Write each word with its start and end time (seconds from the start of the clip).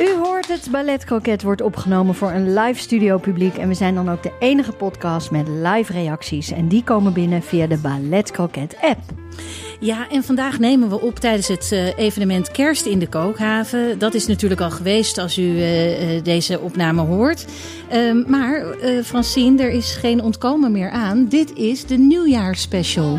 U 0.00 0.16
hoort 0.22 0.48
het, 0.48 0.68
Ballet 0.70 1.04
Croquet 1.04 1.42
wordt 1.42 1.60
opgenomen 1.60 2.14
voor 2.14 2.30
een 2.30 2.54
live 2.54 2.80
studio 2.80 3.18
publiek. 3.18 3.56
En 3.56 3.68
we 3.68 3.74
zijn 3.74 3.94
dan 3.94 4.10
ook 4.10 4.22
de 4.22 4.32
enige 4.38 4.72
podcast 4.72 5.30
met 5.30 5.48
live 5.48 5.92
reacties. 5.92 6.50
En 6.50 6.68
die 6.68 6.84
komen 6.84 7.12
binnen 7.12 7.42
via 7.42 7.66
de 7.66 7.78
Ballet 7.78 8.30
Croquet 8.30 8.76
app. 8.80 8.98
Ja, 9.80 10.08
en 10.10 10.24
vandaag 10.24 10.58
nemen 10.58 10.88
we 10.88 11.00
op 11.00 11.18
tijdens 11.18 11.48
het 11.48 11.72
eh, 11.72 11.98
evenement 11.98 12.50
Kerst 12.50 12.86
in 12.86 12.98
de 12.98 13.08
Kookhaven. 13.08 13.98
Dat 13.98 14.14
is 14.14 14.26
natuurlijk 14.26 14.60
al 14.60 14.70
geweest 14.70 15.18
als 15.18 15.38
u 15.38 15.58
eh, 15.58 16.16
eh, 16.16 16.24
deze 16.24 16.60
opname 16.60 17.00
hoort. 17.02 17.46
Ehm, 17.88 18.22
maar 18.26 18.64
Francine, 19.04 19.62
er 19.62 19.70
is 19.70 19.96
geen 19.96 20.22
ontkomen 20.22 20.72
meer 20.72 20.90
aan. 20.90 21.26
Dit 21.28 21.52
is 21.54 21.86
de 21.86 21.98
nieuwjaarsspecial 21.98 23.18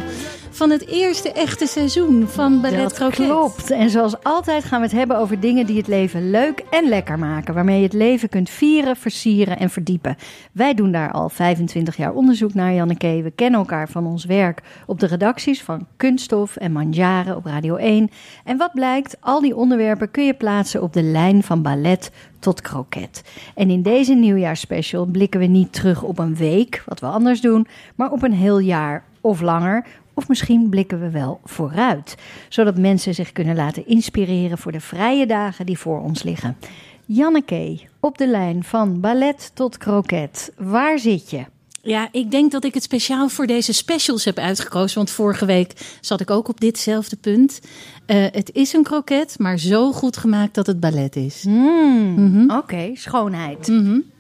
van 0.62 0.70
het 0.70 0.88
eerste 0.88 1.32
echte 1.32 1.68
seizoen 1.68 2.28
van 2.28 2.62
Ballet 2.62 2.80
Dat 2.80 2.94
Croquet. 2.94 3.28
klopt. 3.28 3.72
En 3.72 3.90
zoals 3.90 4.24
altijd 4.24 4.64
gaan 4.64 4.80
we 4.80 4.86
het 4.86 4.96
hebben 4.96 5.18
over 5.18 5.40
dingen 5.40 5.66
die 5.66 5.78
het 5.78 5.88
leven 5.88 6.30
leuk 6.30 6.64
en 6.70 6.90
lekker 6.90 7.20
maken. 7.20 7.54
Waarmee 7.54 7.78
je 7.78 7.84
het 7.84 7.94
leven 7.94 8.30
kunt 8.30 8.50
vieren, 8.50 8.96
versieren 8.96 9.60
en 9.60 9.70
verdiepen. 9.70 10.16
Wij 10.52 10.74
doen 10.74 10.92
daar 10.92 11.12
al 11.12 11.30
25 11.30 11.98
jaar 11.98 12.14
onderzoek 12.14 12.54
naar, 12.54 12.74
Janneke. 12.74 13.22
We 13.24 13.32
kennen 13.32 13.60
elkaar 13.60 13.90
van 13.90 14.06
ons 14.06 14.26
werk 14.26 14.62
op 14.86 15.00
de 15.00 15.06
redacties 15.06 15.64
van 15.64 15.88
Kunststof 15.98 16.56
en 16.56 16.72
Manjaren 16.72 17.36
op 17.36 17.46
Radio 17.46 17.76
1. 17.76 18.10
En 18.44 18.58
wat 18.58 18.74
blijkt, 18.74 19.18
al 19.20 19.42
die 19.42 19.56
onderwerpen 19.56 20.12
kun 20.12 20.26
je 20.26 20.34
plaatsen 20.34 20.82
op 20.82 20.94
de 20.94 21.04
lijn 21.04 21.44
van 21.44 21.62
ballet 21.62 22.12
tot 22.40 22.62
kroket. 22.62 23.24
En 23.56 23.70
in 23.70 23.82
deze 23.82 24.14
nieuwjaarsspecial 24.14 25.06
blikken 25.06 25.40
we 25.40 25.46
niet 25.46 25.74
terug 25.74 26.04
op 26.04 26.20
een 26.20 26.36
week, 26.36 26.84
wat 26.86 27.00
we 27.00 27.06
anders 27.06 27.42
doen, 27.42 27.68
maar 27.96 28.12
op 28.12 28.24
een 28.24 28.34
heel 28.34 28.60
jaar 28.60 29.04
of 29.22 29.42
langer. 29.42 29.86
Of 30.22 30.28
misschien 30.28 30.70
blikken 30.70 31.00
we 31.00 31.10
wel 31.10 31.40
vooruit, 31.44 32.16
zodat 32.50 32.78
mensen 32.78 33.14
zich 33.14 33.32
kunnen 33.32 33.56
laten 33.56 33.88
inspireren 33.88 34.58
voor 34.58 34.72
de 34.72 34.80
vrije 34.80 35.26
dagen 35.26 35.66
die 35.66 35.78
voor 35.78 36.02
ons 36.02 36.24
liggen. 36.24 36.58
Janneke, 37.06 37.80
op 38.00 38.18
de 38.18 38.28
lijn 38.28 38.64
van 38.64 39.00
ballet 39.00 39.52
tot 39.54 39.78
kroket. 39.78 40.52
Waar 40.58 41.00
zit 41.00 41.30
je? 41.30 41.46
Ja, 41.82 42.08
ik 42.12 42.32
denk 42.32 42.52
dat 42.52 42.64
ik 42.64 42.74
het 42.74 42.84
speciaal 42.84 43.30
voor 43.30 43.48
deze 43.48 43.74
specials 43.74 44.26
heb 44.26 44.38
uitgekozen. 44.38 44.98
Want 44.98 45.10
vorige 45.10 45.46
week 45.46 45.98
zat 46.02 46.22
ik 46.22 46.30
ook 46.30 46.48
op 46.48 46.60
ditzelfde 46.60 47.16
punt. 47.16 47.60
Eh, 48.06 48.26
het 48.32 48.52
is 48.54 48.74
een 48.74 48.84
kroket, 48.84 49.40
maar 49.40 49.58
zo 49.58 49.92
goed 49.92 50.18
gemaakt 50.18 50.56
dat 50.56 50.68
het 50.68 50.80
ballet 50.80 51.16
is. 51.16 51.44
Hmm, 51.44 52.52
Oké, 52.52 52.92
schoonheid. 52.94 53.68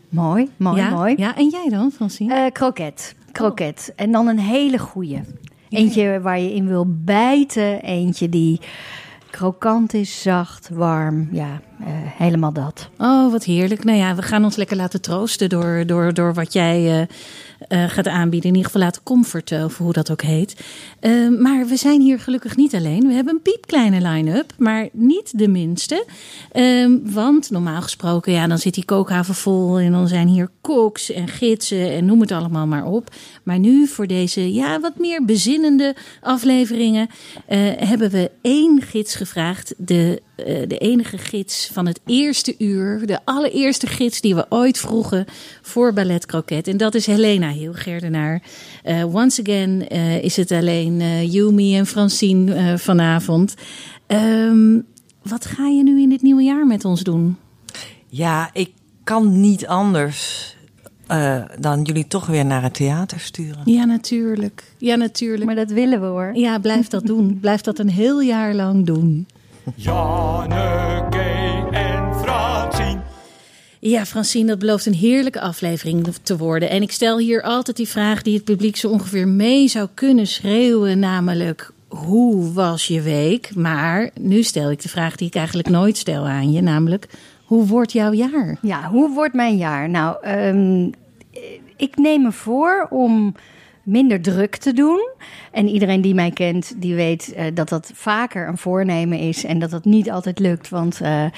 Mooi, 0.09 0.49
mooi, 0.57 0.77
ja, 0.77 0.89
mooi. 0.89 1.13
Ja, 1.17 1.35
en 1.35 1.49
jij 1.49 1.69
dan, 1.69 1.91
Francine? 1.91 2.33
Eh, 2.33 2.51
kroket, 2.51 3.15
kroket. 3.31 3.93
En 3.95 4.11
dan 4.11 4.27
een 4.27 4.39
hele 4.39 4.77
goeie. 4.77 5.19
Eentje 5.71 6.19
waar 6.21 6.39
je 6.39 6.53
in 6.53 6.67
wil 6.67 6.85
bijten. 7.03 7.81
Eentje 7.81 8.29
die 8.29 8.59
krokant 9.29 9.93
is, 9.93 10.21
zacht, 10.21 10.69
warm. 10.73 11.29
Ja, 11.31 11.61
eh, 11.79 11.87
helemaal 11.93 12.53
dat. 12.53 12.89
Oh, 12.97 13.31
wat 13.31 13.43
heerlijk. 13.43 13.83
Nou 13.83 13.97
ja, 13.97 14.15
we 14.15 14.21
gaan 14.21 14.43
ons 14.43 14.55
lekker 14.55 14.77
laten 14.77 15.01
troosten 15.01 15.49
door, 15.49 15.83
door, 15.85 16.13
door 16.13 16.33
wat 16.33 16.53
jij 16.53 16.99
eh, 16.99 17.07
eh, 17.67 17.89
gaat 17.89 18.07
aanbieden. 18.07 18.49
In 18.49 18.55
ieder 18.55 18.71
geval 18.71 18.85
laten 18.85 19.03
comforten, 19.03 19.65
of 19.65 19.77
hoe 19.77 19.93
dat 19.93 20.11
ook 20.11 20.21
heet. 20.21 20.63
Eh, 20.99 21.11
maar 21.39 21.65
we 21.67 21.75
zijn 21.75 22.01
hier 22.01 22.19
gelukkig 22.19 22.55
niet 22.55 22.75
alleen. 22.75 23.07
We 23.07 23.13
hebben 23.13 23.33
een 23.33 23.41
piepkleine 23.41 24.01
line-up, 24.01 24.53
maar 24.57 24.89
niet 24.91 25.37
de 25.39 25.47
minste. 25.47 26.05
Ehm, 26.51 26.97
want 27.03 27.49
normaal 27.49 27.81
gesproken, 27.81 28.33
ja, 28.33 28.47
dan 28.47 28.57
zit 28.57 28.73
die 28.73 28.85
kookhaven 28.85 29.35
vol 29.35 29.79
en 29.79 29.91
dan 29.91 30.07
zijn 30.07 30.27
hier 30.27 30.49
koks 30.61 31.11
en 31.11 31.27
gidsen 31.27 31.91
en 31.91 32.05
noem 32.05 32.21
het 32.21 32.31
allemaal 32.31 32.67
maar 32.67 32.85
op. 32.85 33.15
Maar 33.43 33.59
nu 33.59 33.87
voor 33.87 34.07
deze, 34.07 34.53
ja, 34.53 34.79
wat 34.79 34.97
meer 34.97 35.25
bezinnende 35.25 35.95
afleveringen 36.21 37.07
eh, 37.45 37.59
hebben 37.77 38.09
we 38.09 38.31
één 38.41 38.81
gids 38.81 39.15
gevraagd. 39.15 39.73
De, 39.77 40.21
eh, 40.30 40.30
de 40.67 40.77
enige 40.77 41.17
gids 41.17 41.69
van 41.73 41.85
het 41.85 41.99
eerste 42.05 42.55
uur. 42.57 43.05
De 43.05 43.19
allereerste 43.25 43.87
gids 43.87 44.21
die 44.21 44.35
we 44.35 44.45
ooit 44.49 44.77
vroegen 44.77 45.25
voor 45.61 45.93
Ballet 45.93 46.25
Croquet. 46.25 46.67
En 46.67 46.77
dat 46.77 46.95
is 46.95 47.05
Helena 47.05 47.49
Hilgerdenaar. 47.49 48.41
Eh 48.83 49.15
once 49.15 49.41
again 49.41 49.87
eh, 49.87 50.23
is 50.23 50.37
het 50.37 50.51
alleen 50.51 51.01
eh 51.01 51.33
Yumi 51.33 51.77
en 51.77 51.85
Francine 51.85 52.53
eh, 52.53 52.77
vanavond. 52.77 53.55
Ehm, 54.07 54.79
wat 55.21 55.45
ga 55.45 55.67
je 55.67 55.83
nu 55.83 56.01
in 56.01 56.09
dit 56.09 56.21
nieuwe 56.21 56.43
jaar 56.43 56.67
met 56.67 56.85
ons 56.85 57.01
doen? 57.01 57.37
Ja, 58.07 58.49
ik 58.53 58.71
kan 59.03 59.39
niet 59.39 59.67
anders 59.67 60.55
eh, 61.07 61.41
dan 61.59 61.81
jullie 61.81 62.07
toch 62.07 62.25
weer 62.25 62.45
naar 62.45 62.63
het 62.63 62.73
theater 62.73 63.19
sturen. 63.19 63.61
Ja, 63.65 63.85
natuurlijk. 63.85 64.63
Ja, 64.77 64.95
natuurlijk. 64.95 65.45
Maar 65.45 65.55
dat 65.55 65.69
willen 65.69 66.01
we 66.01 66.07
hoor. 66.07 66.31
Ja, 66.33 66.59
blijf 66.59 66.87
dat 66.87 67.05
doen. 67.05 67.37
Blijf 67.41 67.61
dat 67.61 67.79
een 67.79 67.89
heel 67.89 68.21
jaar 68.21 68.53
lang 68.53 68.85
doen. 68.85 69.27
Janneke 69.75 71.67
en 71.71 72.15
Francine. 72.15 72.99
Ja, 73.79 74.05
Francine, 74.05 74.47
dat 74.47 74.59
belooft 74.59 74.85
een 74.85 74.93
heerlijke 74.93 75.41
aflevering 75.41 76.07
te 76.23 76.37
worden. 76.37 76.69
En 76.69 76.81
ik 76.81 76.91
stel 76.91 77.17
hier 77.17 77.41
altijd 77.41 77.77
die 77.77 77.87
vraag 77.87 78.21
die 78.21 78.35
het 78.35 78.43
publiek 78.43 78.75
zo 78.75 78.89
ongeveer 78.89 79.27
mee 79.27 79.67
zou 79.67 79.87
kunnen 79.93 80.27
schreeuwen, 80.27 80.99
namelijk 80.99 81.71
hoe 81.87 82.53
was 82.53 82.87
je 82.87 83.01
week? 83.01 83.55
Maar 83.55 84.09
nu 84.19 84.43
stel 84.43 84.71
ik 84.71 84.81
de 84.81 84.89
vraag 84.89 85.15
die 85.15 85.27
ik 85.27 85.35
eigenlijk 85.35 85.69
nooit 85.69 85.97
stel 85.97 86.27
aan 86.27 86.51
je, 86.51 86.61
namelijk 86.61 87.07
hoe 87.45 87.67
wordt 87.67 87.91
jouw 87.91 88.13
jaar? 88.13 88.57
Ja, 88.61 88.89
hoe 88.89 89.13
wordt 89.13 89.33
mijn 89.33 89.57
jaar? 89.57 89.89
Nou, 89.89 90.17
ehm, 90.21 90.89
ik 91.75 91.97
neem 91.97 92.21
me 92.21 92.31
voor 92.31 92.87
om 92.89 93.35
minder 93.83 94.21
druk 94.21 94.55
te 94.55 94.73
doen. 94.73 95.09
En 95.51 95.67
iedereen 95.67 96.01
die 96.01 96.13
mij 96.13 96.31
kent, 96.31 96.73
die 96.81 96.95
weet 96.95 97.33
eh, 97.33 97.45
dat 97.53 97.69
dat 97.69 97.91
vaker 97.93 98.47
een 98.47 98.57
voornemen 98.57 99.19
is 99.19 99.43
en 99.43 99.59
dat 99.59 99.69
dat 99.69 99.85
niet 99.85 100.11
altijd 100.11 100.39
lukt. 100.39 100.69
Want 100.69 101.01
eh, 101.01 101.23
eh, 101.23 101.31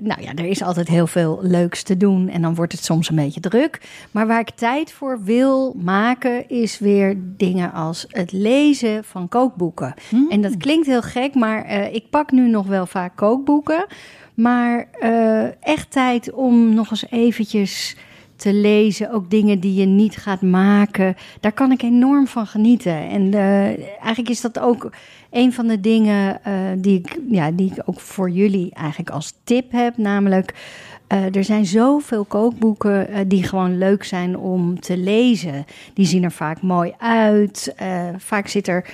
nou 0.00 0.22
ja, 0.22 0.34
er 0.34 0.44
is 0.44 0.62
altijd 0.62 0.88
heel 0.88 1.06
veel 1.06 1.38
leuks 1.42 1.82
te 1.82 1.96
doen 1.96 2.28
en 2.28 2.42
dan 2.42 2.54
wordt 2.54 2.72
het 2.72 2.84
soms 2.84 3.08
een 3.08 3.16
beetje 3.16 3.40
druk. 3.40 3.80
Maar 4.10 4.26
waar 4.26 4.40
ik 4.40 4.50
tijd 4.50 4.92
voor 4.92 5.24
wil 5.24 5.74
maken, 5.78 6.48
is 6.48 6.78
weer 6.78 7.16
dingen 7.18 7.72
als 7.72 8.06
het 8.08 8.32
lezen 8.32 9.04
van 9.04 9.28
kookboeken. 9.28 9.94
En 10.28 10.40
dat 10.40 10.56
klinkt 10.56 10.86
heel 10.86 11.02
gek, 11.02 11.34
maar 11.34 11.90
ik 11.92 12.10
pak 12.10 12.30
nu 12.30 12.48
nog 12.48 12.66
wel 12.66 12.86
vaak 12.86 13.16
kookboeken. 13.16 13.86
Maar 14.34 14.88
echt 15.60 15.90
tijd 15.90 16.32
om 16.32 16.74
nog 16.74 16.90
eens 16.90 17.10
eventjes 17.10 17.96
te 18.36 18.52
lezen. 18.52 19.10
Ook 19.10 19.30
dingen 19.30 19.60
die 19.60 19.74
je 19.74 19.86
niet 19.86 20.16
gaat 20.16 20.42
maken. 20.42 21.16
Daar 21.40 21.52
kan 21.52 21.72
ik 21.72 21.82
enorm 21.82 22.26
van 22.26 22.46
genieten. 22.46 23.08
En 23.08 23.34
eh, 23.34 23.64
eigenlijk 23.88 24.28
is 24.28 24.40
dat 24.40 24.58
ook 24.58 24.90
een 25.30 25.52
van 25.52 25.66
de 25.66 25.80
dingen 25.80 26.44
eh, 26.44 26.54
die, 26.76 26.98
ik, 26.98 27.18
ja, 27.30 27.50
die 27.50 27.72
ik 27.72 27.82
ook 27.84 28.00
voor 28.00 28.30
jullie 28.30 28.74
eigenlijk 28.74 29.10
als 29.10 29.34
tip 29.44 29.72
heb. 29.72 29.96
Namelijk, 29.96 30.54
eh, 31.06 31.34
er 31.36 31.44
zijn 31.44 31.66
zoveel 31.66 32.24
kookboeken 32.24 33.28
die 33.28 33.42
gewoon 33.42 33.78
leuk 33.78 34.04
zijn 34.04 34.38
om 34.38 34.80
te 34.80 34.96
lezen. 34.96 35.64
Die 35.94 36.06
zien 36.06 36.24
er 36.24 36.32
vaak 36.32 36.62
mooi 36.62 36.94
uit. 36.98 37.74
Vaak 38.16 38.48
zit 38.48 38.68
er 38.68 38.90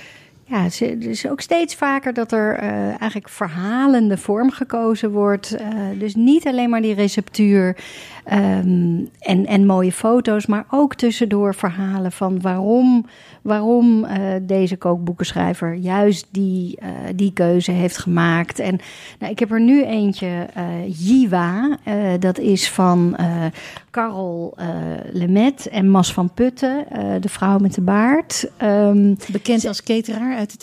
ja, 0.53 0.95
dus 0.95 1.27
ook 1.27 1.41
steeds 1.41 1.75
vaker 1.75 2.13
dat 2.13 2.31
er 2.31 2.55
eh, 2.55 2.87
eigenlijk 2.87 3.29
verhalende 3.29 4.17
vorm 4.17 4.51
gekozen 4.51 5.11
wordt. 5.11 5.55
Eh, 5.55 5.67
dus 5.99 6.15
niet 6.15 6.47
alleen 6.47 6.69
maar 6.69 6.81
die 6.81 6.93
receptuur 6.93 7.77
ehm, 8.23 9.05
en, 9.19 9.45
en 9.45 9.65
mooie 9.65 9.91
foto's, 9.91 10.45
maar 10.45 10.65
ook 10.69 10.95
tussendoor 10.95 11.55
verhalen 11.55 12.11
van 12.11 12.41
waarom, 12.41 13.05
waarom 13.41 14.03
eh, 14.03 14.19
deze 14.41 14.77
kookboekenschrijver 14.77 15.73
juist 15.73 16.27
die, 16.31 16.79
die 17.15 17.33
keuze 17.33 17.71
heeft 17.71 17.97
gemaakt. 17.97 18.59
En 18.59 18.79
nou, 19.19 19.31
ik 19.31 19.39
heb 19.39 19.51
er 19.51 19.61
nu 19.61 19.83
eentje, 19.83 20.47
Jiwa. 20.87 21.77
Dat 22.19 22.37
is 22.37 22.69
van 22.69 23.15
eh, 24.55 24.65
Lemet 25.11 25.67
en 25.67 25.89
Mas 25.89 26.13
van 26.13 26.33
Putten, 26.33 26.85
de 27.19 27.29
vrouw 27.29 27.57
met 27.57 27.73
de 27.73 27.81
baard. 27.81 28.49
Ehm, 28.57 29.15
Bekend 29.31 29.65
als 29.65 29.83
cateraar 29.83 30.37
uit 30.43 30.51
de 30.51 30.57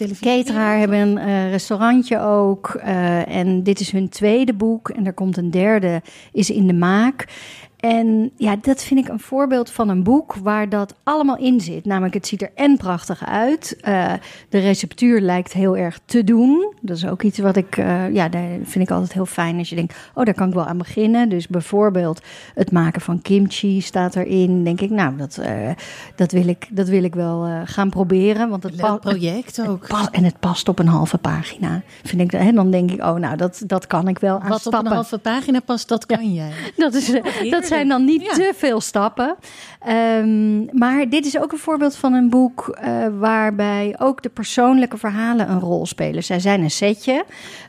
hebben 0.79 0.99
een 0.99 1.19
eh, 1.19 1.51
restaurantje 1.51 2.21
ook. 2.21 2.75
eh, 2.75 3.37
en 3.37 3.63
dit 3.63 3.81
is 3.81 3.91
hun 3.91 4.09
tweede 4.09 4.55
boek. 4.55 4.89
En 4.89 5.07
er 5.07 5.13
komt 5.13 5.37
een 5.37 5.51
derde, 5.51 6.03
is 6.33 6.51
in 6.51 6.67
de 6.67 6.73
maak. 6.73 7.27
En 7.81 8.31
ja, 8.37 8.57
dat 8.61 8.83
vind 8.83 9.01
ik 9.01 9.09
een 9.09 9.21
voorbeeld 9.21 9.71
van 9.71 9.89
een 9.89 10.03
boek 10.03 10.35
waar 10.35 10.69
dat 10.69 10.95
allemaal 11.03 11.37
in 11.37 11.61
zit. 11.61 11.85
Namelijk, 11.85 12.15
het 12.15 12.27
ziet 12.27 12.43
er 12.43 12.51
en 12.55 12.77
prachtig 12.77 13.27
uit. 13.27 13.77
Eh, 13.81 14.13
de 14.49 14.59
receptuur 14.59 15.21
lijkt 15.21 15.53
heel 15.53 15.77
erg 15.77 16.01
te 16.05 16.25
doen. 16.25 16.75
Dat 16.81 16.97
is 16.97 17.07
ook 17.07 17.23
iets 17.23 17.39
wat 17.39 17.57
ik, 17.57 17.77
eh, 17.77 18.15
ja, 18.15 18.29
daar 18.29 18.49
vind 18.63 18.85
ik 18.85 18.91
altijd 18.91 19.13
heel 19.13 19.27
fijn 19.27 19.59
als 19.59 19.69
je 19.69 19.77
denkt, 19.77 19.97
oh, 20.15 20.25
daar 20.25 20.35
kan 20.35 20.49
ik 20.49 20.55
wel 20.55 20.67
aan 20.67 20.79
beginnen. 20.79 21.29
Dus 21.29 21.49
bijvoorbeeld 21.49 22.21
het 22.55 22.73
maken 22.73 23.01
van 23.01 23.23
kimchi 23.23 23.81
staat 23.81 24.17
erin. 24.17 24.65
Denk 24.65 24.81
ik, 24.81 24.91
nou, 24.91 25.17
dat, 25.17 25.37
eh, 25.37 25.71
dat, 26.15 26.33
wil, 26.33 26.49
ik, 26.49 26.69
dat 26.71 26.89
wil 26.89 27.05
ik 27.05 27.15
wel 27.15 27.49
gaan 27.65 27.91
proberen. 27.91 28.49
Want 28.49 28.63
het 28.63 28.77
Leuk 28.77 29.01
project 29.01 29.69
ook. 29.69 29.87
En 30.11 30.25
het 30.25 30.39
past 30.41 30.69
op 30.69 30.79
een 30.79 30.89
halve 30.89 31.19
pagina. 31.19 31.83
Vind 32.03 32.21
ik, 32.21 32.31
hè, 32.31 32.53
dan 32.53 32.71
denk 32.71 32.91
ik, 32.91 33.01
oh, 33.01 33.15
nou, 33.15 33.37
dat, 33.37 33.63
dat 33.67 33.87
kan 33.87 34.09
ik 34.09 34.19
wel 34.19 34.41
aan 34.41 34.49
Wat 34.49 34.67
op 34.67 34.75
een 34.75 34.87
halve 34.87 35.19
pagina 35.19 35.61
past, 35.61 35.89
dat 35.89 36.07
kan 36.07 36.33
jij. 36.33 36.53
Dat, 36.77 36.95
is, 36.95 37.13
dat 37.51 37.70
zijn 37.77 37.89
dan 37.89 38.05
niet 38.05 38.23
Ja. 38.23 38.33
te 38.33 38.53
veel 38.57 38.81
stappen. 38.81 39.37
Ehm, 39.81 40.65
maar 40.79 41.09
dit 41.09 41.27
is 41.27 41.39
ook 41.39 41.53
een 41.53 41.59
voorbeeld 41.59 41.97
van 41.97 42.13
een 42.13 42.31
boek 42.31 42.69
eh, 42.69 43.07
waarbij 43.19 43.95
ook 43.99 44.23
de 44.23 44.29
persoonlijke 44.29 44.97
verhalen 44.97 45.51
een 45.51 45.61
rol 45.61 45.87
spelen. 45.87 46.25
Zij 46.25 46.41
zijn 46.41 46.63
een 46.63 46.71
setje. 46.71 47.25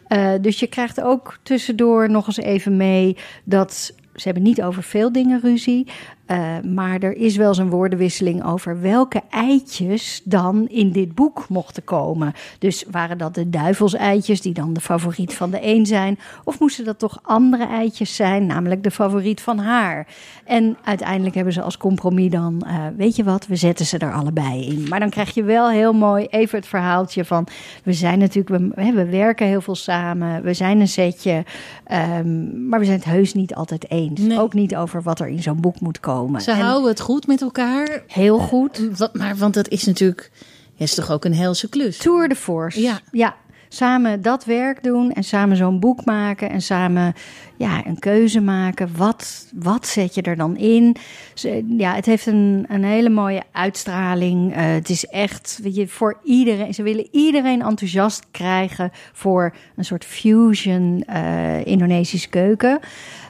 Eh, 0.08 0.30
dus 0.42 0.60
je 0.60 0.68
krijgt 0.68 1.02
ook 1.02 1.38
tussendoor 1.44 2.10
nog 2.10 2.28
eens 2.28 2.38
even 2.38 2.78
mee 2.78 3.18
dat. 3.44 3.94
Ze 4.16 4.24
hebben 4.24 4.44
niet 4.44 4.62
over 4.62 4.84
veel 4.84 5.12
dingen 5.12 5.40
ruzie. 5.42 5.88
Eh, 6.32 6.60
maar 6.64 7.00
er 7.00 7.16
is 7.16 7.36
wel 7.36 7.48
eens 7.48 7.58
een 7.58 7.70
woordenwisseling 7.70 8.46
over 8.46 8.82
welke 8.82 9.22
eitjes 9.30 10.22
dan 10.24 10.68
in 10.68 10.92
dit 10.92 11.16
boek 11.16 11.46
mochten 11.50 11.84
komen. 11.84 12.34
Dus 12.60 12.86
waren 12.92 13.18
dat 13.18 13.36
de 13.36 13.50
duivelseitjes 13.50 14.42
die 14.42 14.54
dan 14.54 14.74
de 14.74 14.82
favoriet 14.82 15.34
van 15.34 15.52
de 15.52 15.60
een 15.62 15.86
zijn? 15.86 16.20
Of 16.44 16.60
moesten 16.60 16.86
dat 16.86 17.00
toch 17.00 17.20
andere 17.24 17.66
eitjes 17.66 18.16
zijn, 18.16 18.46
namelijk 18.46 18.84
de 18.84 18.92
favoriet 18.92 19.42
van 19.42 19.58
haar? 19.58 20.08
En 20.46 20.78
uiteindelijk 20.84 21.36
hebben 21.36 21.54
ze 21.54 21.62
als 21.62 21.78
compromis 21.78 22.30
dan, 22.30 22.62
eh, 22.66 22.76
weet 22.98 23.16
je 23.16 23.24
wat, 23.24 23.48
we 23.48 23.56
zetten 23.56 23.86
ze 23.86 23.98
er 23.98 24.14
allebei 24.14 24.66
in. 24.66 24.86
Maar 24.90 25.00
dan 25.00 25.10
krijg 25.10 25.34
je 25.34 25.44
wel 25.44 25.70
heel 25.70 25.94
mooi 25.94 26.26
even 26.26 26.58
het 26.58 26.68
verhaaltje 26.68 27.26
van, 27.26 27.48
we 27.84 27.94
zijn 27.94 28.20
natuurlijk, 28.20 28.76
we, 28.76 28.92
we 28.92 29.06
werken 29.06 29.48
heel 29.48 29.62
veel 29.62 29.76
samen, 29.76 30.44
we 30.44 30.54
zijn 30.54 30.80
een 30.80 30.88
setje, 30.88 31.44
ehm, 31.84 32.68
maar 32.68 32.80
we 32.80 32.86
zijn 32.86 32.98
het 32.98 33.08
heus 33.08 33.34
niet 33.34 33.56
altijd 33.56 33.90
eens. 33.90 34.20
Nee. 34.20 34.40
Ook 34.40 34.54
niet 34.54 34.76
over 34.76 35.02
wat 35.02 35.20
er 35.20 35.28
in 35.28 35.42
zo'n 35.42 35.62
boek 35.62 35.80
moet 35.80 36.00
komen. 36.00 36.20
Ze 36.42 36.52
En 36.52 36.58
houden 36.60 36.90
het 36.90 37.00
goed 37.00 37.28
met 37.28 37.42
elkaar. 37.42 38.04
heel 38.08 38.38
goed. 38.40 38.98
Wat, 38.98 39.14
maar 39.14 39.36
want 39.36 39.54
dat 39.54 39.68
is 39.68 39.86
natuurlijk, 39.86 40.32
is 40.78 40.96
toch 40.96 41.12
ook 41.12 41.26
een 41.26 41.36
helse 41.36 41.70
klus. 41.70 41.98
Tour 41.98 42.28
de 42.28 42.36
force. 42.36 42.82
Ja. 42.82 43.00
ja. 43.12 43.36
Samen 43.74 44.22
dat 44.22 44.46
werk 44.46 44.84
doen 44.84 45.12
en 45.12 45.24
samen 45.24 45.58
zo'n 45.58 45.80
boek 45.80 46.06
maken 46.06 46.50
en 46.50 46.62
samen 46.62 47.14
ja, 47.58 47.86
een 47.86 48.00
keuze 48.00 48.42
maken. 48.42 48.90
Wat, 48.98 49.46
wat 49.54 49.88
zet 49.88 50.16
je 50.16 50.22
er 50.22 50.36
dan 50.36 50.58
in? 50.58 50.96
Ze- 51.34 51.66
Ja, 51.78 51.96
het 51.96 52.06
heeft 52.06 52.26
een, 52.26 52.66
een 52.70 52.84
hele 52.84 53.10
mooie 53.10 53.42
uitstraling. 53.52 54.56
Eh, 54.56 54.64
het 54.66 54.90
is 54.90 55.06
echt, 55.06 55.60
weet 55.64 55.76
je, 55.76 55.88
voor 55.88 56.20
iedereen. 56.24 56.74
Ze 56.74 56.84
willen 56.84 57.08
iedereen 57.12 57.62
enthousiast 57.62 58.26
krijgen 58.32 58.92
voor 59.14 59.54
een 59.76 59.86
soort 59.86 60.06
fusion 60.06 61.04
eh 61.08 61.66
Indonesische 61.66 62.30
keuken. 62.30 62.80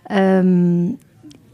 Ehm, 0.04 0.86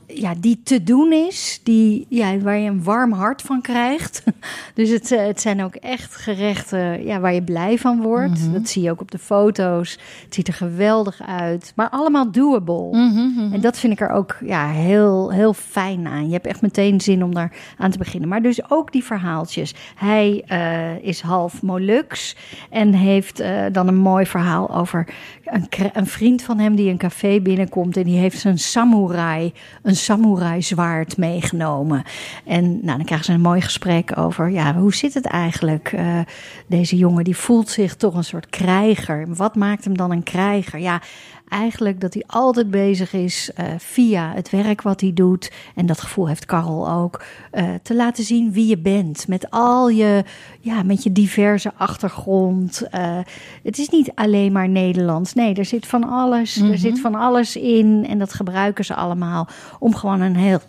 ja, 0.08 0.34
die 0.40 0.60
te 0.64 0.84
doen 0.84 1.12
is, 1.12 1.60
die, 1.64 2.06
ja, 2.10 2.38
waar 2.38 2.58
je 2.58 2.70
een 2.70 2.84
warm 2.84 3.12
hart 3.12 3.42
van 3.42 3.62
krijgt. 3.62 4.24
Dus 4.74 4.90
het, 4.90 5.12
eh, 5.12 5.26
het 5.26 5.42
zijn 5.42 5.64
ook 5.64 5.76
echt 5.76 6.16
gerechten 6.16 7.06
ja, 7.06 7.20
waar 7.20 7.34
je 7.34 7.44
blij 7.44 7.78
van 7.78 8.02
wordt. 8.02 8.40
Mhm. 8.40 8.52
Dat 8.52 8.70
zie 8.70 8.82
je 8.82 8.92
ook 8.92 9.02
op 9.02 9.12
de 9.12 9.18
foto's. 9.18 9.92
Het 10.24 10.34
ziet 10.34 10.48
er 10.48 10.54
geweldig 10.54 11.22
uit, 11.22 11.74
maar 11.76 11.90
allemaal 11.90 12.32
doable. 12.32 12.90
Mhm, 12.92 13.54
En 13.54 13.62
dat 13.62 13.78
vind 13.80 13.94
ik 13.94 14.02
er 14.02 14.10
ook 14.10 14.38
ja, 14.46 14.70
heel, 14.70 15.32
heel 15.32 15.54
fijn 15.54 16.08
aan. 16.08 16.28
Je 16.28 16.34
hebt 16.34 16.48
echt 16.48 16.62
meteen 16.62 17.02
zin 17.02 17.24
om 17.24 17.34
daar 17.34 17.52
aan 17.78 17.92
te 17.92 17.98
beginnen. 17.98 18.30
Maar 18.30 18.42
dus 18.42 18.72
ook 18.72 18.92
die 18.92 19.04
verhaaltjes. 19.04 19.76
Hij 19.96 20.44
eh, 20.48 21.04
is 21.08 21.22
half 21.22 21.62
Molux 21.62 22.36
en 22.70 22.94
heeft 22.94 23.40
eh, 23.40 23.66
dan 23.72 23.88
een 23.88 23.98
mooi 23.98 24.26
verhaal 24.26 24.76
over 24.76 25.08
een, 25.46 25.68
een 25.94 26.08
vriend 26.08 26.42
van 26.42 26.60
hem 26.60 26.76
die 26.76 26.90
een 26.90 26.98
café 26.98 27.40
binnenkomt 27.40 27.98
en 27.98 28.04
die 28.04 28.18
heeft 28.18 28.40
zijn 28.40 28.60
samurai, 28.60 29.54
een 29.82 29.96
samurai 29.98 30.62
zwaard 30.62 31.18
meegenomen. 31.18 32.04
En 32.46 32.64
nou, 32.64 32.98
dan 32.98 33.06
krijgen 33.06 33.26
ze 33.26 33.34
een 33.34 33.42
mooi 33.42 33.62
gesprek 33.62 34.18
over, 34.18 34.50
ja, 34.50 34.74
hoe 34.74 34.94
zit 34.94 35.14
het 35.14 35.26
eigenlijk? 35.26 35.92
Eh, 35.92 36.20
deze 36.68 36.98
jongen 36.98 37.24
die 37.24 37.38
voelt 37.38 37.70
zich 37.70 37.96
toch 37.96 38.16
een 38.16 38.24
soort 38.24 38.50
krijger. 38.50 39.26
Wat 39.36 39.56
maakt 39.56 39.84
hem 39.84 39.98
dan 39.98 40.12
een 40.12 40.24
krijger? 40.24 40.80
Ja, 40.80 41.02
eigenlijk 41.50 42.02
dat 42.02 42.14
hij 42.14 42.24
altijd 42.28 42.72
bezig 42.72 43.14
is 43.14 43.52
eh, 43.56 43.66
via 43.78 44.32
het 44.34 44.50
werk 44.50 44.82
wat 44.82 45.02
hij 45.02 45.14
doet. 45.14 45.52
En 45.76 45.86
dat 45.86 46.02
gevoel 46.02 46.28
heeft 46.28 46.46
Karel 46.46 46.90
ook. 46.90 47.24
eh, 47.52 47.70
te 47.84 47.96
laten 47.96 48.24
zien 48.24 48.52
wie 48.52 48.68
je 48.68 48.78
bent. 48.78 49.28
Met 49.28 49.50
al 49.50 49.90
je, 49.90 50.24
ja, 50.60 50.84
met 50.84 51.04
je 51.04 51.12
diverse 51.12 51.72
achtergrond. 51.78 52.82
Eh, 52.90 53.18
het 53.64 53.78
is 53.78 53.90
niet 53.90 54.12
alleen 54.16 54.52
maar 54.52 54.70
Nederlands. 54.70 55.34
Nee, 55.34 55.54
er 55.54 55.66
zit 55.66 55.88
van 55.88 56.10
alles. 56.10 56.56
Er 56.62 56.78
zit 56.78 57.00
van 57.00 57.16
alles 57.16 57.56
in. 57.56 58.06
En 58.10 58.20
dat 58.20 58.34
gebruiken 58.34 58.86
ze 58.86 58.96
allemaal 58.96 59.48
om 59.80 59.96
gewoon 59.96 60.22
een 60.22 60.36
heel 60.36 60.60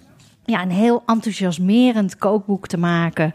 ja, 0.45 0.63
een 0.63 0.71
heel 0.71 1.03
enthousiasmerend 1.07 2.17
kookboek 2.17 2.67
te 2.67 2.79
maken. 2.79 3.33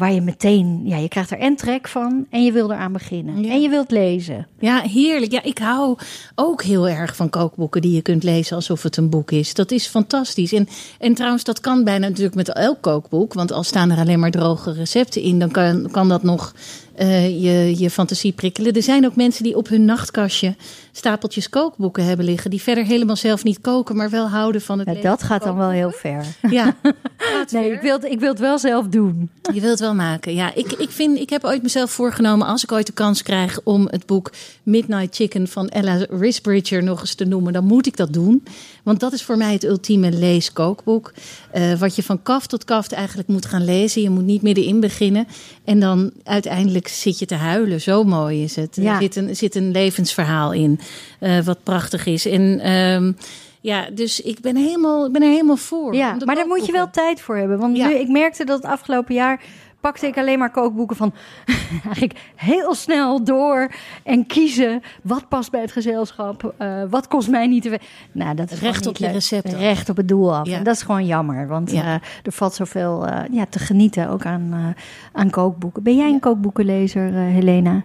Waar 0.00 0.12
je 0.12 0.20
meteen, 0.20 0.80
ja, 0.84 0.96
je 0.96 1.08
krijgt 1.08 1.30
er 1.30 1.38
en 1.38 1.56
trek 1.56 1.88
van 1.88 2.26
en 2.30 2.44
je 2.44 2.52
wil 2.52 2.72
eraan 2.72 2.92
beginnen. 2.92 3.42
Ja. 3.42 3.50
En 3.50 3.60
je 3.60 3.68
wilt 3.68 3.90
lezen. 3.90 4.46
Ja, 4.58 4.80
heerlijk. 4.80 5.32
Ja, 5.32 5.42
ik 5.42 5.58
hou 5.58 5.98
ook 6.34 6.62
heel 6.62 6.88
erg 6.88 7.16
van 7.16 7.30
kookboeken 7.30 7.82
die 7.82 7.94
je 7.94 8.02
kunt 8.02 8.22
lezen 8.22 8.56
alsof 8.56 8.82
het 8.82 8.96
een 8.96 9.10
boek 9.10 9.30
is. 9.30 9.54
Dat 9.54 9.70
is 9.70 9.86
fantastisch. 9.86 10.52
En, 10.52 10.68
en 10.98 11.14
trouwens, 11.14 11.44
dat 11.44 11.60
kan 11.60 11.84
bijna 11.84 12.08
natuurlijk 12.08 12.36
met 12.36 12.52
elk 12.52 12.80
kookboek. 12.80 13.34
Want 13.34 13.52
al 13.52 13.62
staan 13.62 13.90
er 13.90 13.98
alleen 13.98 14.20
maar 14.20 14.30
droge 14.30 14.72
recepten 14.72 15.22
in, 15.22 15.38
dan 15.38 15.50
kan, 15.50 15.88
kan 15.90 16.08
dat 16.08 16.22
nog 16.22 16.54
eh, 16.94 17.42
je, 17.42 17.78
je 17.78 17.90
fantasie 17.90 18.32
prikkelen. 18.32 18.72
Er 18.72 18.82
zijn 18.82 19.06
ook 19.06 19.16
mensen 19.16 19.44
die 19.44 19.56
op 19.56 19.68
hun 19.68 19.84
nachtkastje 19.84 20.54
stapeltjes 20.92 21.48
kookboeken 21.48 22.04
hebben 22.04 22.24
liggen. 22.24 22.50
Die 22.50 22.62
verder 22.62 22.84
helemaal 22.84 23.16
zelf 23.16 23.44
niet 23.44 23.60
koken, 23.60 23.96
maar 23.96 24.10
wel 24.10 24.28
houden 24.28 24.60
van 24.60 24.78
het 24.78 24.88
Ja, 24.96 25.02
dat 25.02 25.22
gaat 25.22 25.42
dan 25.42 25.56
wel 25.56 25.70
heel 25.70 25.90
ver. 25.90 26.24
Ja, 26.50 26.76
Nee, 27.50 27.72
ik 27.72 27.80
wil, 27.80 28.04
ik 28.04 28.20
wil 28.20 28.28
het 28.28 28.38
wel 28.38 28.58
zelf 28.58 28.86
doen. 28.86 29.30
Je 29.52 29.60
wilt 29.60 29.70
het 29.70 29.80
wel 29.80 29.94
maken. 29.94 30.34
Ja, 30.34 30.54
ik, 30.54 30.72
ik, 30.72 30.90
vind, 30.90 31.18
ik 31.18 31.30
heb 31.30 31.44
ooit 31.44 31.62
mezelf 31.62 31.90
voorgenomen, 31.90 32.46
als 32.46 32.62
ik 32.62 32.72
ooit 32.72 32.86
de 32.86 32.92
kans 32.92 33.22
krijg 33.22 33.60
om 33.64 33.88
het 33.90 34.06
boek 34.06 34.32
Midnight 34.62 35.14
Chicken 35.14 35.48
van 35.48 35.68
Ella 35.68 36.06
Risbridger 36.10 36.82
nog 36.82 37.00
eens 37.00 37.14
te 37.14 37.24
noemen, 37.24 37.52
dan 37.52 37.64
moet 37.64 37.86
ik 37.86 37.96
dat 37.96 38.12
doen. 38.12 38.42
Want 38.82 39.00
dat 39.00 39.12
is 39.12 39.22
voor 39.22 39.36
mij 39.36 39.52
het 39.52 39.64
ultieme 39.64 40.12
leeskookboek. 40.12 41.12
Eh, 41.52 41.78
wat 41.78 41.96
je 41.96 42.02
van 42.02 42.22
kaft 42.22 42.48
tot 42.48 42.64
kaft 42.64 42.92
eigenlijk 42.92 43.28
moet 43.28 43.46
gaan 43.46 43.64
lezen. 43.64 44.02
Je 44.02 44.10
moet 44.10 44.24
niet 44.24 44.42
middenin 44.42 44.80
beginnen. 44.80 45.26
En 45.64 45.80
dan 45.80 46.10
uiteindelijk 46.24 46.88
zit 46.90 47.18
je 47.18 47.26
te 47.26 47.34
huilen. 47.34 47.80
Zo 47.80 48.04
mooi 48.04 48.42
is 48.42 48.56
het. 48.56 48.76
Ja. 48.76 48.94
Er 48.94 49.02
zit 49.02 49.16
een, 49.16 49.36
zit 49.36 49.54
een 49.54 49.70
levensverhaal 49.70 50.52
in, 50.52 50.80
eh, 51.18 51.40
wat 51.40 51.62
prachtig 51.62 52.06
is. 52.06 52.26
En 52.26 52.60
ehm, 52.60 53.12
ja, 53.60 53.90
dus 53.90 54.20
ik 54.20 54.40
ben, 54.40 54.56
helemaal, 54.56 55.06
ik 55.06 55.12
ben 55.12 55.22
er 55.22 55.28
helemaal 55.28 55.56
voor. 55.56 55.94
Ja, 55.94 56.16
maar 56.24 56.34
daar 56.34 56.46
moet 56.46 56.66
je 56.66 56.72
wel 56.72 56.90
tijd 56.90 57.20
voor 57.20 57.36
hebben. 57.36 57.58
Want 57.58 57.76
nu, 57.76 57.94
ik 57.94 58.08
merkte 58.08 58.44
dat 58.44 58.62
het 58.62 58.70
afgelopen 58.70 59.14
jaar 59.14 59.42
pakte 59.80 60.06
ik 60.06 60.18
alleen 60.18 60.38
maar 60.38 60.50
kookboeken 60.50 60.96
van 60.96 61.12
eigenlijk 61.84 62.18
heel 62.36 62.74
snel 62.74 63.24
door 63.24 63.70
en 64.02 64.26
kiezen 64.26 64.82
wat 65.02 65.28
past 65.28 65.50
bij 65.50 65.60
het 65.60 65.72
gezelschap, 65.72 66.54
eh, 66.58 66.82
wat 66.90 67.08
kost 67.08 67.28
mij 67.28 67.46
niet 67.46 67.62
te 67.62 67.78
Nou, 68.12 68.34
dat 68.34 68.50
is 68.50 68.60
Recht 68.60 68.86
op 68.86 68.96
je 68.96 69.04
leuk. 69.04 69.12
recept 69.12 69.52
recht 69.52 69.88
op 69.88 69.96
het 69.96 70.08
doel 70.08 70.34
af. 70.34 70.46
Ja. 70.46 70.56
En 70.56 70.64
dat 70.64 70.74
is 70.74 70.82
gewoon 70.82 71.06
jammer, 71.06 71.48
want 71.48 71.70
Ja. 71.70 71.82
eh, 71.84 71.94
er 72.22 72.32
valt 72.32 72.54
zoveel 72.54 73.06
eh, 73.06 73.18
ja, 73.32 73.46
te 73.50 73.58
genieten 73.58 74.08
ook 74.08 74.24
aan, 74.26 74.48
eh, 74.52 74.82
aan 75.12 75.30
kookboeken. 75.30 75.82
Ben 75.82 75.96
jij 75.96 76.08
een 76.10 76.20
kookboekenlezer, 76.20 77.12
Helena? 77.12 77.82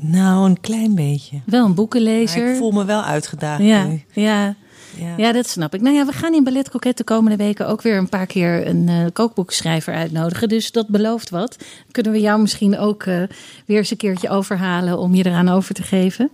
Nou, 0.00 0.48
een 0.48 0.60
klein 0.60 0.94
beetje. 0.94 1.40
Wel 1.44 1.60
een 1.60 1.66
Maar 1.66 1.74
boekenlezer. 1.74 2.50
ik 2.50 2.56
voel 2.56 2.70
me 2.70 2.84
wel 2.84 3.02
uitgedaagd 3.02 3.62
Ja, 3.62 3.84
nu. 3.84 4.02
ja. 4.12 4.54
Ja. 4.96 5.14
Ja, 5.16 5.32
dat 5.32 5.48
snap 5.48 5.74
ik. 5.74 5.80
Nou 5.80 5.94
ja, 5.96 6.06
we 6.06 6.12
gaan 6.12 6.34
in 6.34 6.44
Ballet 6.44 6.68
Croquet 6.68 6.96
de 6.96 7.04
komende 7.04 7.36
weken 7.36 7.66
ook 7.68 7.82
weer 7.82 7.96
een 7.96 8.08
paar 8.08 8.26
keer 8.26 8.66
een 8.66 8.88
eh, 8.88 8.96
kookboekschrijver 9.12 9.94
uitnodigen. 9.94 10.48
Dus 10.48 10.72
dat 10.72 10.88
belooft 10.88 11.30
wat. 11.30 11.56
Kunnen 11.90 12.12
we 12.12 12.20
jou 12.20 12.40
misschien 12.40 12.78
ook 12.78 13.02
eh, 13.02 13.22
weer 13.66 13.78
eens 13.78 13.90
een 13.90 13.96
keertje 13.96 14.28
overhalen 14.30 14.98
om 14.98 15.14
je 15.14 15.26
eraan 15.26 15.48
over 15.48 15.74
te 15.74 15.82
geven. 15.82 16.30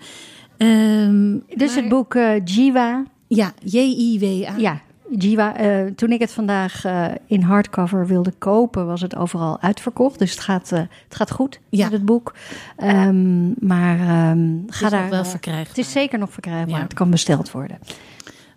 Ehm, 0.57 1.33
Dus 1.57 1.75
maar- 1.75 1.83
het 1.83 1.89
boek 1.89 2.15
eh, 2.15 2.31
Jiwa. 2.45 3.05
Ja, 3.27 3.53
J-I-W-A. 3.65 4.55
Ja, 4.57 4.81
Jiwa. 5.19 5.57
eh, 5.57 5.85
toen 5.97 6.11
ik 6.13 6.21
het 6.21 6.33
vandaag 6.33 6.85
eh, 6.85 7.05
in 7.27 7.43
hardcover 7.43 8.07
wilde 8.07 8.33
kopen, 8.39 8.87
was 8.87 9.01
het 9.01 9.17
overal 9.17 9.61
uitverkocht. 9.61 10.19
Dus 10.19 10.31
het 10.31 10.41
gaat, 10.41 10.73
eh, 10.73 10.79
het 10.79 11.15
gaat 11.17 11.31
goed 11.31 11.61
Ja. 11.69 11.85
met 11.85 11.93
het 11.93 12.05
boek. 12.05 12.35
Ehm, 12.77 13.49
maar 13.67 13.99
ehm, 14.01 14.39
Het 14.67 14.75
ga 14.75 14.85
is 14.85 14.91
daar. 14.91 15.01
nog 15.01 15.11
wel 15.11 15.25
verkrijgbaar. 15.25 15.69
het 15.69 15.79
is 15.79 15.93
zeker 15.93 16.19
nog 16.19 16.33
verkrijgbaar. 16.33 16.77
Ja. 16.77 16.83
Het 16.83 16.95
kan 16.95 17.11
besteld 17.11 17.51
worden. 17.51 17.79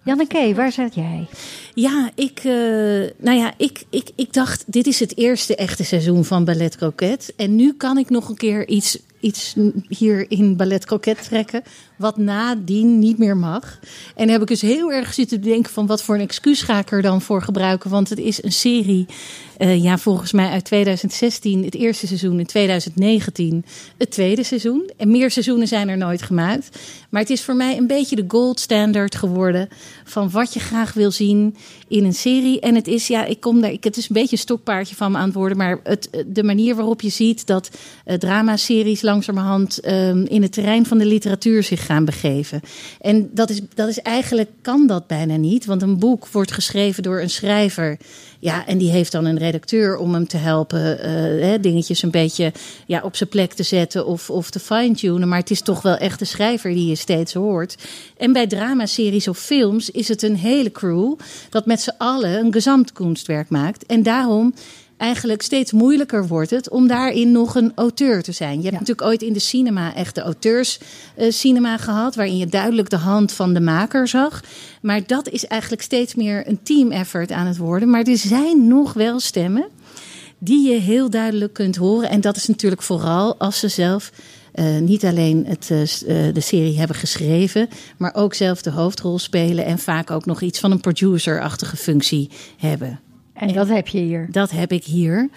Janneke, 0.03 0.53
waar 0.55 0.71
zit 0.71 0.95
jij? 0.95 1.27
Ja, 1.73 2.11
ik, 2.15 2.39
eh, 2.39 2.53
nou 3.17 3.37
ja, 3.37 3.53
ik, 3.57 3.83
ik, 3.89 4.09
ik 4.15 4.33
dacht, 4.33 4.63
dit 4.67 4.87
is 4.87 4.99
het 4.99 5.17
eerste 5.17 5.55
echte 5.55 5.83
seizoen 5.83 6.25
van 6.25 6.45
Ballet 6.45 6.77
Croquet. 6.77 7.33
En 7.35 7.55
nu 7.55 7.73
kan 7.73 7.97
ik 7.97 8.09
nog 8.09 8.29
een 8.29 8.37
keer 8.37 8.67
iets, 8.67 8.97
iets 9.19 9.55
hier 9.87 10.31
in 10.31 10.55
Ballet 10.55 10.85
Croquet 10.85 11.23
trekken, 11.23 11.63
wat 12.01 12.17
nadien 12.17 12.99
niet 12.99 13.17
meer 13.17 13.37
mag. 13.37 13.79
En 14.15 14.29
heb 14.29 14.41
ik 14.41 14.47
dus 14.47 14.61
heel 14.61 14.91
erg 14.91 15.13
zitten 15.13 15.41
denken 15.41 15.71
van 15.71 15.85
wat 15.85 16.03
voor 16.03 16.15
een 16.15 16.21
excuus 16.21 16.61
ga 16.61 16.79
ik 16.79 16.91
er 16.91 17.01
dan 17.01 17.21
voor 17.21 17.41
gebruiken. 17.41 17.89
Want 17.89 18.09
het 18.09 18.19
is 18.19 18.43
een 18.43 18.51
serie, 18.51 19.05
eh, 19.57 19.83
ja, 19.83 19.97
volgens 19.97 20.31
mij 20.31 20.49
uit 20.49 20.63
2016, 20.63 21.63
het 21.63 21.75
eerste 21.75 22.07
seizoen, 22.07 22.39
in 22.39 22.45
2019 22.45 23.65
het 23.97 24.11
tweede 24.11 24.43
seizoen. 24.43 24.89
En 24.97 25.11
meer 25.11 25.31
seizoenen 25.31 25.67
zijn 25.67 25.89
er 25.89 25.97
nooit 25.97 26.21
gemaakt. 26.21 26.79
Maar 27.09 27.21
het 27.21 27.29
is 27.29 27.43
voor 27.43 27.55
mij 27.55 27.77
een 27.77 27.87
beetje 27.87 28.15
de 28.15 28.25
gold 28.27 28.59
standard 28.59 29.15
geworden 29.15 29.69
van 30.03 30.29
wat 30.29 30.53
je 30.53 30.59
graag 30.59 30.93
wil 30.93 31.11
zien 31.11 31.55
in 31.87 32.05
een 32.05 32.13
serie. 32.13 32.59
En 32.59 32.75
het 32.75 32.87
is, 32.87 33.07
ja, 33.07 33.25
ik 33.25 33.39
kom 33.39 33.61
daar, 33.61 33.71
ik, 33.71 33.83
het 33.83 33.97
is 33.97 34.09
een 34.09 34.15
beetje 34.15 34.35
een 34.35 34.41
stokpaardje 34.41 34.95
van 34.95 35.11
me 35.11 35.17
aan 35.17 35.25
het 35.25 35.33
worden. 35.33 35.57
Maar 35.57 35.79
het, 35.83 36.09
de 36.27 36.43
manier 36.43 36.75
waarop 36.75 37.01
je 37.01 37.09
ziet 37.09 37.47
dat 37.47 37.69
eh, 38.05 38.17
dramaseries 38.17 39.01
langzamerhand 39.01 39.79
ehm, 39.79 40.25
in 40.25 40.41
het 40.41 40.51
terrein 40.51 40.85
van 40.85 40.97
de 40.97 41.05
literatuur 41.05 41.63
zich 41.63 41.85
begeven. 41.99 42.61
En 43.01 43.29
dat 43.33 43.49
is, 43.49 43.61
dat 43.73 43.89
is 43.89 43.99
eigenlijk, 43.99 44.49
kan 44.61 44.87
dat 44.87 45.07
bijna 45.07 45.35
niet. 45.35 45.65
Want 45.65 45.81
een 45.81 45.99
boek 45.99 46.27
wordt 46.27 46.51
geschreven 46.51 47.03
door 47.03 47.21
een 47.21 47.29
schrijver. 47.29 47.97
Ja, 48.39 48.67
en 48.67 48.77
die 48.77 48.91
heeft 48.91 49.11
dan 49.11 49.25
een 49.25 49.37
redacteur 49.37 49.97
om 49.97 50.13
hem 50.13 50.27
te 50.27 50.37
helpen 50.37 50.99
eh, 50.99 51.61
dingetjes 51.61 52.01
een 52.01 52.11
beetje 52.11 52.53
ja, 52.85 53.01
op 53.03 53.15
zijn 53.15 53.29
plek 53.29 53.53
te 53.53 53.63
zetten 53.63 54.05
of, 54.05 54.29
of 54.29 54.49
te 54.49 54.59
fine-tunen. 54.59 55.27
Maar 55.27 55.39
het 55.39 55.51
is 55.51 55.61
toch 55.61 55.81
wel 55.81 55.97
echt 55.97 56.19
de 56.19 56.25
schrijver 56.25 56.73
die 56.73 56.87
je 56.87 56.95
steeds 56.95 57.33
hoort. 57.33 57.75
En 58.17 58.33
bij 58.33 58.47
dramaseries 58.47 59.27
of 59.27 59.37
films 59.37 59.89
is 59.89 60.07
het 60.07 60.21
een 60.21 60.35
hele 60.35 60.71
crew 60.71 61.13
dat 61.49 61.65
met 61.65 61.81
z'n 61.81 61.95
allen 61.97 62.39
een 62.39 62.53
gezamtkunstwerk 62.53 63.49
maakt. 63.49 63.85
En 63.85 64.03
daarom 64.03 64.53
eigenlijk 65.01 65.41
steeds 65.41 65.71
moeilijker 65.71 66.27
wordt 66.27 66.49
het 66.49 66.69
om 66.69 66.87
daarin 66.87 67.31
nog 67.31 67.55
een 67.55 67.71
auteur 67.75 68.23
te 68.23 68.31
zijn. 68.31 68.57
Je 68.57 68.63
hebt 68.63 68.79
natuurlijk 68.79 69.07
ooit 69.07 69.21
in 69.21 69.33
de 69.33 69.39
cinema 69.39 69.95
echt 69.95 70.15
de 70.15 70.21
auteurscinema 70.21 71.77
gehad, 71.77 72.15
waarin 72.15 72.37
je 72.37 72.45
duidelijk 72.45 72.89
de 72.89 72.97
hand 72.97 73.31
van 73.31 73.53
de 73.53 73.59
maker 73.59 74.07
zag. 74.07 74.43
Maar 74.81 75.01
dat 75.05 75.29
is 75.29 75.45
eigenlijk 75.45 75.81
steeds 75.81 76.15
meer 76.15 76.47
een 76.47 76.59
team 76.63 76.91
effort 76.91 77.31
aan 77.31 77.47
het 77.47 77.57
worden. 77.57 77.89
Maar 77.89 78.03
er 78.03 78.17
zijn 78.17 78.67
nog 78.67 78.93
wel 78.93 79.19
stemmen 79.19 79.65
die 80.37 80.69
je 80.69 80.79
heel 80.79 81.09
duidelijk 81.09 81.53
kunt 81.53 81.75
horen. 81.75 82.09
En 82.09 82.21
dat 82.21 82.35
is 82.35 82.47
natuurlijk 82.47 82.81
vooral 82.81 83.37
als 83.37 83.59
ze 83.59 83.67
zelf 83.67 84.11
eh, 84.51 84.77
niet 84.77 85.05
alleen 85.05 85.45
het, 85.47 85.69
eh, 85.71 85.81
eh, 85.81 86.33
de 86.33 86.41
serie 86.41 86.77
hebben 86.77 86.95
geschreven, 86.95 87.69
maar 87.97 88.15
ook 88.15 88.33
zelf 88.33 88.61
de 88.61 88.71
hoofdrol 88.71 89.19
spelen 89.19 89.65
en 89.65 89.79
vaak 89.79 90.11
ook 90.11 90.25
nog 90.25 90.41
iets 90.41 90.59
van 90.59 90.71
een 90.71 90.81
producer-achtige 90.81 91.77
functie 91.77 92.29
hebben. 92.57 92.99
En 93.41 93.53
dat 93.53 93.67
heb 93.67 93.87
je 93.87 93.99
hier. 93.99 94.27
Dat 94.31 94.51
heb 94.51 94.71
ik 94.71 94.83
hier. 94.83 95.29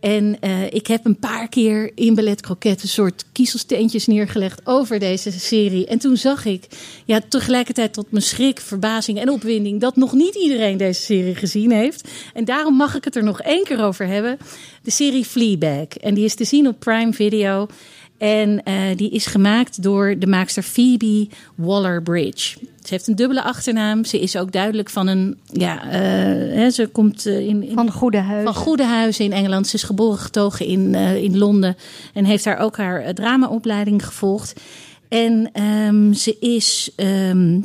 En 0.00 0.36
eh, 0.40 0.64
ik 0.64 0.86
heb 0.86 1.04
een 1.04 1.18
paar 1.18 1.48
keer 1.48 1.90
in 1.94 2.14
Ballet 2.14 2.40
Croquet 2.40 2.82
een 2.82 2.88
soort 2.88 3.24
kiezelsteentjes 3.32 4.06
neergelegd 4.06 4.66
over 4.66 4.98
deze 4.98 5.30
serie. 5.30 5.86
En 5.86 5.98
toen 5.98 6.16
zag 6.16 6.44
ik, 6.44 6.66
ja, 7.04 7.20
tegelijkertijd 7.28 7.92
tot 7.92 8.10
mijn 8.10 8.22
schrik, 8.22 8.60
verbazing 8.60 9.20
en 9.20 9.30
opwinding, 9.30 9.80
dat 9.80 9.96
nog 9.96 10.12
niet 10.12 10.34
iedereen 10.34 10.76
deze 10.76 11.00
serie 11.00 11.34
gezien 11.34 11.70
heeft. 11.70 12.08
En 12.34 12.44
daarom 12.44 12.74
mag 12.74 12.96
ik 12.96 13.04
het 13.04 13.16
er 13.16 13.24
nog 13.24 13.40
één 13.40 13.64
keer 13.64 13.84
over 13.84 14.06
hebben. 14.06 14.38
De 14.82 14.90
serie 14.90 15.24
Fleabag. 15.24 15.88
En 15.88 16.14
die 16.14 16.24
is 16.24 16.34
te 16.34 16.44
zien 16.44 16.66
op 16.66 16.78
Prime 16.78 17.12
Video. 17.12 17.66
En 18.18 18.62
eh, 18.64 18.74
die 18.96 19.10
is 19.10 19.26
gemaakt 19.26 19.82
door 19.82 20.18
de 20.18 20.26
maakster 20.26 20.62
Phoebe 20.62 21.28
Waller-Bridge. 21.54 22.58
Ze 22.58 22.94
heeft 22.94 23.06
een 23.06 23.16
dubbele 23.16 23.42
achternaam. 23.42 24.04
Ze 24.04 24.20
is 24.20 24.36
ook 24.36 24.52
duidelijk 24.52 24.90
van 24.90 25.06
een, 25.06 25.38
ja, 25.52 25.90
eh, 25.90 26.00
hè, 26.56 26.70
ze 26.70 26.86
komt 26.86 27.26
eh, 27.26 27.46
in, 27.46 27.62
in 27.62 27.74
Van 27.74 27.90
Goede 27.90 28.18
Huis. 28.18 28.44
van 28.44 28.54
Goede 28.54 28.84
Huizen 28.84 29.24
in 29.24 29.32
Engeland. 29.32 29.66
Ze 29.66 29.74
is 29.74 29.82
geboren 29.82 30.18
getogen 30.18 30.66
in, 30.66 30.94
in 30.94 31.38
Londen 31.38 31.76
en 32.14 32.24
heeft 32.24 32.44
daar 32.44 32.58
ook 32.58 32.76
haar 32.76 33.14
dramaopleiding 33.14 34.06
gevolgd. 34.06 34.60
En 35.08 35.50
ehm, 35.52 36.12
ze 36.12 36.36
is 36.40 36.90
ehm, 36.96 37.60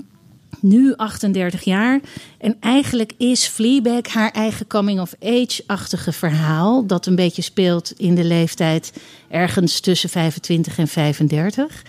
nu 0.64 0.96
38 0.96 1.64
jaar. 1.64 2.00
En 2.38 2.58
eigenlijk 2.60 3.14
is 3.18 3.48
Fleabag 3.48 4.08
haar 4.08 4.32
eigen 4.32 4.68
coming-of-age-achtige 4.68 6.12
verhaal. 6.12 6.86
Dat 6.86 7.06
een 7.06 7.16
beetje 7.16 7.42
speelt 7.42 7.94
in 7.98 8.16
de 8.16 8.24
leeftijd 8.24 8.94
ergens 9.30 9.80
tussen 9.80 10.10
25 10.10 10.78
en 10.78 10.88
35. 10.88 11.84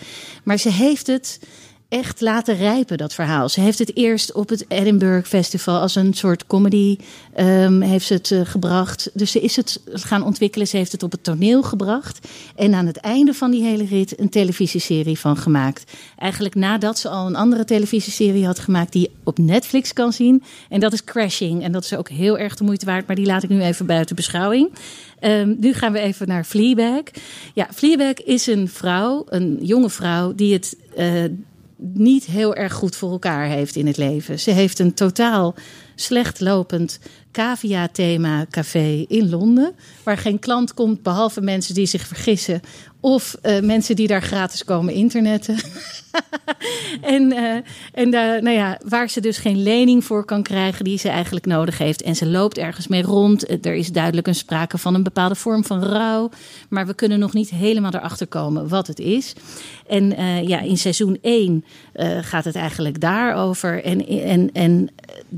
Maar 0.44 0.58
ze 0.58 0.70
heeft 0.70 1.06
het 1.06 1.40
echt 1.94 2.20
laten 2.20 2.56
rijpen, 2.56 2.98
dat 2.98 3.14
verhaal. 3.14 3.48
Ze 3.48 3.60
heeft 3.60 3.78
het 3.78 3.96
eerst 3.96 4.32
op 4.32 4.48
het 4.48 4.64
Edinburgh 4.68 5.28
Festival 5.28 5.80
als 5.80 5.94
een 5.94 6.14
soort 6.14 6.46
comedy 6.46 6.98
ehm, 7.34 7.80
heeft 7.80 8.06
ze 8.06 8.14
het 8.14 8.30
eh, 8.30 8.40
gebracht. 8.44 9.10
Dus 9.12 9.30
ze 9.30 9.40
is 9.40 9.56
het 9.56 9.80
gaan 9.86 10.22
ontwikkelen. 10.22 10.66
Ze 10.66 10.76
heeft 10.76 10.92
het 10.92 11.02
op 11.02 11.12
het 11.12 11.24
toneel 11.24 11.62
gebracht. 11.62 12.28
En 12.56 12.74
aan 12.74 12.86
het 12.86 12.96
einde 12.96 13.34
van 13.34 13.50
die 13.50 13.62
hele 13.62 13.84
rit 13.84 14.20
een 14.20 14.28
televisieserie 14.28 15.18
van 15.18 15.36
gemaakt. 15.36 15.92
Eigenlijk 16.18 16.54
nadat 16.54 16.98
ze 16.98 17.08
al 17.08 17.26
een 17.26 17.36
andere 17.36 17.64
televisieserie 17.64 18.46
had 18.46 18.58
gemaakt 18.58 18.92
die 18.92 19.02
je 19.02 19.10
op 19.24 19.38
Netflix 19.38 19.92
kan 19.92 20.12
zien. 20.12 20.42
En 20.68 20.80
dat 20.80 20.92
is 20.92 21.04
Crashing. 21.04 21.62
En 21.62 21.72
dat 21.72 21.84
is 21.84 21.94
ook 21.94 22.08
heel 22.08 22.38
erg 22.38 22.56
de 22.56 22.64
moeite 22.64 22.86
waard. 22.86 23.06
Maar 23.06 23.16
die 23.16 23.26
laat 23.26 23.42
ik 23.42 23.48
nu 23.48 23.62
even 23.62 23.86
buiten 23.86 24.16
beschouwing. 24.16 24.70
Ehm, 25.20 25.54
nu 25.58 25.72
gaan 25.72 25.92
we 25.92 25.98
even 25.98 26.28
naar 26.28 26.44
Fleabag. 26.44 27.02
Ja, 27.54 27.68
Fleabag 27.74 28.24
is 28.24 28.46
een 28.46 28.68
vrouw, 28.68 29.24
een 29.28 29.58
jonge 29.62 29.90
vrouw, 29.90 30.34
die 30.34 30.52
het 30.52 30.76
eh, 30.96 31.24
niet 31.76 32.24
heel 32.24 32.54
erg 32.54 32.72
goed 32.72 32.96
voor 32.96 33.10
elkaar 33.10 33.46
heeft 33.46 33.76
in 33.76 33.86
het 33.86 33.96
leven. 33.96 34.40
Ze 34.40 34.50
heeft 34.50 34.78
een 34.78 34.94
totaal 34.94 35.54
slecht 35.94 36.40
lopend 36.40 36.98
cavia-thema 37.32 38.46
café 38.50 39.04
in 39.08 39.28
Londen, 39.28 39.74
waar 40.02 40.18
geen 40.18 40.38
klant 40.38 40.74
komt 40.74 41.02
behalve 41.02 41.40
mensen 41.40 41.74
die 41.74 41.86
zich 41.86 42.06
vergissen 42.06 42.60
of 43.04 43.36
eh, 43.42 43.60
mensen 43.60 43.96
die 43.96 44.06
daar 44.06 44.22
gratis 44.22 44.64
komen 44.64 44.94
internetten. 44.94 45.56
en 47.00 47.32
eh, 47.32 47.56
en 47.92 48.10
daar, 48.10 48.42
nou 48.42 48.56
ja, 48.56 48.80
waar 48.84 49.10
ze 49.10 49.20
dus 49.20 49.38
geen 49.38 49.62
lening 49.62 50.04
voor 50.04 50.24
kan 50.24 50.42
krijgen 50.42 50.84
die 50.84 50.98
ze 50.98 51.08
eigenlijk 51.08 51.46
nodig 51.46 51.78
heeft. 51.78 52.02
En 52.02 52.16
ze 52.16 52.26
loopt 52.26 52.58
ergens 52.58 52.88
mee 52.88 53.02
rond. 53.02 53.46
Eh, 53.46 53.56
Er 53.62 53.74
is 53.74 53.92
duidelijk 53.92 54.26
een 54.26 54.34
sprake 54.34 54.78
van 54.78 54.94
een 54.94 55.02
bepaalde 55.02 55.34
vorm 55.34 55.64
van 55.64 55.82
rouw. 55.82 56.30
Maar 56.68 56.86
we 56.86 56.94
kunnen 56.94 57.18
nog 57.18 57.32
niet 57.32 57.50
helemaal 57.50 57.94
erachter 57.94 58.26
komen 58.26 58.68
wat 58.68 58.86
het 58.86 58.98
is. 58.98 59.32
En 59.86 60.14
ja, 60.46 60.60
in 60.60 60.78
seizoen 60.78 61.18
1 61.22 61.64
eh, 61.92 62.18
gaat 62.20 62.44
het 62.44 62.54
eigenlijk 62.54 63.00
daarover. 63.00 63.84
En, 63.84 64.06
en, 64.06 64.50
en 64.52 64.88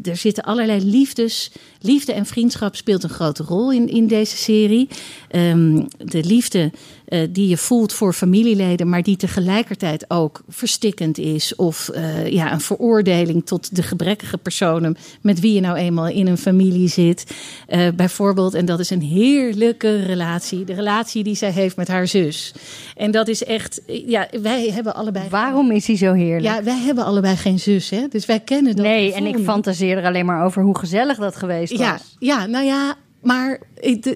er 0.02 0.16
zitten 0.16 0.44
allerlei 0.44 0.84
liefdes. 0.84 1.52
Liefde 1.80 2.12
en 2.12 2.26
vriendschap 2.26 2.76
speelt 2.76 3.02
een 3.02 3.08
grote 3.08 3.42
rol 3.42 3.72
in, 3.72 3.88
in 3.88 4.06
deze 4.06 4.36
serie. 4.36 4.88
Ehm, 5.28 5.82
de 5.98 6.24
liefde 6.24 6.70
eh, 7.06 7.20
die 7.30 7.48
je 7.48 7.56
voelt 7.56 7.92
voor 7.92 8.12
familieleden, 8.12 8.88
maar 8.88 9.02
die 9.02 9.16
tegelijkertijd 9.16 10.04
ook 10.10 10.42
verstikkend 10.48 11.18
is. 11.18 11.54
Of 11.54 11.88
eh, 11.88 12.26
ja, 12.26 12.52
een 12.52 12.60
veroordeling 12.60 13.46
tot 13.46 13.76
de 13.76 13.82
gebrekkige 13.82 14.38
personen 14.38 14.96
met 15.20 15.40
wie 15.40 15.54
je 15.54 15.60
nou 15.60 15.76
eenmaal 15.76 16.08
in 16.08 16.26
een 16.26 16.38
familie 16.38 16.88
zit. 16.88 17.36
Eh, 17.66 17.88
bijvoorbeeld, 17.96 18.54
en 18.54 18.64
dat 18.64 18.80
is 18.80 18.90
een 18.90 19.02
heerlijke 19.02 20.02
relatie. 20.02 20.64
De 20.64 20.74
relatie 20.74 21.24
die 21.24 21.34
zij 21.34 21.50
heeft 21.50 21.76
met 21.76 21.88
haar 21.88 22.06
zus. 22.06 22.54
En 22.96 23.10
dat 23.10 23.28
is 23.28 23.44
echt, 23.44 23.80
ja, 23.86 24.28
wij 24.42 24.70
hebben 24.70 24.94
allebei. 24.94 25.28
Waarom 25.28 25.70
is 25.70 25.86
hij 25.86 25.96
zo 25.96 26.12
heerlijk? 26.12 26.54
Ja, 26.54 26.62
wij 26.62 26.78
hebben 26.78 27.04
allebei 27.04 27.36
geen 27.36 27.58
zus, 27.58 27.90
hè? 27.90 28.08
Dus 28.08 28.26
wij 28.26 28.40
kennen 28.40 28.76
dat. 28.76 28.84
nee, 28.84 29.14
en 29.14 29.26
ik 29.26 29.38
fantaseer 29.38 29.98
er 29.98 30.04
alleen 30.04 30.26
maar 30.26 30.44
over 30.44 30.62
hoe 30.62 30.78
gezellig 30.78 31.18
dat 31.18 31.36
geweest 31.36 31.72
was. 31.72 31.80
Ja, 31.80 31.98
ja, 32.18 32.46
nou 32.46 32.64
ja, 32.64 32.96
maar 33.22 33.60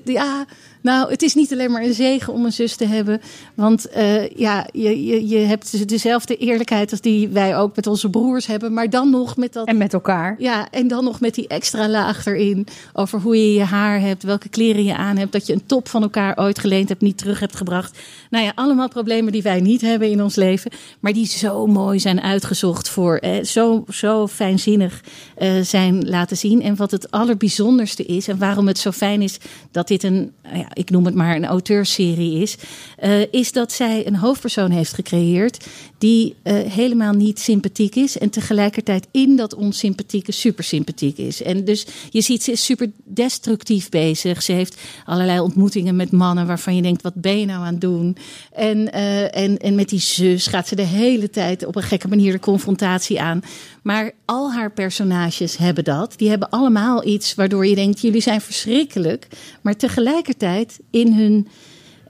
ja, 0.05 0.47
nou, 0.81 1.11
het 1.11 1.23
is 1.23 1.35
niet 1.35 1.53
alleen 1.53 1.71
maar 1.71 1.83
een 1.83 1.95
zegen 1.95 2.33
om 2.33 2.45
een 2.45 2.53
zus 2.53 2.77
te 2.77 2.87
hebben. 2.87 3.21
Want 3.55 3.89
eh, 3.89 4.29
ja, 4.29 4.67
je, 4.73 5.05
je, 5.05 5.29
je 5.29 5.39
hebt 5.39 5.89
dezelfde 5.89 6.37
eerlijkheid 6.37 6.91
als 6.91 7.01
die 7.01 7.29
wij 7.29 7.57
ook 7.57 7.77
met 7.77 7.87
onze 7.87 8.11
broers 8.11 8.47
hebben. 8.47 8.73
Maar 8.73 8.91
dan 8.91 9.11
nog 9.11 9.37
met 9.37 9.53
dat 9.53 9.67
En 9.67 9.77
met 9.77 9.93
elkaar. 9.93 10.37
ja, 10.39 10.71
en 10.71 10.89
dan 10.89 11.05
nog 11.05 11.21
met 11.21 11.35
die 11.35 11.49
extra 11.49 11.89
laag 11.89 12.27
erin. 12.27 12.67
Over 12.93 13.21
hoe 13.21 13.37
je 13.37 13.55
je 13.55 13.65
haar 13.65 14.01
hebt, 14.01 14.23
welke 14.23 14.49
kleren 14.49 14.85
je 14.85 14.97
aan 14.97 15.17
hebt. 15.17 15.33
Dat 15.33 15.47
je 15.47 15.53
een 15.53 15.67
top 15.67 15.89
van 15.89 16.03
elkaar 16.03 16.39
ooit 16.39 16.59
geleend 16.59 16.89
hebt, 16.89 17.01
niet 17.01 17.19
terug 17.19 17.41
hebt 17.41 17.57
gebracht. 17.57 17.99
Nou 18.31 18.45
ja, 18.45 18.53
allemaal 18.55 18.89
problemen 18.89 19.33
die 19.33 19.43
wij 19.43 19.61
niet 19.61 19.81
hebben 19.81 20.11
in 20.11 20.23
ons 20.23 20.35
leven. 20.35 20.71
Maar 21.01 21.13
die 21.13 21.27
zo 21.27 21.67
mooi 21.67 22.01
zijn 22.01 22.21
uitgezocht 22.21 22.89
voor. 22.89 23.17
Eh, 23.17 23.45
zo, 23.45 23.85
zo 23.89 24.27
fijnzinnig 24.27 25.03
eh, 25.37 25.61
zijn 25.61 26.09
laten 26.09 26.37
zien. 26.37 26.63
En 26.63 26.77
wat 26.77 26.91
het 26.91 27.11
allerbijzonderste 27.11 28.05
is. 28.05 28.29
En 28.29 28.39
waarom 28.39 28.67
het 28.67 28.79
zo 28.79 28.91
fijn 28.91 29.23
is 29.23 29.39
dat 29.71 29.89
dit 29.89 30.03
een, 30.03 30.33
ik 30.73 30.91
noem 30.91 31.05
het 31.05 31.15
maar 31.15 31.37
een 31.37 31.45
auteursserie 31.45 32.43
is. 32.43 32.57
eh, 32.97 33.33
is 33.33 33.53
dat 33.53 33.73
zij 33.73 34.07
een 34.07 34.17
hoofdpersoon 34.17 34.71
heeft 34.71 34.93
gecreëerd. 34.93 35.67
Die 35.99 36.35
eh, 36.43 36.55
helemaal 36.55 37.13
niet 37.13 37.39
sympathiek 37.39 37.95
is. 37.95 38.19
En 38.19 38.31
tegelijkertijd 38.31 39.07
in 39.11 39.37
dat 39.37 39.55
onsympathieke 39.55 40.33
super 40.33 40.65
sympathiek 40.65 41.19
is. 41.19 41.43
En 41.43 41.65
dus 41.65 41.87
je 42.11 42.21
ziet, 42.21 42.43
ze 42.43 42.53
is 42.53 42.65
super 42.65 42.91
destructief 43.05 43.89
bezig. 43.89 44.43
Ze 44.43 44.53
heeft 44.53 44.77
allerlei 45.05 45.41
ontmoetingen 45.41 45.97
met 45.97 46.11
mannen 46.11 46.47
waarvan 46.47 46.77
je 46.77 46.83
denkt: 46.83 47.03
wat 47.03 47.15
ben 47.15 47.39
je 47.39 47.47
nou 47.47 47.65
aan 47.65 47.73
het 47.73 47.81
doen? 47.81 48.17
En, 48.53 48.93
eh, 48.93 49.37
en, 49.37 49.59
en 49.59 49.75
met 49.75 49.89
die 49.89 50.01
zus 50.01 50.47
gaat 50.47 50.69
ze 50.69 50.75
de 50.75 50.83
hele 50.83 51.31
tijd 51.31 51.67
op 51.67 51.77
een 51.77 51.83
gekke 51.83 52.09
manier 52.09 52.33
de 52.33 52.39
confrontatie 52.41 53.21
aan. 53.21 53.43
Maar 53.83 54.13
al 54.25 54.53
haar 54.53 54.73
personages 54.73 55.57
hebben 55.57 55.85
dat. 55.85 56.15
Die 56.17 56.29
hebben 56.29 56.51
allemaal 56.51 57.07
iets 57.07 57.35
waardoor 57.35 57.67
je 57.67 57.75
denkt: 57.75 58.01
jullie 58.01 58.21
zijn 58.21 58.41
verschrikkelijk. 58.41 59.27
Maar 59.61 59.77
tegelijkertijd 59.77 60.81
in 60.91 61.13
hun. 61.13 61.49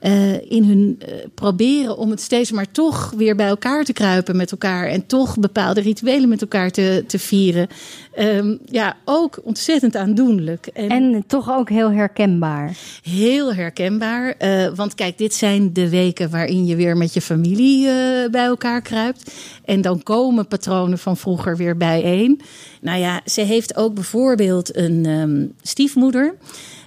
Eh, 0.01 0.51
in 0.51 0.63
hun 0.63 0.95
eh, 0.99 1.13
proberen 1.33 1.97
om 1.97 2.09
het 2.09 2.21
steeds 2.21 2.51
maar 2.51 2.71
toch 2.71 3.13
weer 3.17 3.35
bij 3.35 3.47
elkaar 3.47 3.83
te 3.83 3.93
kruipen 3.93 4.35
met 4.35 4.51
elkaar. 4.51 4.87
En 4.87 5.05
toch 5.05 5.39
bepaalde 5.39 5.81
rituelen 5.81 6.29
met 6.29 6.41
elkaar 6.41 6.71
te, 6.71 7.03
te 7.07 7.19
vieren. 7.19 7.67
Ehm, 8.13 8.55
ja, 8.65 8.97
ook 9.05 9.39
ontzettend 9.43 9.95
aandoenlijk. 9.95 10.67
En 10.67 11.23
toch 11.27 11.51
ook 11.51 11.69
heel 11.69 11.91
herkenbaar. 11.91 12.77
Heel 13.03 13.53
herkenbaar. 13.53 14.35
eh, 14.37 14.67
want 14.75 14.95
kijk, 14.95 15.17
dit 15.17 15.33
zijn 15.33 15.73
de 15.73 15.89
weken 15.89 16.29
waarin 16.29 16.65
je 16.65 16.75
weer 16.75 16.97
met 16.97 17.13
je 17.13 17.21
familie 17.21 17.85
bij 18.29 18.45
elkaar 18.45 18.81
kruipt. 18.81 19.33
En 19.65 19.81
dan 19.81 20.03
komen 20.03 20.47
patronen 20.47 20.97
van 20.97 21.17
vroeger 21.17 21.57
weer 21.57 21.77
bijeen. 21.77 22.41
Nou 22.81 22.99
ja, 22.99 23.21
ze 23.25 23.41
heeft 23.41 23.75
ook 23.75 23.93
bijvoorbeeld 23.93 24.75
een 24.75 25.05
ehm, 25.05 25.45
stiefmoeder. 25.61 26.35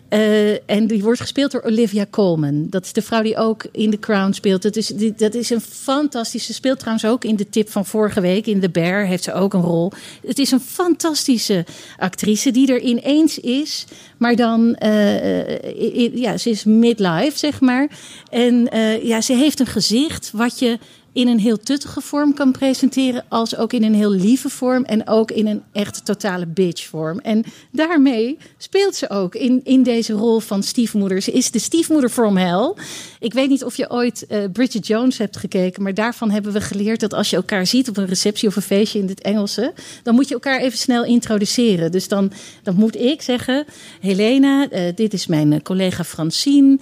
Eh, 0.08 0.70
en 0.70 0.86
die 0.86 1.02
wordt 1.02 1.20
gespeeld 1.20 1.50
door 1.50 1.62
Olivia 1.62 2.06
Colman. 2.10 2.66
Dat 2.70 2.84
is 2.84 2.92
de 2.92 3.02
vrouw 3.02 3.22
die 3.22 3.36
ook 3.36 3.64
in 3.72 3.90
The 3.90 3.98
Crown 3.98 4.32
speelt. 4.32 4.62
Dat 4.62 4.76
is, 4.76 4.86
die, 4.86 5.14
dat 5.16 5.34
is 5.34 5.50
een 5.50 5.60
fantastische. 5.60 6.46
Ze 6.46 6.52
speelt 6.52 6.78
trouwens 6.78 7.06
ook 7.06 7.24
in 7.24 7.36
de 7.36 7.48
tip 7.48 7.70
van 7.70 7.86
vorige 7.86 8.20
week. 8.20 8.46
In 8.46 8.60
The 8.60 8.70
Bear 8.70 9.06
heeft 9.06 9.24
ze 9.24 9.32
ook 9.32 9.54
een 9.54 9.60
rol. 9.60 9.92
Het 10.26 10.38
is 10.38 10.50
een 10.50 10.60
fantastische 10.60 11.64
actrice 11.98 12.50
die 12.50 12.72
er 12.72 12.80
ineens 12.80 13.38
is. 13.38 13.84
Maar 14.16 14.36
dan, 14.36 14.74
eh, 14.74 15.54
eh, 15.54 16.16
ja, 16.16 16.36
ze 16.36 16.50
is 16.50 16.64
midlife, 16.64 17.38
zeg 17.38 17.60
maar. 17.60 17.88
En 18.30 18.68
ja, 19.02 19.20
ze 19.20 19.32
heeft 19.32 19.60
een 19.60 19.66
gezicht 19.66 20.30
wat 20.32 20.58
je 20.58 20.78
in 21.14 21.28
een 21.28 21.38
heel 21.38 21.58
tuttige 21.58 22.00
vorm 22.00 22.34
kan 22.34 22.52
presenteren, 22.52 23.24
als 23.28 23.56
ook 23.56 23.72
in 23.72 23.84
een 23.84 23.94
heel 23.94 24.10
lieve 24.10 24.48
vorm 24.48 24.84
en 24.84 25.08
ook 25.08 25.30
in 25.30 25.46
een 25.46 25.62
echt 25.72 26.04
totale 26.04 26.46
bitch 26.46 26.86
vorm. 26.86 27.18
En 27.18 27.44
daarmee 27.72 28.38
speelt 28.58 28.94
ze 28.94 29.10
ook 29.10 29.34
in, 29.34 29.60
in 29.64 29.82
deze 29.82 30.12
rol 30.12 30.40
van 30.40 30.62
stiefmoeder. 30.62 31.22
Ze 31.22 31.32
is 31.32 31.50
de 31.50 31.58
stiefmoeder 31.58 32.10
from 32.10 32.36
hell. 32.36 32.74
Ik 33.20 33.32
weet 33.34 33.48
niet 33.48 33.64
of 33.64 33.76
je 33.76 33.90
ooit 33.90 34.26
eh, 34.26 34.38
Bridget 34.52 34.86
Jones 34.86 35.18
hebt 35.18 35.36
gekeken, 35.36 35.82
maar 35.82 35.94
daarvan 35.94 36.30
hebben 36.30 36.52
we 36.52 36.60
geleerd 36.60 37.00
dat 37.00 37.14
als 37.14 37.30
je 37.30 37.36
elkaar 37.36 37.66
ziet 37.66 37.88
op 37.88 37.96
een 37.96 38.06
receptie 38.06 38.48
of 38.48 38.56
een 38.56 38.62
feestje 38.62 38.98
in 38.98 39.08
het 39.08 39.20
Engelse, 39.20 39.72
dan 40.02 40.14
moet 40.14 40.28
je 40.28 40.34
elkaar 40.34 40.60
even 40.60 40.78
snel 40.78 41.04
introduceren. 41.04 41.92
Dus 41.92 42.08
dan, 42.08 42.32
dan 42.62 42.74
moet 42.74 42.96
ik 42.96 43.22
zeggen, 43.22 43.64
Helena, 44.00 44.68
eh, 44.70 44.82
dit 44.94 45.12
is 45.12 45.26
mijn 45.26 45.52
eh, 45.52 45.60
collega 45.60 46.04
Francine. 46.04 46.78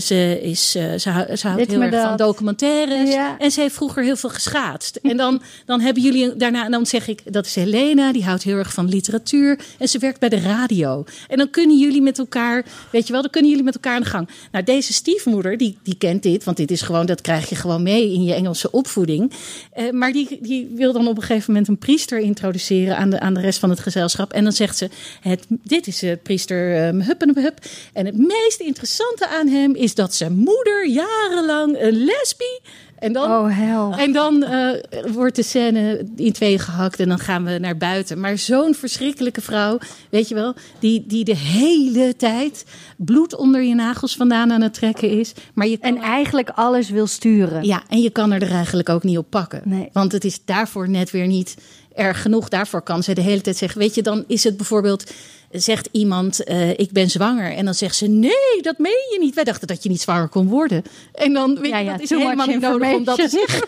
Ze, 0.00 0.38
is, 0.42 0.70
ze, 0.70 0.80
hou- 1.10 1.36
ze 1.36 1.46
houdt 1.48 1.66
heel 1.70 1.82
erg 1.82 1.90
van 2.08 2.16
documentaires. 2.16 3.12
Ja. 3.12 3.38
En 3.48 3.54
ze 3.54 3.60
heeft 3.60 3.74
vroeger 3.74 4.02
heel 4.02 4.16
veel 4.16 4.30
geschaatst. 4.30 4.96
En 4.96 5.16
dan, 5.16 5.42
dan 5.66 5.80
hebben 5.80 6.02
jullie 6.02 6.36
daarna, 6.36 6.64
en 6.64 6.70
dan 6.70 6.86
zeg 6.86 7.08
ik, 7.08 7.32
dat 7.32 7.46
is 7.46 7.54
Helena, 7.54 8.12
die 8.12 8.24
houdt 8.24 8.42
heel 8.42 8.56
erg 8.56 8.72
van 8.72 8.88
literatuur. 8.88 9.58
En 9.78 9.88
ze 9.88 9.98
werkt 9.98 10.20
bij 10.20 10.28
de 10.28 10.40
radio. 10.40 11.04
En 11.28 11.38
dan 11.38 11.50
kunnen 11.50 11.78
jullie 11.78 12.02
met 12.02 12.18
elkaar, 12.18 12.64
weet 12.90 13.06
je 13.06 13.12
wel, 13.12 13.22
dan 13.22 13.30
kunnen 13.30 13.50
jullie 13.50 13.64
met 13.64 13.74
elkaar 13.74 13.94
aan 13.94 14.02
de 14.02 14.08
gang. 14.08 14.28
Nou, 14.52 14.64
deze 14.64 14.92
stiefmoeder, 14.92 15.56
die, 15.56 15.78
die 15.82 15.94
kent 15.98 16.22
dit, 16.22 16.44
want 16.44 16.56
dit 16.56 16.70
is 16.70 16.82
gewoon, 16.82 17.06
dat 17.06 17.20
krijg 17.20 17.48
je 17.48 17.54
gewoon 17.54 17.82
mee 17.82 18.12
in 18.12 18.24
je 18.24 18.34
Engelse 18.34 18.70
opvoeding. 18.70 19.32
Eh, 19.72 19.90
maar 19.90 20.12
die, 20.12 20.38
die 20.42 20.68
wil 20.74 20.92
dan 20.92 21.08
op 21.08 21.16
een 21.16 21.22
gegeven 21.22 21.52
moment 21.52 21.68
een 21.68 21.78
priester 21.78 22.18
introduceren 22.18 22.96
aan 22.96 23.10
de, 23.10 23.20
aan 23.20 23.34
de 23.34 23.40
rest 23.40 23.58
van 23.58 23.70
het 23.70 23.80
gezelschap. 23.80 24.32
En 24.32 24.42
dan 24.42 24.52
zegt 24.52 24.76
ze, 24.76 24.88
het, 25.20 25.46
dit 25.48 25.86
is 25.86 25.98
de 25.98 26.18
priester 26.22 26.86
um, 26.86 27.00
hup 27.00 27.22
en 27.22 27.42
hup. 27.42 27.58
En 27.92 28.06
het 28.06 28.16
meest 28.16 28.60
interessante 28.60 29.28
aan 29.28 29.48
hem 29.48 29.74
is 29.74 29.94
dat 29.94 30.14
zijn 30.14 30.32
moeder 30.32 30.88
jarenlang 30.88 31.80
een 31.80 32.04
lesbie... 32.04 32.60
En 32.98 33.12
dan, 33.12 33.30
Oh, 33.30 33.56
hel. 33.58 33.94
en 33.96 34.12
dan 34.12 34.42
eh, 34.42 34.68
wordt 35.12 35.36
de 35.36 35.42
scène 35.42 36.06
in 36.16 36.32
tweeën 36.32 36.58
gehakt 36.58 37.00
en 37.00 37.08
dan 37.08 37.18
gaan 37.18 37.44
we 37.44 37.58
naar 37.58 37.76
buiten. 37.76 38.20
Maar 38.20 38.38
zo'n 38.38 38.74
verschrikkelijke 38.74 39.40
vrouw, 39.40 39.78
weet 40.10 40.28
je 40.28 40.34
wel, 40.34 40.54
die, 40.78 41.04
die 41.06 41.24
de 41.24 41.36
hele 41.36 42.16
tijd 42.16 42.64
bloed 42.96 43.36
onder 43.36 43.62
je 43.62 43.74
nagels 43.74 44.16
vandaan 44.16 44.52
aan 44.52 44.60
het 44.62 44.74
trekken 44.74 45.10
is. 45.10 45.32
Maar 45.54 45.66
je 45.66 45.78
En 45.80 45.96
eigenlijk 45.96 46.48
alles 46.54 46.90
wil 46.90 47.06
sturen. 47.06 47.64
ja, 47.64 47.82
en 47.88 48.00
je 48.00 48.10
kan 48.10 48.32
er, 48.32 48.42
er 48.42 48.50
eigenlijk 48.52 48.88
ook 48.88 49.02
niet 49.02 49.18
op 49.18 49.30
pakken. 49.30 49.60
Nee. 49.64 49.88
Want 49.92 50.12
het 50.12 50.24
is 50.24 50.44
daarvoor 50.44 50.88
net 50.88 51.10
weer 51.10 51.26
niet 51.26 51.56
erg 51.94 52.22
genoeg. 52.22 52.48
Daarvoor 52.48 52.82
kan 52.82 53.02
ze 53.02 53.12
de 53.14 53.20
hele 53.20 53.40
tijd 53.40 53.56
zeggen: 53.56 53.78
Weet 53.78 53.94
je, 53.94 54.02
dan 54.02 54.24
is 54.26 54.44
het 54.44 54.56
bijvoorbeeld. 54.56 55.12
Zegt 55.50 55.88
iemand, 55.92 56.44
eh, 56.44 56.70
ik 56.70 56.90
ben 56.92 57.10
zwanger. 57.10 57.52
En 57.52 57.64
dan 57.64 57.74
zegt 57.74 57.96
ze, 57.96 58.06
nee, 58.06 58.60
dat 58.62 58.78
meen 58.78 59.06
je 59.12 59.18
niet. 59.20 59.34
Wij 59.34 59.44
dachten 59.44 59.66
dat 59.66 59.82
je 59.82 59.88
niet 59.88 60.00
zwanger 60.00 60.28
kon 60.28 60.48
worden. 60.48 60.82
En 61.14 61.32
dan, 61.32 61.58
weet 61.60 61.70
Ja, 61.70 61.78
je, 61.78 61.84
ja, 61.84 61.92
dat 61.92 62.00
is 62.00 62.10
helemaal 62.10 62.46
niet 62.46 62.60
nodig 62.60 62.94
om 62.94 63.04
dat 63.04 63.16
te 63.16 63.28
zeggen. 63.28 63.66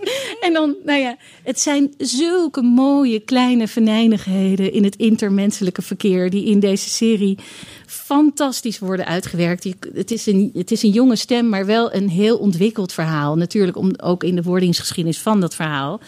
en 0.46 0.52
dan, 0.52 0.74
nou 0.84 0.98
ja, 1.00 1.16
het 1.42 1.60
zijn 1.60 1.94
zulke 1.98 2.62
mooie 2.62 3.20
kleine 3.20 3.68
venijnigheden 3.68 4.72
in 4.72 4.84
het 4.84 4.96
intermenselijke 4.96 5.82
verkeer 5.82 6.30
die 6.30 6.44
in 6.44 6.60
deze 6.60 6.88
serie 6.88 7.38
fantastisch 7.86 8.78
worden 8.78 9.06
uitgewerkt. 9.06 9.64
Je- 9.64 9.74
Het 9.94 10.10
is, 10.10 10.26
een, 10.26 10.50
het 10.54 10.70
is 10.70 10.82
een 10.82 10.90
jonge 10.90 11.16
stem, 11.16 11.48
maar 11.48 11.66
wel 11.66 11.94
een 11.94 12.08
heel 12.08 12.36
ontwikkeld 12.38 12.92
verhaal. 12.92 13.36
Natuurlijk 13.36 13.76
om, 13.76 13.90
ook 13.96 14.24
in 14.24 14.34
de 14.36 14.42
wordingsgeschiedenis 14.42 15.18
van 15.18 15.40
dat 15.40 15.54
verhaal. 15.54 16.00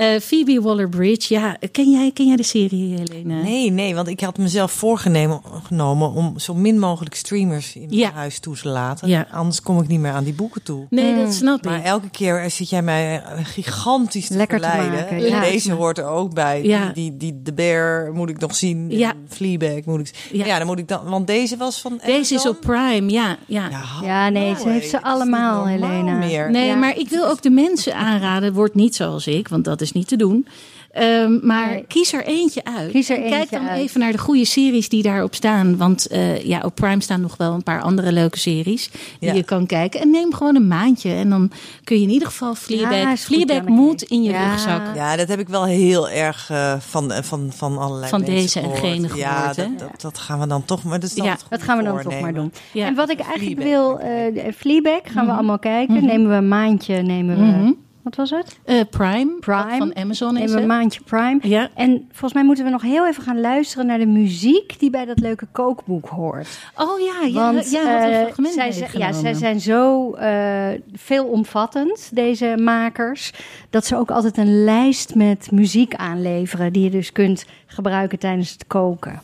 Eh, 0.00 0.20
Phoebe 0.20 0.60
Waller-Bridge, 0.60 1.34
ja, 1.34 1.56
ken 1.72 1.90
jij, 1.90 2.10
ken 2.14 2.26
jij 2.26 2.36
de 2.36 2.42
serie, 2.42 2.96
Helena? 2.96 3.42
Nee, 3.42 3.70
nee, 3.70 3.94
want 3.94 4.08
ik 4.08 4.20
had 4.20 4.38
mezelf 4.38 4.72
voorgenomen 4.72 5.40
genomen 5.66 6.12
om 6.12 6.38
zo 6.38 6.54
min 6.54 6.78
mogelijk 6.78 7.14
streamers 7.14 7.74
in 7.76 7.86
Ja. 7.88 8.06
mijn 8.06 8.12
huis 8.18 8.38
toe 8.38 8.56
te 8.56 8.68
laten. 8.68 9.08
Ja. 9.08 9.26
Anders 9.32 9.62
kom 9.62 9.80
ik 9.80 9.88
niet 9.88 10.00
meer 10.00 10.12
aan 10.12 10.24
die 10.24 10.32
boeken 10.34 10.62
toe. 10.62 10.86
Nee, 10.90 11.24
dat 11.24 11.34
snap 11.34 11.64
Maar 11.64 11.78
ik. 11.78 11.84
elke 11.84 12.10
keer 12.10 12.50
zit 12.50 12.70
jij 12.70 12.82
mij 12.82 13.22
eh, 13.22 13.44
gigantisch 13.44 14.26
te 14.26 14.36
Lekker 14.36 14.60
te 14.60 14.68
verleiden. 14.68 15.28
ja. 15.30 15.40
Deze 15.40 15.72
hoort 15.72 15.98
er 15.98 16.06
ook 16.06 16.34
bij. 16.34 16.62
Ja. 16.64 16.90
Die, 16.94 17.16
die, 17.16 17.16
die 17.32 17.42
The 17.44 17.52
Bear 17.52 18.12
moet 18.12 18.30
ik 18.30 18.38
nog 18.38 18.54
zien. 18.54 18.90
Ja. 18.90 19.12
Fleabag 19.28 19.84
moet 19.84 20.00
ik 20.00 20.28
Ja. 20.32 20.46
ja. 20.46 20.58
dan 20.58 20.66
moet 20.66 20.78
ik 20.78 20.88
dan... 20.88 21.04
Want 21.04 21.26
deze 21.26 21.56
was 21.56 21.80
van 21.80 22.00
Deze 22.04 22.34
is 22.34 22.46
op 22.48 22.60
Prime, 22.60 23.10
ja. 23.10 23.36
ja. 23.46 23.68
Ja, 23.70 23.82
Ja, 24.02 24.28
nee, 24.28 24.54
ze 24.56 24.68
heeft 24.68 24.90
ze 24.90 25.02
allemaal, 25.02 25.66
Helena. 25.66 26.14
Meer. 26.16 26.50
Nee, 26.50 26.66
Ja. 26.66 26.74
maar 26.74 26.96
ik 26.96 27.08
wil 27.08 27.26
ook 27.26 27.42
de 27.42 27.50
mensen 27.50 27.94
aanraden. 27.94 28.52
Word 28.52 28.74
niet 28.74 28.94
zoals 28.94 29.26
ik, 29.26 29.48
want 29.48 29.64
dat 29.64 29.80
is 29.80 29.89
niet 29.92 30.08
te 30.08 30.16
doen. 30.16 30.46
Ehm, 30.90 31.46
maar 31.46 31.68
Nee. 31.70 31.84
kies 31.88 32.12
er 32.12 32.24
eentje 32.24 32.64
uit. 32.64 32.90
Kies 32.90 33.08
er 33.10 33.16
En 33.16 33.22
Kijk 33.30 33.40
eentje 33.40 33.56
dan 33.58 33.68
uit. 33.68 33.80
even 33.80 34.00
naar 34.00 34.12
de 34.12 34.18
goede 34.18 34.44
series 34.44 34.88
die 34.88 35.02
daarop 35.02 35.34
staan. 35.34 35.76
Want 35.76 36.06
eh, 36.06 36.44
ja, 36.44 36.60
op 36.64 36.74
Prime 36.74 37.02
staan 37.02 37.20
nog 37.20 37.36
wel 37.36 37.52
een 37.54 37.62
paar 37.62 37.82
andere 37.82 38.12
leuke 38.12 38.38
series 38.38 38.90
die 38.90 39.28
Ja. 39.28 39.34
je 39.34 39.42
kan 39.42 39.66
kijken. 39.66 40.00
En 40.00 40.10
neem 40.10 40.34
gewoon 40.34 40.56
een 40.56 40.68
maandje. 40.68 41.12
En 41.12 41.30
dan 41.30 41.50
kun 41.84 41.96
je 41.96 42.02
in 42.02 42.10
ieder 42.10 42.28
geval 42.28 42.54
Fleabag. 42.54 42.92
Ja, 43.00 43.16
Fleabag 43.16 43.64
moet 43.64 44.02
in 44.02 44.22
je 44.22 44.30
Ja. 44.30 44.50
rugzak. 44.50 44.94
Ja, 44.94 45.16
dat 45.16 45.28
heb 45.28 45.38
ik 45.38 45.48
wel 45.48 45.64
heel 45.64 46.08
erg 46.08 46.48
eh, 46.50 46.74
van, 46.78 47.12
eh, 47.12 47.22
van, 47.22 47.50
van 47.54 47.78
allerlei 47.78 48.10
Van 48.10 48.22
deze 48.22 48.60
en 48.60 48.76
gene 48.76 49.08
Ja, 49.14 49.36
gehoord, 49.38 49.56
hè? 49.56 49.62
dat, 49.76 49.78
dat, 49.78 50.00
dat 50.00 50.18
gaan 50.18 50.40
we 50.40 50.46
dan 50.46 50.64
toch... 50.64 50.82
Maar 50.84 51.00
dat, 51.00 51.12
Ja, 51.14 51.36
Dat 51.48 51.62
gaan 51.62 51.76
we 51.78 51.84
dan 51.84 52.02
toch 52.02 52.20
maar 52.20 52.34
doen. 52.34 52.52
Ja. 52.72 52.86
En 52.86 52.94
wat 52.94 53.10
ik 53.10 53.20
eigenlijk 53.20 53.60
Fleabag. 53.60 53.98
wil, 53.98 53.98
eh 54.34 54.52
Fleabag 54.56 55.00
gaan 55.04 55.26
we 55.26 55.32
allemaal 55.32 55.58
kijken. 55.58 56.04
Nemen 56.06 56.28
we 56.30 56.34
een 56.36 56.48
maandje, 56.48 57.02
nemen 57.02 57.36
we... 57.36 57.44
Mhm. 57.44 57.70
Wat 58.02 58.16
was 58.16 58.30
het? 58.30 58.58
Eh, 58.64 58.80
Prime, 58.90 59.36
Prime. 59.40 59.76
van 59.78 59.96
Amazon 59.96 60.36
is 60.36 60.52
een 60.52 60.66
maandje 60.66 61.00
Prime. 61.04 61.38
Ja. 61.42 61.68
En 61.74 62.04
volgens 62.10 62.32
mij 62.32 62.44
moeten 62.44 62.64
we 62.64 62.70
nog 62.70 62.82
heel 62.82 63.06
even 63.06 63.22
gaan 63.22 63.40
luisteren 63.40 63.86
naar 63.86 63.98
de 63.98 64.06
muziek 64.06 64.78
die 64.78 64.90
bij 64.90 65.04
dat 65.04 65.18
leuke 65.18 65.46
kookboek 65.52 66.06
hoort. 66.08 66.48
Oh 66.76 67.00
ja, 67.00 67.26
ja, 67.26 67.52
Want 67.52 67.70
ja, 67.70 67.80
eh, 67.80 68.44
zij, 68.52 68.72
zijn- 68.72 68.90
ja, 68.98 69.12
zij 69.12 69.34
zijn 69.34 69.60
zo 69.60 70.12
eh, 70.12 70.68
veelomvattend, 70.92 72.10
deze 72.12 72.54
makers, 72.58 73.32
dat 73.70 73.86
ze 73.86 73.96
ook 73.96 74.10
altijd 74.10 74.36
een 74.36 74.64
lijst 74.64 75.14
met 75.14 75.50
muziek 75.52 75.94
aanleveren 75.94 76.72
die 76.72 76.82
je 76.84 76.90
dus 76.90 77.12
kunt 77.12 77.44
gebruiken 77.66 78.18
tijdens 78.18 78.50
het 78.52 78.66
koken. 78.66 79.20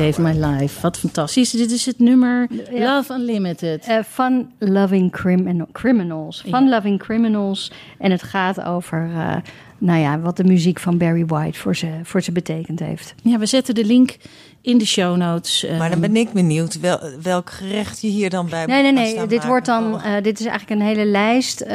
Save 0.00 0.20
My 0.22 0.32
Life. 0.32 0.80
Wat 0.80 0.98
fantastisch. 0.98 1.50
Dit 1.50 1.70
is 1.70 1.86
het 1.86 1.98
nummer 1.98 2.46
Ja. 2.70 2.96
Love 2.96 3.14
Unlimited. 3.14 3.84
Eh, 3.86 3.98
Fun 4.08 4.50
Loving 4.58 5.10
Crimin- 5.12 5.66
Criminals. 5.72 6.44
Fun 6.48 6.68
Loving 6.68 6.98
Criminals. 6.98 7.72
En 7.98 8.10
het 8.10 8.22
gaat 8.22 8.62
over 8.64 9.10
eh, 9.14 9.36
nou 9.80 9.98
ja, 10.00 10.20
wat 10.20 10.36
de 10.36 10.44
muziek 10.44 10.80
van 10.80 10.98
Barry 10.98 11.26
White 11.26 11.58
voor 11.58 11.76
ze, 11.76 11.88
voor 12.02 12.22
ze 12.22 12.32
betekend 12.32 12.80
heeft. 12.80 13.14
Ja, 13.22 13.38
we 13.38 13.46
zetten 13.46 13.74
de 13.74 13.84
link 13.84 14.16
in 14.62 14.78
de 14.78 14.86
show 14.86 15.16
notes. 15.16 15.64
eh, 15.64 15.78
Maar 15.78 15.90
dan 15.90 16.00
ben 16.00 16.16
ik 16.16 16.32
benieuwd 16.32 16.80
wel, 16.80 16.98
welk 17.22 17.50
gerecht 17.50 18.00
je 18.00 18.08
hier 18.08 18.30
dan 18.30 18.48
bij 18.48 18.64
Nee, 18.66 18.82
nee, 18.82 18.92
nee. 18.92 19.14
Dit, 19.14 19.30
maken. 19.30 19.48
wordt 19.48 19.66
dan, 19.66 20.02
eh, 20.02 20.22
dit 20.22 20.40
is 20.40 20.46
eigenlijk 20.46 20.80
een 20.80 20.86
hele 20.86 21.04
lijst. 21.04 21.60
Eh, 21.60 21.70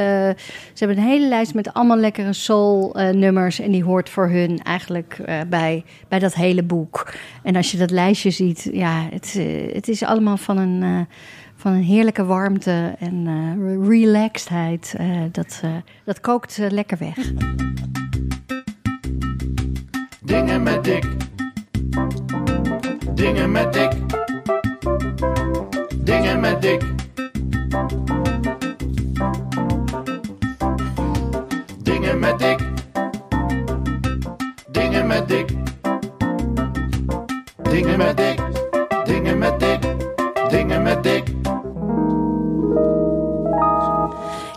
ze 0.74 0.86
hebben 0.86 0.98
een 0.98 1.04
hele 1.10 1.28
lijst 1.28 1.54
met 1.54 1.74
allemaal 1.74 1.98
lekkere 1.98 2.34
soul-nummers. 2.34 3.60
en 3.60 3.72
die 3.72 3.84
hoort 3.84 4.10
voor 4.10 4.30
hun 4.30 4.64
eigenlijk 4.64 5.20
eh, 5.26 5.40
bij, 5.50 5.84
bij 6.08 6.20
dat 6.20 6.34
hele 6.34 6.64
boek. 6.64 7.14
En 7.44 7.56
als 7.56 7.72
je 7.72 7.78
dat 7.78 7.92
lijstje 7.92 8.30
ziet, 8.32 8.70
ja, 8.72 9.08
het, 9.12 9.36
eh, 9.38 9.74
het 9.74 9.88
is 9.88 10.04
allemaal 10.04 10.38
van 10.38 10.58
een, 10.58 10.84
eh, 10.84 11.16
van 11.56 11.74
een 11.74 11.84
heerlijke 11.84 12.26
warmte 12.26 12.96
en 13.00 13.28
eh, 13.28 13.88
relaxedheid. 13.88 14.96
Eh, 14.98 15.08
dat, 15.32 15.60
eh, 15.64 15.72
dat 16.06 16.20
kookt 16.20 16.58
lekker 16.58 16.98
weg. 16.98 17.32
Dingen 20.22 20.64
met 20.64 20.84
dik. 20.84 21.06
Dingen 23.14 23.52
met 23.52 23.74
dik. 23.74 23.92
Dingen 26.04 26.40
met 26.40 26.62
dik. 26.62 26.82
Dingen 31.84 32.20
met 32.20 32.40
dik. 32.40 32.60
Dingen 34.72 35.08
met 35.08 35.28
dik. 35.28 35.50
Dingen 37.62 37.98
met 37.98 38.18
dik. 38.18 38.40
Dingen 39.06 39.38
met 39.38 39.60
dik. 39.60 39.65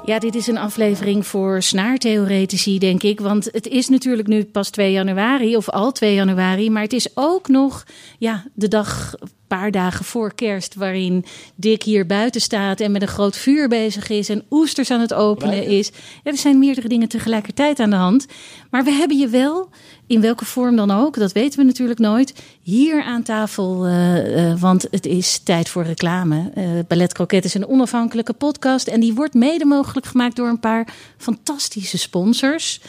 Ja, 0.09 0.19
dit 0.19 0.35
is 0.35 0.47
een 0.47 0.59
aflevering 0.59 1.27
voor 1.27 1.63
snaartheoretici, 1.63 2.79
denk 2.79 3.03
ik. 3.03 3.21
Want 3.21 3.49
het 3.53 3.67
is 3.67 3.89
natuurlijk 3.89 4.29
nu 4.29 4.45
pas 4.45 4.71
2 4.71 4.93
januari, 4.93 5.57
of 5.57 5.69
al 5.69 5.93
2 5.93 6.15
januari. 6.15 6.71
Maar 6.71 6.83
het 6.83 6.93
is 6.93 7.09
ook 7.15 7.49
nog 7.49 7.85
ja, 8.19 8.45
de 8.55 8.69
dag, 8.69 9.15
paar 9.49 9.71
dagen 9.71 10.05
voor 10.05 10.35
kerst... 10.35 10.75
waarin 10.75 11.25
Dick 11.55 11.83
hier 11.83 12.07
buiten 12.07 12.41
staat 12.41 12.81
en 12.81 12.93
met 12.93 13.03
een 13.03 13.09
groot 13.09 13.37
vuur 13.37 13.69
bezig 13.69 14.09
is... 14.09 14.29
en 14.29 14.45
oesters 14.51 14.91
aan 14.91 15.01
het 15.01 15.15
openen 15.15 15.67
is. 15.67 15.91
Ja, 16.25 16.31
er 16.31 16.37
zijn 16.37 16.59
meerdere 16.59 16.89
dingen 16.89 17.09
tegelijkertijd 17.09 17.81
aan 17.81 17.91
de 17.91 17.97
hand. 17.97 18.27
Maar 18.71 18.85
we 18.85 18.91
hebben 18.91 19.19
je 19.19 19.29
wel, 19.29 19.69
in 20.07 20.21
welke 20.21 20.45
vorm 20.45 20.77
dan 20.77 20.91
ook, 20.91 21.17
dat 21.19 21.33
weten 21.33 21.59
we 21.59 21.65
natuurlijk 21.65 21.99
nooit... 21.99 22.35
hier 22.63 23.03
aan 23.03 23.23
tafel, 23.23 23.87
eh, 23.87 24.51
eh, 24.51 24.61
want 24.61 24.87
het 24.91 25.07
is 25.07 25.39
tijd 25.39 25.69
voor 25.69 25.83
reclame. 25.83 26.51
Eh 26.55 26.65
Ballet 26.89 27.15
Croquet 27.15 27.45
is 27.45 27.55
een 27.55 27.69
onafhankelijke 27.69 28.33
podcast... 28.33 28.87
en 28.87 29.01
die 29.01 29.15
wordt 29.15 29.35
mede 29.35 29.65
mogelijk 29.65 30.07
gemaakt 30.07 30.37
door 30.37 30.49
een 30.49 30.61
paar 30.61 30.89
fantastische 31.17 31.99
sponsors. 31.99 32.81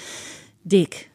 Dick, 0.62 1.10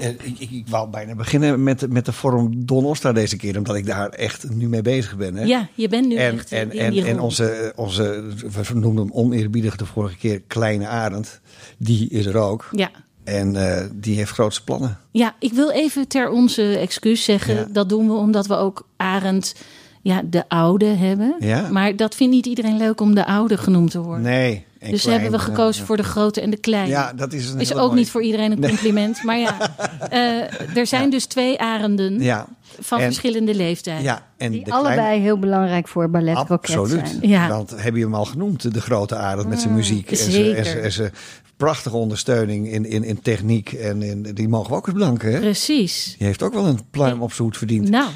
ik, 0.00 0.38
ik, 0.38 0.50
ik 0.50 0.68
wou 0.68 0.90
bijna 0.90 1.14
beginnen 1.14 1.62
met, 1.62 1.92
met 1.92 2.04
de 2.04 2.12
vorm 2.12 2.66
Don 2.66 2.84
Ostra 2.84 3.12
deze 3.12 3.36
keer, 3.36 3.56
omdat 3.56 3.76
ik 3.76 3.86
daar 3.86 4.08
echt 4.08 4.50
nu 4.50 4.68
mee 4.68 4.82
bezig 4.82 5.16
ben. 5.16 5.34
Hè? 5.34 5.44
ja, 5.44 5.68
je 5.74 5.88
bent 5.88 6.08
nu 6.08 6.14
en, 6.14 6.32
echt 6.32 6.52
eh, 6.52 6.60
en, 6.60 6.72
in 6.72 6.80
en, 6.80 6.90
die 6.90 7.04
en 7.04 7.20
onze, 7.20 7.72
onze, 7.76 8.24
we 8.52 8.74
noemden 8.74 9.04
hem 9.04 9.12
oneerbiedig 9.14 9.76
de 9.76 9.86
vorige 9.86 10.16
keer 10.16 10.42
Kleine 10.46 10.86
Arend. 10.86 11.40
Die 11.78 12.08
is 12.10 12.26
er 12.26 12.36
ook. 12.36 12.68
Ja. 12.72 12.90
En 13.24 13.56
eh, 13.56 13.86
die 13.92 14.16
heeft 14.16 14.30
grootste 14.30 14.64
plannen. 14.64 14.98
Ja, 15.10 15.34
ik 15.38 15.52
wil 15.52 15.70
even 15.70 16.08
ter 16.08 16.30
onze 16.30 16.78
excuus 16.78 17.24
zeggen. 17.24 17.54
Ja. 17.54 17.66
Dat 17.72 17.88
doen 17.88 18.06
we 18.06 18.14
omdat 18.14 18.46
we 18.46 18.54
ook 18.54 18.88
Arend, 18.96 19.54
ja, 20.02 20.22
de 20.30 20.48
oude 20.48 20.86
hebben. 20.86 21.36
Ja. 21.38 21.68
Maar 21.70 21.96
dat 21.96 22.14
vindt 22.14 22.34
niet 22.34 22.46
iedereen 22.46 22.76
leuk 22.76 23.00
om 23.00 23.14
de 23.14 23.26
oude 23.26 23.56
genoemd 23.56 23.90
te 23.90 24.00
worden. 24.00 24.22
Nee. 24.22 24.64
En 24.80 24.90
dus 24.90 25.02
klein, 25.02 25.20
hebben 25.20 25.38
we 25.38 25.44
gekozen 25.46 25.86
voor 25.86 25.96
de 25.96 26.02
grote 26.02 26.40
en 26.40 26.50
de 26.50 26.56
kleine. 26.56 26.88
Ja, 26.90 27.12
dat 27.12 27.32
is 27.32 27.50
een 27.50 27.60
is 27.60 27.72
ook 27.74 27.78
mooie. 27.78 27.94
niet 27.94 28.10
voor 28.10 28.22
iedereen 28.22 28.52
een 28.52 28.60
compliment. 28.68 29.22
Maar 29.22 29.38
ja, 29.38 29.56
eh, 30.10 30.76
er 30.76 30.86
zijn 30.86 31.10
dus 31.10 31.24
twee 31.26 31.60
arenden 31.60 32.20
Ja. 32.22 32.46
van 32.80 32.98
En- 32.98 33.04
verschillende 33.04 33.54
leeftijden. 33.54 34.02
Ja, 34.02 34.26
en 34.36 34.50
Die 34.52 34.64
de 34.64 34.72
allebei 34.72 34.94
kleine- 34.96 35.22
heel 35.22 35.38
belangrijk 35.38 35.88
voor 35.88 36.10
ballet 36.10 36.36
Absoluut. 36.48 37.08
zijn. 37.08 37.18
Ja. 37.28 37.48
Want 37.48 37.70
heb 37.82 37.94
je 37.96 38.00
hem 38.02 38.14
al 38.14 38.24
genoemd, 38.24 38.74
de 38.74 38.80
grote 38.80 39.16
Arend 39.16 39.48
met 39.48 39.60
zijn 39.60 39.74
muziek. 39.74 40.10
En 40.10 40.16
zijn, 40.16 40.30
zeker. 40.30 40.56
en 40.56 40.64
zijn, 40.64 40.78
en 40.82 40.92
zijn 40.92 41.12
prachtige 41.56 41.96
ondersteuning 41.96 42.72
in, 42.72 42.84
in, 42.86 43.04
in 43.04 43.22
techniek. 43.22 43.72
En 43.72 44.02
in, 44.02 44.22
die 44.22 44.48
mogen 44.48 44.70
we 44.70 44.76
ook 44.76 44.86
eens 44.86 44.94
bedanken. 44.96 45.32
Hè? 45.32 45.38
Precies. 45.40 46.14
Die 46.18 46.26
heeft 46.26 46.42
ook 46.42 46.52
wel 46.54 46.66
een 46.66 46.80
pluim 46.90 47.22
op 47.22 47.32
zijn 47.32 47.48
hoed 47.48 47.56
verdiend. 47.56 47.88
Nou, 47.90 48.08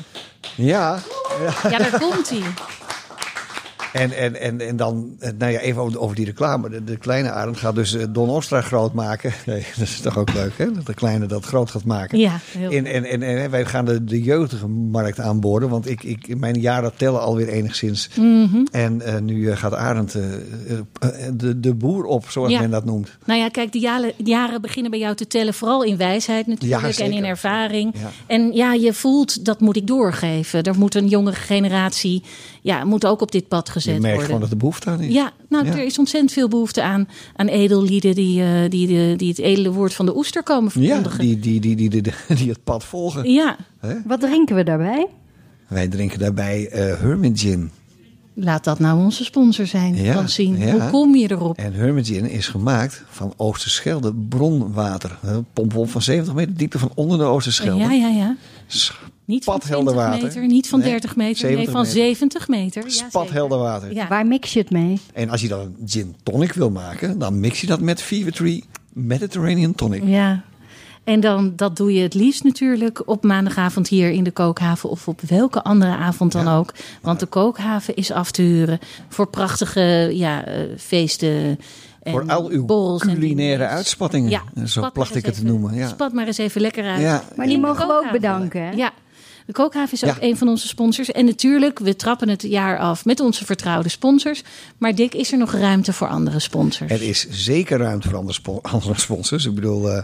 Ja. 0.57 0.98
ja, 1.70 1.79
daar 1.79 1.98
komt 2.00 2.31
hij. 2.31 2.40
En, 3.94 4.12
en, 4.12 4.40
en, 4.40 4.61
en 4.61 4.76
dan, 4.76 5.16
eh, 5.18 5.30
nou 5.38 5.52
ja, 5.52 5.59
even 5.59 6.00
over, 6.00 6.16
die 6.16 6.24
reclame. 6.24 6.70
De, 6.70 6.85
de 6.85 6.96
kleine 6.96 7.30
Arend 7.30 7.57
gaat 7.57 7.74
dus 7.74 7.94
eh, 7.94 8.04
Don 8.11 8.28
Ostra 8.28 8.61
groot 8.61 8.92
maken. 8.92 9.33
Nee, 9.46 9.66
dat 9.76 9.87
is 9.87 10.00
toch 10.00 10.18
ook 10.18 10.33
leuk, 10.33 10.52
hè? 10.57 10.72
Dat 10.72 10.87
de 10.87 10.94
kleine 10.94 11.26
dat 11.26 11.44
groot 11.44 11.70
gaat 11.70 11.85
maken. 11.85 12.18
Ja, 12.18 12.38
heel 12.59 12.70
En, 12.70 12.87
en, 12.87 13.04
en, 13.04 13.22
en 13.22 13.50
wij 13.50 13.64
gaan 13.64 13.85
de, 13.85 14.04
de 14.04 14.22
jeugdige 14.22 14.68
markt 14.68 15.20
aanboren. 15.20 15.68
Want 15.68 15.90
ik, 15.90 16.02
ik, 16.02 16.38
mijn 16.38 16.61
jaren 16.61 16.92
tellen 16.96 17.20
alweer 17.20 17.48
enigszins. 17.48 18.09
Mhm. 18.16 18.64
En 18.70 19.00
eh, 19.00 19.20
nu 19.20 19.57
gaat 19.57 19.74
Arend 19.74 20.12
de, 21.33 21.61
de 21.61 21.74
boer 21.74 22.04
op, 22.04 22.30
zoals 22.30 22.50
Ja. 22.50 22.61
men 22.61 22.70
dat 22.70 22.85
noemt. 22.85 23.18
Nou 23.24 23.40
ja, 23.40 23.48
kijk, 23.48 23.72
de 23.72 23.78
jaren, 23.78 24.12
jaren 24.16 24.61
beginnen 24.61 24.90
bij 24.90 25.00
jou 25.00 25.14
te 25.14 25.26
tellen. 25.26 25.54
Vooral 25.54 25.83
in 25.83 25.96
wijsheid 25.96 26.46
natuurlijk 26.46 26.96
Ja, 26.98 27.04
en 27.04 27.12
in 27.12 27.24
ervaring. 27.24 27.94
En 28.26 28.52
ja, 28.52 28.72
je 28.72 28.92
voelt, 28.92 29.44
dat 29.44 29.61
moet 29.61 29.76
ik 29.76 29.87
doorgeven. 29.87 30.62
Er 30.62 30.78
moet 30.78 30.94
een 30.94 31.09
jongere 31.09 31.37
generatie, 31.37 32.22
ja, 32.64 32.85
moet 32.85 33.07
ook 33.07 33.20
op 33.20 33.33
dit 33.33 33.48
pad 33.48 33.66
Je 33.66 33.72
gezet 33.72 33.92
merkt 33.92 34.07
worden. 34.07 34.24
gewoon 34.24 34.40
dat 34.40 34.50
er 34.50 34.57
behoefte 34.57 34.90
aan 34.90 35.00
is. 35.00 35.14
Ja, 35.14 35.31
nou, 35.48 35.64
Ja. 35.66 35.72
er 35.72 35.85
is 35.85 35.98
ontzettend 35.98 36.33
veel 36.33 36.48
behoefte 36.48 36.83
aan, 36.83 37.09
aan 37.37 37.46
edellieden 37.48 38.14
die, 38.14 38.42
eh, 38.42 38.48
die, 38.70 38.87
die, 38.87 39.16
die 39.16 39.29
het 39.29 39.38
edele 39.38 39.72
woord 39.72 39.94
van 39.94 40.07
de 40.07 40.16
oester 40.16 40.42
komen 40.42 40.70
Ja, 40.74 40.81
verkondigen. 40.87 41.18
die, 41.18 41.38
die, 41.38 41.61
die, 41.61 41.77
die, 41.77 41.88
die, 42.03 42.12
die 42.37 42.48
het 42.48 42.64
pad 42.64 42.85
volgen. 42.85 43.31
Ja, 43.31 43.57
Wat 44.05 44.20
drinken 44.20 44.57
we 44.57 44.64
daarbij? 44.64 45.07
Wij 45.68 45.88
drinken 45.88 46.18
daarbij 46.18 46.68
eh 46.68 47.00
Hermit 47.00 47.40
Gin. 47.40 47.70
laat 48.35 48.64
dat 48.64 48.79
nou 48.79 48.98
onze 49.05 49.24
sponsor 49.24 49.66
zijn, 49.66 49.94
Ja, 49.96 50.12
Francine. 50.12 50.66
ja. 50.66 50.72
Hoe 50.72 50.90
kom 50.90 51.16
je 51.16 51.31
erop? 51.31 51.59
En 51.59 51.72
Hermit 51.72 52.07
Gin 52.07 52.31
is 52.31 52.48
gemaakt 52.48 53.05
van 53.09 53.33
Oosterschelde 53.37 54.14
bronwater. 54.29 55.18
Een 55.22 55.46
pomp 55.53 55.77
op 55.77 55.90
van 55.90 56.03
70 56.03 56.35
meter 56.35 56.57
diepte 56.57 56.79
van 56.79 56.90
onder 56.94 57.18
de 57.18 57.24
Oosterschelde. 57.24 57.83
Ja, 57.83 57.90
ja, 57.92 58.09
ja. 58.09 58.37
Niet 59.27 59.45
van 59.45 59.55
Spathelder 59.55 59.93
20 59.93 60.13
water. 60.13 60.27
meter, 60.29 60.47
niet 60.47 60.69
van 60.69 60.79
Nee, 60.81 60.91
30 60.91 61.17
meter, 61.17 61.45
nee, 61.47 61.53
70 61.57 61.73
van 61.73 61.83
meter. 61.83 62.03
70 62.03 62.49
meter. 62.49 62.83
Ja, 62.83 62.89
Spathelder 63.09 63.59
water. 63.59 63.95
Ja. 63.95 64.09
Waar 64.09 64.27
mix 64.27 64.53
je 64.53 64.59
het 64.59 64.71
mee? 64.71 65.01
En 65.13 65.31
als 65.31 65.41
je 65.41 65.49
dan 65.49 65.61
een 65.61 65.77
gin 65.87 66.15
tonic 66.23 66.53
wil 66.53 66.71
maken, 66.71 67.19
dan 67.19 67.41
mix 67.41 67.61
je 67.61 67.67
dat 67.67 67.81
met 67.81 68.03
Fever 68.03 68.33
Tree 68.33 68.65
Mediterranean 68.93 69.75
Tonic. 69.75 70.03
Ja. 70.05 70.43
En 71.05 71.21
dan, 71.21 71.53
dat 71.57 71.77
doe 71.77 71.93
je 71.95 72.03
het 72.03 72.15
liefst 72.15 72.45
natuurlijk 72.45 73.03
op 73.09 73.23
maandagavond 73.25 73.89
hier 73.89 74.11
in 74.11 74.25
de 74.25 74.31
kookhaven 74.31 74.89
of 74.91 75.09
op 75.09 75.21
welke 75.21 75.63
andere 75.63 75.97
avond 75.97 76.33
dan 76.33 76.45
Ja. 76.45 76.57
ook. 76.57 76.73
Want 77.03 77.21
de 77.21 77.27
kookhaven 77.27 77.95
is 77.95 78.11
af 78.11 78.31
te 78.31 78.43
huren 78.43 78.79
voor 79.09 79.27
prachtige 79.27 80.11
ja, 80.13 80.45
eh, 80.45 80.55
feesten. 80.79 81.59
En 82.03 82.13
Voor 82.13 82.25
al 82.27 82.49
uw 82.49 82.65
borrels 82.65 83.03
en 83.03 83.15
culinaire 83.15 83.67
uitspattingen. 83.67 84.31
Ja, 84.31 84.67
Zo 84.67 84.91
placht 84.93 85.15
ik 85.15 85.27
het 85.27 85.35
te 85.35 85.45
noemen. 85.45 85.75
Ja. 85.75 85.89
Spat 85.89 86.13
maar 86.13 86.27
eens 86.27 86.39
even 86.39 86.61
lekker 86.61 86.85
uit. 86.85 87.01
Ja. 87.01 87.25
Maar 87.37 87.47
die 87.47 87.59
mogen 87.61 87.87
we 87.87 87.93
ook 87.93 88.13
bedanken. 88.13 88.63
Hè? 88.63 88.71
Ja. 88.71 88.93
De 89.46 89.52
kookhaven 89.52 89.92
is 89.92 90.04
ook 90.04 90.11
Ja. 90.20 90.22
een 90.28 90.37
van 90.37 90.48
onze 90.48 90.68
sponsors. 90.68 91.12
En 91.12 91.24
natuurlijk, 91.24 91.78
we 91.78 91.96
trappen 91.96 92.28
het 92.28 92.42
jaar 92.42 92.78
af 92.78 93.04
met 93.04 93.20
onze 93.20 93.44
vertrouwde 93.44 93.88
sponsors. 93.88 94.42
Maar 94.78 94.94
Dick, 94.94 95.14
is 95.14 95.33
er 95.33 95.38
nog 95.38 95.52
ruimte 95.52 95.92
voor 95.92 96.09
andere 96.09 96.40
sponsors? 96.40 96.90
Er 96.92 97.02
is 97.02 97.26
zeker 97.30 97.78
ruimte 97.78 98.09
voor 98.11 98.18
andere 98.62 99.00
sponsors. 99.07 99.44
Ik 99.46 99.54
bedoel, 99.54 99.90
eh, 99.90 100.02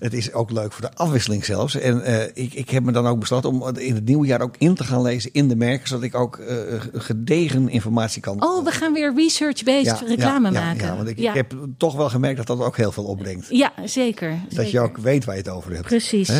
het 0.00 0.12
is 0.12 0.32
ook 0.32 0.50
leuk 0.50 0.72
voor 0.72 0.80
de 0.80 0.94
afwisseling 0.94 1.44
zelfs. 1.44 1.74
En 1.74 2.02
eh, 2.02 2.22
ik, 2.34 2.54
ik 2.54 2.70
heb 2.70 2.84
me 2.84 2.92
dan 2.92 3.06
ook 3.06 3.20
besloten 3.20 3.50
om 3.50 3.76
in 3.76 3.94
het 3.94 4.04
nieuwe 4.04 4.26
jaar 4.26 4.40
ook 4.40 4.54
in 4.58 4.74
te 4.74 4.84
gaan 4.84 5.02
lezen 5.02 5.32
in 5.32 5.48
de 5.48 5.56
merken. 5.56 5.88
Zodat 5.88 6.04
ik 6.04 6.14
ook 6.14 6.36
eh, 6.36 6.56
gedegen 6.92 7.68
informatie 7.68 8.22
kan. 8.22 8.44
Oh, 8.44 8.64
we 8.64 8.70
gaan 8.70 8.92
weer 8.92 9.14
research-based 9.14 10.00
Ja, 10.00 10.06
reclame 10.06 10.52
ja, 10.52 10.60
maken. 10.60 10.86
Ja, 10.86 10.96
want 10.96 11.08
ik, 11.08 11.18
heb 11.18 11.54
toch 11.76 11.96
wel 11.96 12.08
gemerkt 12.08 12.36
dat 12.36 12.46
dat 12.46 12.66
ook 12.66 12.76
heel 12.76 12.92
veel 12.92 13.04
opbrengt. 13.04 13.46
Ja, 13.50 13.72
zeker. 13.84 14.38
Dat 14.48 14.70
je 14.70 14.80
ook 14.80 14.96
weet 14.96 15.24
waar 15.24 15.34
je 15.34 15.42
het 15.42 15.50
over 15.50 15.72
hebt. 15.72 15.86
Precies. 15.86 16.30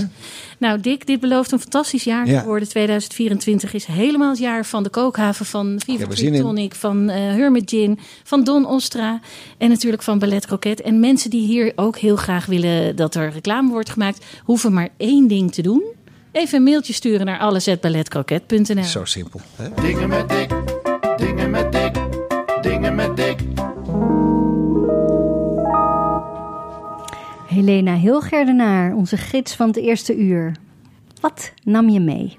Nou, 0.59 0.81
Dick, 0.81 1.07
dit 1.07 1.21
belooft 1.21 1.53
een 1.53 1.61
fantastisch 1.61 2.05
jaar 2.05 2.27
Ja. 2.27 2.41
te 2.41 2.47
worden. 2.47 2.69
2024 2.69 3.75
is 3.75 3.85
helemaal 3.85 4.31
het 4.31 4.39
jaar 4.39 4.65
van 4.67 4.83
de 4.83 4.91
kookhaven, 4.91 5.47
van 5.47 5.81
Viva. 5.85 6.39
Tonic, 6.41 6.75
van 6.75 7.09
eh 7.09 7.17
Hermit 7.17 7.71
Gin, 7.71 7.99
van 8.25 8.45
Don 8.45 8.67
Ostra 8.67 9.21
en 9.59 9.69
natuurlijk 9.69 10.03
van 10.03 10.19
Ballet 10.19 10.47
Croquet. 10.47 10.81
En 10.81 11.01
mensen 11.01 11.31
die 11.31 11.47
hier 11.47 11.73
ook 11.77 11.99
heel 11.99 12.17
graag 12.17 12.47
willen 12.47 12.97
dat 12.97 13.15
er 13.15 13.31
reclame 13.31 13.49
wordt 13.59 13.91
gemaakt, 13.91 14.25
hoeven 14.45 14.73
maar 14.73 14.89
één 14.97 15.29
ding 15.29 15.53
te 15.53 15.63
doen. 15.63 15.83
Even 16.33 16.59
een 16.59 16.65
mailtje 16.65 16.93
sturen 16.93 17.27
naar 17.27 17.39
alles@balletcroquet.nl. 17.39 18.85
Zo 18.85 19.05
simpel. 19.05 19.41
Hè? 19.57 19.69
Dingen 19.83 20.09
met 20.09 20.29
dik, 20.29 20.49
dingen 21.17 21.51
met 21.51 21.73
dik, 21.73 21.95
dingen 22.63 22.95
met 22.95 23.17
dik. 23.17 23.39
Helena 27.47 27.95
Hilgerdenaar, 27.95 28.95
onze 28.95 29.17
gids 29.17 29.55
van 29.55 29.67
het 29.67 29.77
eerste 29.77 30.17
uur. 30.17 30.57
Wat 31.21 31.53
nam 31.65 31.89
je 31.89 32.01
mee? 32.01 32.39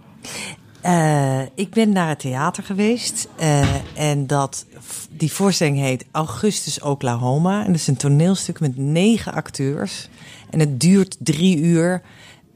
Uh, 0.85 1.41
ik 1.55 1.69
ben 1.69 1.91
naar 1.91 2.07
het 2.09 2.19
theater 2.19 2.63
geweest. 2.63 3.27
Uh, 3.41 3.67
en 3.93 4.27
dat, 4.27 4.65
die 5.09 5.31
voorstelling 5.33 5.77
heet 5.77 6.05
Augustus 6.11 6.79
Oklahoma. 6.81 7.59
En 7.61 7.67
dat 7.67 7.75
is 7.75 7.87
een 7.87 7.95
toneelstuk 7.97 8.59
met 8.59 8.77
negen 8.77 9.33
acteurs. 9.33 10.09
En 10.49 10.59
het 10.59 10.79
duurt 10.79 11.15
drie 11.19 11.57
uur. 11.57 12.01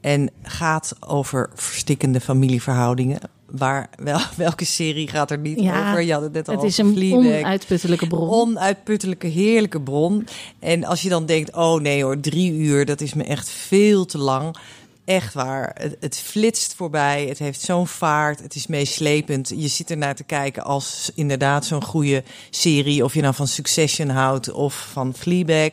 En 0.00 0.30
gaat 0.42 0.96
over 1.00 1.50
verstikkende 1.54 2.20
familieverhoudingen. 2.20 3.18
Waar, 3.50 3.88
wel, 4.02 4.20
welke 4.36 4.64
serie 4.64 5.08
gaat 5.08 5.30
er 5.30 5.38
niet 5.38 5.60
Ja, 5.60 5.88
over? 5.88 6.02
Je 6.02 6.12
had 6.12 6.22
het 6.22 6.32
net 6.32 6.48
al 6.48 6.54
Het 6.54 6.64
is 6.64 6.78
een 6.78 6.92
Fleabag. 6.92 7.24
onuitputtelijke 7.24 8.06
bron. 8.06 8.28
Onuitputtelijke, 8.30 9.26
heerlijke 9.26 9.80
bron. 9.80 10.26
En 10.58 10.84
als 10.84 11.02
je 11.02 11.08
dan 11.08 11.26
denkt, 11.26 11.54
oh 11.56 11.80
nee 11.80 12.02
hoor, 12.02 12.20
drie 12.20 12.52
uur, 12.52 12.84
dat 12.84 13.00
is 13.00 13.14
me 13.14 13.24
echt 13.24 13.48
veel 13.48 14.04
te 14.04 14.18
lang. 14.18 14.56
Echt 15.06 15.34
waar, 15.34 15.76
het, 15.80 15.96
het 16.00 16.18
flitst 16.18 16.74
voorbij, 16.74 17.26
het 17.28 17.38
heeft 17.38 17.60
zo'n 17.60 17.86
vaart, 17.86 18.42
het 18.42 18.54
is 18.54 18.66
meeslepend. 18.66 19.48
Je 19.48 19.68
zit 19.68 19.90
er 19.90 19.96
naar 19.96 20.14
te 20.14 20.24
kijken 20.24 20.64
als 20.64 21.10
inderdaad 21.14 21.64
zo'n 21.64 21.84
goede 21.84 22.22
serie. 22.50 23.04
Of 23.04 23.14
je 23.14 23.20
nou 23.20 23.34
van 23.34 23.48
Succession 23.48 24.08
houdt 24.08 24.52
of 24.52 24.88
van 24.92 25.14
Fleabag. 25.14 25.70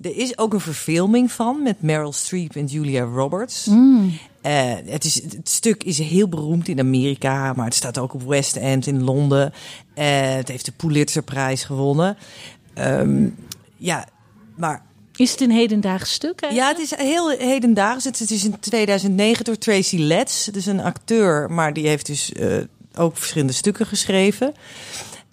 Er 0.00 0.16
is 0.16 0.38
ook 0.38 0.52
een 0.52 0.60
verfilming 0.60 1.32
van 1.32 1.62
met 1.62 1.82
Meryl 1.82 2.12
Streep 2.12 2.56
en 2.56 2.66
Julia 2.66 3.02
Roberts. 3.02 3.66
Eh, 4.40 4.74
het, 4.86 5.04
is, 5.04 5.22
het 5.22 5.48
stuk 5.48 5.84
is 5.84 5.98
heel 5.98 6.28
beroemd 6.28 6.68
in 6.68 6.78
Amerika, 6.78 7.52
maar 7.52 7.64
het 7.64 7.74
staat 7.74 7.98
ook 7.98 8.14
op 8.14 8.22
West 8.22 8.56
End 8.56 8.86
in 8.86 9.02
Londen. 9.02 9.52
Eh, 9.94 10.34
het 10.34 10.48
heeft 10.48 10.64
de 10.64 10.72
Pulitzerprijs 10.72 11.64
gewonnen. 11.64 12.16
Ehm, 12.74 13.28
ja, 13.76 14.06
maar 14.56 14.82
Is 15.16 15.30
het 15.30 15.40
een 15.40 15.50
hedendaags 15.50 16.12
stuk? 16.12 16.40
ja, 16.40 16.48
eigenlijk? 16.48 16.90
het 16.90 17.00
is 17.00 17.06
heel 17.06 17.30
hedendaags. 17.30 18.04
Het, 18.04 18.30
is 18.30 18.44
in 18.44 18.58
2009 18.60 19.44
door 19.44 19.58
Tracy 19.58 19.98
Letts. 19.98 20.48
Is 20.48 20.66
een 20.66 20.80
acteur, 20.80 21.50
maar 21.50 21.72
die 21.72 21.86
heeft 21.86 22.06
dus 22.06 22.32
eh, 22.32 22.56
ook 22.94 23.16
verschillende 23.16 23.52
stukken 23.52 23.86
geschreven. 23.86 24.54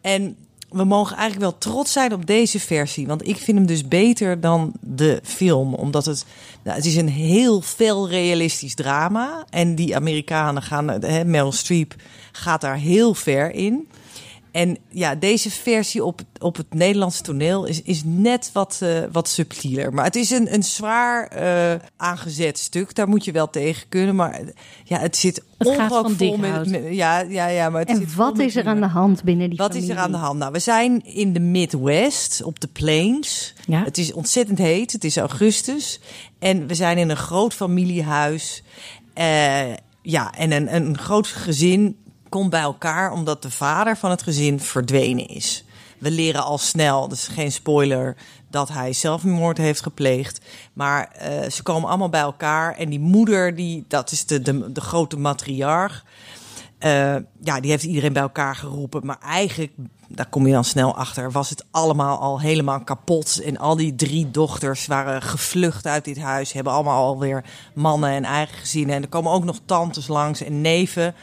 En 0.01 0.37
we 0.69 0.83
mogen 0.83 1.17
eigenlijk 1.17 1.51
wel 1.51 1.57
trots 1.57 1.91
zijn 1.91 2.13
op 2.13 2.25
deze 2.25 2.59
versie. 2.59 3.07
Want 3.07 3.27
ik 3.27 3.37
vind 3.37 3.57
hem 3.57 3.67
dus 3.67 3.87
beter 3.87 4.41
dan 4.41 4.73
de 4.79 5.19
film. 5.23 5.73
Omdat 5.73 6.05
het, 6.05 6.25
nou, 6.63 6.75
het 6.75 6.85
is 6.85 6.95
een 6.95 7.09
heel 7.09 7.61
veel 7.61 8.09
realistisch 8.09 8.75
drama. 8.75 9.45
En 9.49 9.75
die 9.75 9.95
Amerikanen 9.95 10.61
gaan, 10.61 10.87
hè, 10.87 11.25
Meryl 11.25 11.51
Streep 11.51 11.95
gaat 12.31 12.61
daar 12.61 12.77
heel 12.77 13.13
ver 13.13 13.51
in. 13.51 13.87
En 14.59 14.77
ja, 14.89 15.15
deze 15.15 15.51
versie 15.51 16.03
op, 16.03 16.21
op 16.39 16.57
het 16.57 16.73
Nederlandse 16.73 17.21
toneel 17.21 17.65
is, 17.65 17.81
is 17.81 18.01
net 18.05 18.49
wat, 18.53 18.79
eh, 18.81 18.99
wat 19.11 19.27
subtieler. 19.27 19.93
Maar 19.93 20.05
het 20.05 20.15
is 20.15 20.29
een, 20.29 20.53
een 20.53 20.63
zwaar 20.63 21.27
eh, 21.27 21.79
aangezet 21.97 22.57
stuk. 22.57 22.95
Daar 22.95 23.07
moet 23.07 23.25
je 23.25 23.31
wel 23.31 23.49
tegen 23.49 23.89
kunnen. 23.89 24.15
Maar 24.15 24.41
ja, 24.83 24.99
het 24.99 25.15
zit 25.15 25.43
ongelooflijk 25.57 26.17
vol 26.17 26.37
met, 26.37 26.79
Ja, 26.89 27.19
ja, 27.19 27.47
ja. 27.47 27.69
Maar 27.69 27.79
het 27.79 27.89
En 27.89 27.97
zit 27.97 28.15
wat 28.15 28.39
is 28.39 28.55
er 28.55 28.65
aan 28.65 28.79
de 28.79 28.87
hand 28.87 29.23
binnen 29.23 29.49
die 29.49 29.57
Wat 29.57 29.75
is 29.75 29.89
er 29.89 29.97
aan 29.97 30.11
de 30.11 30.17
hand? 30.17 30.39
Nou, 30.39 30.51
we 30.51 30.59
zijn 30.59 31.05
in 31.05 31.33
de 31.33 31.39
Midwest, 31.39 32.43
op 32.43 32.59
de 32.59 32.67
plains. 32.67 33.53
Ja. 33.65 33.83
Het 33.83 33.97
is 33.97 34.13
ontzettend 34.13 34.57
heet. 34.57 34.91
Het 34.91 35.03
is 35.03 35.17
augustus. 35.17 35.99
En 36.39 36.67
we 36.67 36.75
zijn 36.75 36.97
in 36.97 37.09
een 37.09 37.17
groot 37.17 37.53
familiehuis. 37.53 38.63
Eh, 39.13 39.73
ja, 40.01 40.33
en 40.33 40.51
een, 40.51 40.75
een 40.75 40.97
groot 40.97 41.27
gezin 41.27 41.97
komt 42.29 42.49
bij 42.49 42.61
elkaar 42.61 43.11
omdat 43.11 43.41
de 43.41 43.51
vader 43.51 43.97
van 43.97 44.09
het 44.09 44.23
gezin 44.23 44.59
verdwenen 44.59 45.27
is. 45.27 45.63
We 45.97 46.11
leren 46.11 46.43
al 46.43 46.57
snel, 46.57 47.07
dus 47.07 47.27
geen 47.27 47.51
spoiler, 47.51 48.15
dat 48.49 48.69
hij 48.69 48.93
zelfmoord 48.93 49.57
heeft 49.57 49.81
gepleegd. 49.81 50.39
Maar 50.73 51.11
eh, 51.11 51.49
ze 51.49 51.63
komen 51.63 51.89
allemaal 51.89 52.09
bij 52.09 52.21
elkaar. 52.21 52.75
En 52.75 52.89
die 52.89 52.99
moeder, 52.99 53.55
die, 53.55 53.85
dat 53.87 54.11
is 54.11 54.25
de, 54.25 54.41
de, 54.41 54.71
de 54.71 54.81
grote 54.81 55.17
matriarch. 55.17 56.03
Eh, 56.77 57.15
ja, 57.41 57.59
die 57.59 57.71
heeft 57.71 57.83
iedereen 57.83 58.13
bij 58.13 58.21
elkaar 58.21 58.55
geroepen. 58.55 59.05
Maar 59.05 59.19
eigenlijk, 59.21 59.71
daar 60.07 60.29
kom 60.29 60.47
je 60.47 60.53
dan 60.53 60.63
snel 60.63 60.95
achter, 60.95 61.31
was 61.31 61.49
het 61.49 61.65
allemaal 61.71 62.19
al 62.19 62.39
helemaal 62.39 62.83
kapot. 62.83 63.41
En 63.45 63.57
al 63.57 63.75
die 63.75 63.95
drie 63.95 64.31
dochters 64.31 64.85
waren 64.85 65.21
gevlucht 65.21 65.85
uit 65.85 66.05
dit 66.05 66.19
huis. 66.19 66.51
Hebben 66.51 66.73
allemaal 66.73 67.05
alweer 67.05 67.43
mannen 67.73 68.09
en 68.09 68.23
eigen 68.23 68.57
gezinnen. 68.57 68.95
En 68.95 69.01
er 69.01 69.09
komen 69.09 69.31
ook 69.31 69.43
nog 69.43 69.59
tantes 69.65 70.07
langs 70.07 70.41
en 70.41 70.61
neven. 70.61 71.15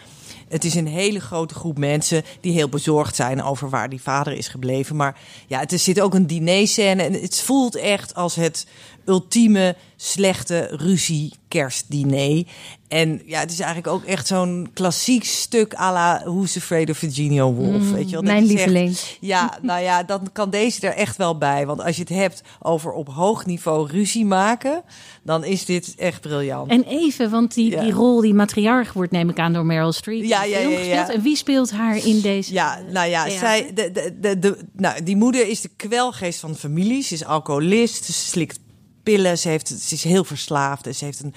Het 0.48 0.64
is 0.64 0.74
een 0.74 0.87
hele 0.87 1.20
grote 1.20 1.54
groep 1.54 1.78
mensen 1.78 2.22
die 2.40 2.52
heel 2.52 2.68
bezorgd 2.68 3.16
zijn 3.16 3.42
over 3.42 3.70
waar 3.70 3.88
die 3.88 4.02
vader 4.02 4.32
is 4.32 4.48
gebleven. 4.48 4.96
Maar 4.96 5.18
ja, 5.46 5.61
het, 5.61 5.80
zit 5.80 6.00
ook 6.00 6.14
een 6.14 6.26
dinerscène 6.26 7.02
en 7.02 7.12
het 7.12 7.40
voelt 7.40 7.76
echt 7.76 8.14
als 8.14 8.35
het 8.35 8.66
ultieme 9.07 9.77
slechte 9.97 10.69
ruzie 10.71 11.33
kerstdiner. 11.49 12.45
En 12.88 13.23
ja, 13.25 13.40
het 13.40 13.51
is 13.53 13.59
eigenlijk 13.61 13.95
ook 13.95 14.05
echt 14.05 14.27
zo'n 14.27 14.69
klassiek 14.75 15.25
stuk 15.25 15.75
à 15.75 15.92
la 15.92 16.23
Who's 16.25 16.57
Afraid 16.57 16.90
of 16.90 16.97
Virginia 16.99 17.45
Woolf. 17.51 17.90
weet 17.90 18.05
je 18.05 18.11
wel? 18.11 18.23
Dat 18.23 18.33
mijn 18.33 18.42
je 18.47 18.51
zegt, 18.51 18.64
lieveling. 18.71 18.97
ja, 19.21 19.59
nou 19.62 19.83
ja, 19.83 20.03
dan 20.03 20.29
kan 20.33 20.51
deze 20.51 20.87
er 20.87 20.95
echt 20.95 21.16
wel 21.16 21.38
bij. 21.38 21.66
Want 21.66 21.83
als 21.83 21.95
je 21.97 22.01
het 22.03 22.11
hebt 22.11 22.42
over 22.62 22.92
op 22.92 23.09
hoog 23.09 23.47
niveau 23.47 23.90
ruzie 23.90 24.25
maken, 24.25 24.83
dan 25.23 25.45
is 25.45 25.64
dit 25.64 25.95
echt 25.99 26.21
briljant. 26.21 26.71
En 26.71 26.83
even, 26.85 27.31
want 27.31 27.55
die, 27.55 27.71
Ja. 27.71 27.83
die 27.83 27.92
rol, 27.92 28.21
die 28.21 28.35
matriarch 28.35 28.92
wordt 28.92 29.12
neem 29.12 29.29
ik 29.29 29.38
aan 29.38 29.53
door 29.53 29.66
Meryl 29.66 29.92
Streep 29.92 30.25
Ja, 30.25 30.45
ja, 30.45 30.59
ja. 30.59 31.11
En 31.11 31.23
wie 31.23 31.37
speelt 31.37 31.71
haar 31.71 32.07
in 32.07 32.21
deze 32.21 32.53
Ja, 32.53 32.81
nou 32.92 33.09
ja, 33.09 33.25
theater? 33.25 33.38
zij, 33.49 33.71
de, 33.75 33.90
de, 33.92 34.16
de, 34.21 34.38
de, 34.38 34.57
nou, 34.73 35.03
die 35.03 35.16
moeder 35.16 35.49
is 35.49 35.61
de 35.61 35.71
kwelgeest 35.77 36.40
van 36.40 36.53
de 36.53 36.59
familie. 36.59 37.03
Ze 37.03 37.14
is 37.14 37.25
alcoholist, 37.25 38.05
ze 38.05 38.12
slikt 38.12 38.59
pillen, 39.07 39.38
ze, 39.38 39.49
heeft, 39.49 39.69
ze 39.69 39.95
is 39.95 40.05
heel 40.05 40.25
verslaafd 40.25 40.87
en 40.87 40.95
ze 40.95 41.05
heeft 41.05 41.23
een 41.23 41.35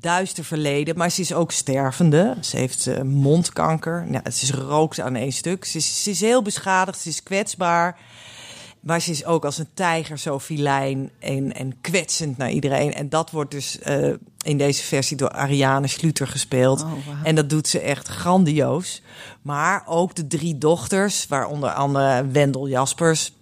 duister 0.00 0.44
verleden. 0.44 0.96
Maar 0.96 1.10
ze 1.10 1.20
is 1.20 1.32
ook 1.32 1.52
stervende. 1.52 2.36
Ze 2.40 2.56
heeft 2.56 2.86
eh, 2.86 3.02
mondkanker. 3.02 4.06
Ja, 4.10 4.30
ze 4.30 4.42
is 4.42 4.50
rookt 4.50 5.00
aan 5.00 5.16
één 5.16 5.32
stuk. 5.32 5.64
Ze 5.64 5.78
is, 5.78 6.02
ze 6.02 6.10
is 6.10 6.20
heel 6.20 6.42
beschadigd, 6.42 7.00
ze 7.00 7.08
is 7.08 7.22
kwetsbaar. 7.22 7.98
Maar 8.80 9.00
ze 9.00 9.10
is 9.10 9.24
ook 9.24 9.44
als 9.44 9.58
een 9.58 9.68
tijger 9.74 10.18
zo 10.18 10.38
filijn 10.38 11.10
en, 11.18 11.54
en 11.54 11.80
kwetsend 11.80 12.36
naar 12.36 12.50
iedereen. 12.50 12.94
En 12.94 13.08
dat 13.08 13.30
wordt 13.30 13.50
dus 13.50 13.78
eh, 13.78 14.12
in 14.42 14.58
deze 14.58 14.82
versie 14.82 15.16
door 15.16 15.30
Ariane 15.30 15.86
Schluter 15.86 16.26
gespeeld. 16.26 16.86
En 17.22 17.34
dat 17.34 17.50
doet 17.50 17.68
ze 17.68 17.80
echt 17.80 18.08
grandioos. 18.08 19.02
Maar 19.42 19.82
ook 19.86 20.14
de 20.14 20.26
drie 20.26 20.58
dochters, 20.58 21.26
waaronder 21.26 21.70
andere 21.70 22.26
Wendel 22.26 22.68
Jaspers. 22.68 23.32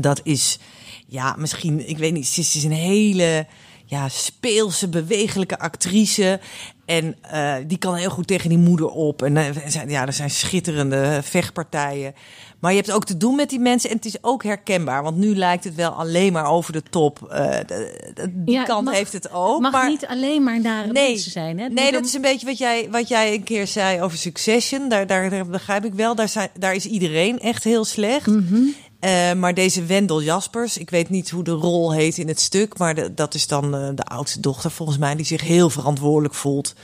Dat 0.00 0.20
is, 0.22 0.58
ja, 1.06 1.34
misschien, 1.38 1.88
ik 1.88 1.98
weet 1.98 2.12
niet, 2.12 2.26
ze 2.26 2.40
is, 2.40 2.64
een 2.64 2.70
hele 2.72 3.46
ja, 3.84 4.08
speelse, 4.08 4.88
bewegelijke 4.88 5.58
actrice. 5.58 6.40
En 6.86 7.16
eh, 7.20 7.54
die 7.66 7.78
kan 7.78 7.94
heel 7.94 8.10
goed 8.10 8.26
tegen 8.26 8.48
die 8.48 8.58
moeder 8.58 8.88
op. 8.88 9.22
En 9.22 9.36
eh, 9.36 9.46
er 9.64 9.70
zijn- 9.70 9.88
ja, 9.90 10.06
er 10.06 10.12
zijn 10.12 10.30
schitterende 10.30 11.20
vechtpartijen. 11.22 12.14
Maar 12.60 12.70
je 12.70 12.76
hebt 12.76 12.90
ook 12.92 13.04
te 13.04 13.16
doen 13.16 13.36
met 13.36 13.50
die 13.50 13.58
mensen. 13.58 13.90
En 13.90 13.96
het 13.96 14.04
is 14.04 14.16
ook 14.20 14.42
herkenbaar. 14.42 15.02
Want 15.02 15.16
nu 15.16 15.36
lijkt 15.36 15.64
het 15.64 15.74
wel 15.74 15.90
alleen 15.90 16.32
maar 16.32 16.50
over 16.50 16.72
de 16.72 16.82
top. 16.90 17.26
Eh, 17.30 17.58
d- 17.58 17.66
d- 18.14 18.26
die 18.32 18.54
Ja, 18.54 18.62
kant 18.62 18.84
mag- 18.84 18.94
heeft 18.94 19.12
het 19.12 19.30
ook. 19.32 19.60
mag 19.60 19.72
maar 19.72 19.88
niet 19.88 20.06
alleen 20.06 20.42
maar 20.42 20.60
naar 20.60 20.92
nee, 20.92 21.10
mensen 21.12 21.30
zijn. 21.30 21.58
Hè? 21.58 21.64
Het 21.64 21.72
nee 21.72 21.92
dat 21.92 22.04
is 22.04 22.14
een 22.14 22.20
beetje 22.20 22.46
wat 22.46 22.58
jij, 22.58 22.88
wat 22.90 23.08
jij 23.08 23.34
een 23.34 23.44
keer 23.44 23.66
zei 23.66 24.02
over 24.02 24.18
Succession. 24.18 24.88
Daar, 24.88 25.06
daar, 25.06 25.30
daar 25.30 25.46
begrijp 25.46 25.84
ik 25.84 25.94
wel. 25.94 26.14
Daar, 26.14 26.28
zijn, 26.28 26.48
daar 26.58 26.74
is 26.74 26.84
iedereen 26.86 27.38
echt 27.40 27.64
heel 27.64 27.84
slecht. 27.84 28.26
Mhm. 28.26 28.60
Eh, 29.00 29.32
maar 29.32 29.54
deze 29.54 29.84
Wendel 29.84 30.22
Jaspers, 30.22 30.78
ik 30.78 30.90
weet 30.90 31.08
niet 31.10 31.30
hoe 31.30 31.44
de 31.44 31.50
rol 31.50 31.92
heet 31.92 32.18
in 32.18 32.28
het 32.28 32.40
stuk, 32.40 32.78
maar 32.78 32.94
de- 32.94 33.14
dat 33.14 33.34
is 33.34 33.46
dan 33.46 33.74
eh, 33.76 33.88
de 33.94 34.02
oudste 34.04 34.40
dochter 34.40 34.70
volgens 34.70 34.98
mij, 34.98 35.14
die 35.14 35.26
zich 35.26 35.40
heel 35.40 35.70
verantwoordelijk 35.70 36.34
voelt. 36.34 36.74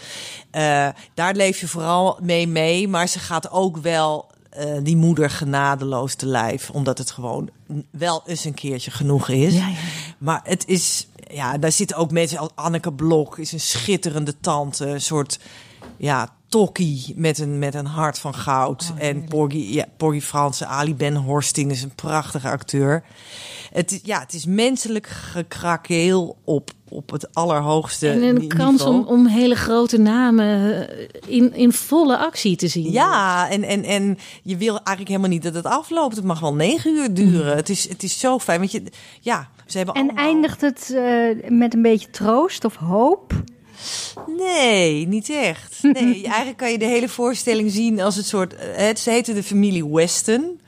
Eh, 0.50 0.88
daar 1.14 1.34
leef 1.34 1.60
je 1.60 1.68
vooral 1.68 2.18
mee 2.22 2.46
mee, 2.48 2.88
maar 2.88 3.08
ze 3.08 3.18
gaat 3.18 3.50
ook 3.50 3.76
wel 3.76 4.30
die 4.82 4.96
moeder 4.96 5.30
genadeloos 5.30 6.14
te 6.14 6.26
lijf, 6.26 6.70
omdat 6.70 6.98
het 6.98 7.10
gewoon 7.10 7.50
wel 7.90 8.22
eens 8.26 8.44
een 8.44 8.54
keertje 8.54 8.90
genoeg 8.90 9.28
is. 9.28 9.54
Ja, 9.54 9.68
ja. 9.68 9.74
Maar 10.18 10.40
het 10.44 10.66
is, 10.66 11.06
ja, 11.30 11.58
daar 11.58 11.72
zitten 11.72 11.96
ook 11.96 12.10
mensen 12.10 12.38
als 12.38 12.50
Anneke 12.54 12.92
Blok, 12.92 13.38
is 13.38 13.52
een 13.52 13.60
schitterende 13.60 14.40
tante, 14.40 14.86
een 14.86 15.00
soort, 15.00 15.38
ja, 15.96 16.28
tokkie 16.52 17.12
met 17.16 17.38
een, 17.38 17.58
met 17.58 17.74
een 17.74 17.86
hart 17.86 18.18
van 18.18 18.34
goud. 18.34 18.92
en 18.98 19.24
Porgy, 19.24 19.56
ja, 19.56 19.84
Porgy 19.96 20.20
Fransen, 20.20 20.68
Ali 20.68 20.94
Ben 20.94 21.14
Horsting 21.14 21.70
is 21.70 21.82
een 21.82 21.94
prachtige 21.94 22.48
acteur. 22.48 23.04
Het 23.72 24.00
ja, 24.02 24.20
het 24.20 24.34
is 24.34 24.46
menselijk 24.46 25.06
gekrakeel 25.06 26.36
op, 26.44 26.70
op 26.88 27.10
het 27.10 27.34
allerhoogste 27.34 28.08
En 28.08 28.22
een 28.22 28.48
kans 28.48 28.82
om, 28.82 29.04
om 29.04 29.26
hele 29.26 29.54
grote 29.54 29.98
namen 29.98 30.86
eh, 30.88 31.08
in, 31.26 31.54
in 31.54 31.72
volle 31.72 32.18
actie 32.18 32.56
te 32.56 32.68
zien. 32.68 32.90
Ja, 32.90 33.48
en, 33.50 33.62
en, 33.62 33.84
en 33.84 34.18
je 34.42 34.56
wil 34.56 34.74
eigenlijk 34.74 35.08
helemaal 35.08 35.28
niet 35.28 35.42
dat 35.42 35.54
het 35.54 35.66
afloopt. 35.66 36.16
Het 36.16 36.24
mag 36.24 36.40
wel 36.40 36.54
negen 36.54 36.94
uur 36.94 37.14
duren. 37.14 37.56
Het, 37.56 37.68
is, 37.68 37.88
het 37.88 38.02
is 38.02 38.18
zo 38.18 38.38
fijn. 38.38 38.58
Want 38.58 38.72
je, 38.72 38.82
ja, 39.20 39.48
ze 39.66 39.76
hebben 39.76 39.94
En 39.94 40.02
allemaal... 40.02 40.24
eindigt 40.24 40.60
het 40.60 40.92
eh, 40.94 41.50
met 41.50 41.74
een 41.74 41.82
beetje 41.82 42.10
troost 42.10 42.64
of 42.64 42.76
hoop? 42.76 43.32
Nee, 44.38 45.06
niet 45.06 45.30
echt. 45.30 45.78
Nee, 45.82 46.24
eigenlijk 46.26 46.56
kan 46.56 46.70
je 46.70 46.78
de 46.78 46.84
hele 46.84 47.08
voorstelling 47.08 47.70
zien 47.70 48.00
als 48.00 48.16
het 48.16 48.26
soort... 48.26 48.54
eh, 48.54 48.66
Het 48.76 48.98
ze 48.98 49.10
heette 49.10 49.34
de 49.34 49.42
familie 49.42 49.86
Weston. 49.86 50.60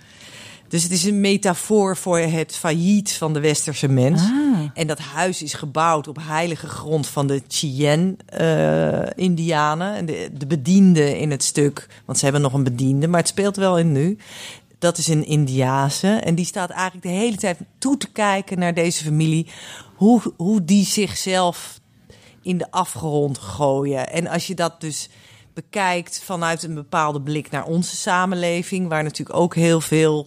Dus 0.68 0.82
het 0.82 0.92
is 0.92 1.04
een 1.04 1.20
metafoor 1.20 1.96
voor 1.96 2.18
het 2.18 2.56
failliet 2.56 3.12
van 3.12 3.32
de 3.32 3.40
westerse 3.40 3.88
mens. 3.88 4.20
Ah. 4.20 4.30
En 4.74 4.86
dat 4.86 4.98
huis 4.98 5.42
is 5.42 5.54
gebouwd 5.54 6.08
op 6.08 6.16
heilige 6.20 6.66
grond 6.66 7.06
van 7.06 7.26
de 7.26 7.42
Cheyenne-Indianen. 7.48 9.94
en 9.94 10.06
de, 10.06 10.28
de 10.32 10.46
bedienden 10.46 11.18
in 11.18 11.30
het 11.30 11.42
stuk, 11.42 11.86
want 12.04 12.18
ze 12.18 12.24
hebben 12.24 12.42
nog 12.42 12.52
een 12.52 12.64
bediende, 12.64 13.08
maar 13.08 13.20
het 13.20 13.28
speelt 13.28 13.56
wel 13.56 13.78
in 13.78 13.92
nu. 13.92 14.16
Dat 14.78 14.98
is 14.98 15.08
een 15.08 15.26
Indiase. 15.26 16.08
En 16.08 16.34
die 16.34 16.44
staat 16.44 16.70
eigenlijk 16.70 17.06
de 17.06 17.12
hele 17.12 17.36
tijd 17.36 17.58
toe 17.78 17.96
te 17.96 18.10
kijken 18.12 18.58
naar 18.58 18.74
deze 18.74 19.04
familie. 19.04 19.46
Hoe, 19.94 20.20
hoe 20.36 20.64
die 20.64 20.84
zichzelf 20.84 21.80
in 22.44 22.58
de 22.58 22.70
afgrond 22.70 23.38
gooien. 23.38 24.10
En 24.10 24.26
als 24.26 24.46
je 24.46 24.54
dat 24.54 24.80
dus 24.80 25.08
bekijkt 25.54 26.22
vanuit 26.24 26.62
een 26.62 26.74
bepaalde 26.74 27.20
blik 27.20 27.50
naar 27.50 27.64
onze 27.64 27.96
samenleving, 27.96 28.88
waar 28.88 29.02
natuurlijk 29.02 29.38
ook 29.38 29.54
heel 29.54 29.80
veel 29.80 30.26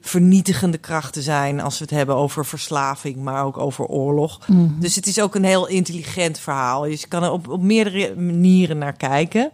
vernietigende 0.00 0.78
krachten 0.78 1.22
zijn 1.22 1.60
als 1.60 1.78
we 1.78 1.84
het 1.84 1.94
hebben 1.94 2.16
over 2.16 2.46
verslaving, 2.46 3.16
maar 3.16 3.44
ook 3.44 3.58
over 3.58 3.84
oorlog. 3.86 4.40
Dus 4.78 4.96
het 4.96 5.06
is 5.06 5.20
ook 5.20 5.34
een 5.34 5.44
heel 5.44 5.68
intelligent 5.68 6.38
verhaal. 6.38 6.82
Dus 6.82 7.00
je 7.00 7.08
kan 7.08 7.22
er 7.22 7.30
op, 7.30 7.48
op 7.48 7.62
meerdere 7.62 8.14
manieren 8.16 8.78
naar 8.78 8.96
kijken. 8.96 9.50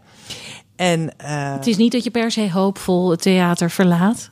En 0.77 1.17
eh, 1.17 1.53
Het 1.53 1.67
is 1.67 1.77
niet 1.77 1.93
dat 1.93 2.05
je 2.05 2.11
per 2.11 2.31
se 2.31 2.51
hoopvol 2.51 3.11
het 3.11 3.23
theater 3.23 3.71
verlaat. 3.71 4.31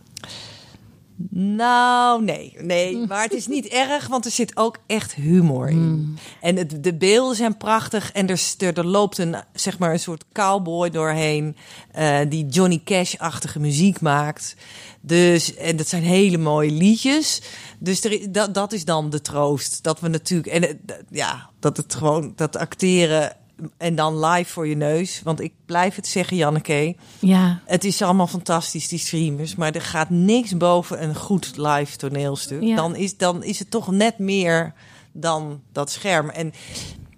Nou, 1.30 2.24
nee, 2.24 2.56
nee. 2.60 2.96
Maar 3.08 3.22
het 3.22 3.32
is 3.32 3.46
niet 3.46 3.66
erg, 3.66 4.06
want 4.06 4.24
er 4.24 4.30
zit 4.30 4.56
ook 4.56 4.76
echt 4.86 5.14
humor 5.14 5.68
in. 5.68 6.18
En 6.40 6.56
het, 6.56 6.84
de 6.84 6.94
beelden 6.94 7.36
zijn 7.36 7.56
prachtig. 7.56 8.12
En 8.12 8.28
er, 8.28 8.42
er, 8.58 8.78
er 8.78 8.86
loopt 8.86 9.18
een, 9.18 9.36
zeg 9.52 9.78
maar, 9.78 9.92
een 9.92 9.98
soort 10.00 10.24
cowboy 10.32 10.90
doorheen. 10.90 11.56
eh, 11.92 12.18
die 12.28 12.46
Johnny 12.46 12.80
Cash-achtige 12.84 13.60
muziek 13.60 14.00
maakt. 14.00 14.56
Dus, 15.00 15.54
en 15.54 15.76
dat 15.76 15.88
zijn 15.88 16.02
hele 16.02 16.38
mooie 16.38 16.70
liedjes. 16.70 17.42
Dus 17.78 18.04
er, 18.04 18.32
dat, 18.32 18.54
dat 18.54 18.72
is 18.72 18.84
dan 18.84 19.10
de 19.10 19.20
troost. 19.20 19.82
Dat 19.82 20.00
we 20.00 20.08
natuurlijk, 20.08 20.48
en 20.48 20.80
ja, 21.10 21.50
dat 21.60 21.76
het 21.76 21.94
gewoon, 21.94 22.32
dat 22.36 22.56
acteren 22.56 23.36
en 23.76 23.94
dan 23.94 24.24
live 24.24 24.52
voor 24.52 24.66
je 24.66 24.76
neus. 24.76 25.20
Want 25.24 25.40
ik 25.40 25.52
blijf 25.66 25.96
het 25.96 26.06
zeggen, 26.06 26.36
Janneke. 26.36 26.96
Ja, 27.18 27.60
Het 27.64 27.84
is 27.84 28.02
allemaal 28.02 28.26
fantastisch, 28.26 28.88
die 28.88 28.98
streamers. 28.98 29.54
Maar 29.54 29.74
er 29.74 29.80
gaat 29.80 30.10
niks 30.10 30.56
boven 30.56 31.02
een 31.02 31.14
goed 31.14 31.52
live 31.56 31.96
toneelstuk. 31.96 32.62
Ja. 32.62 32.76
Dan, 32.76 32.96
is, 32.96 33.16
dan 33.16 33.42
is 33.42 33.58
het 33.58 33.70
toch 33.70 33.90
net 33.90 34.18
meer 34.18 34.74
dan 35.12 35.60
dat 35.72 35.90
scherm. 35.90 36.28
En 36.28 36.52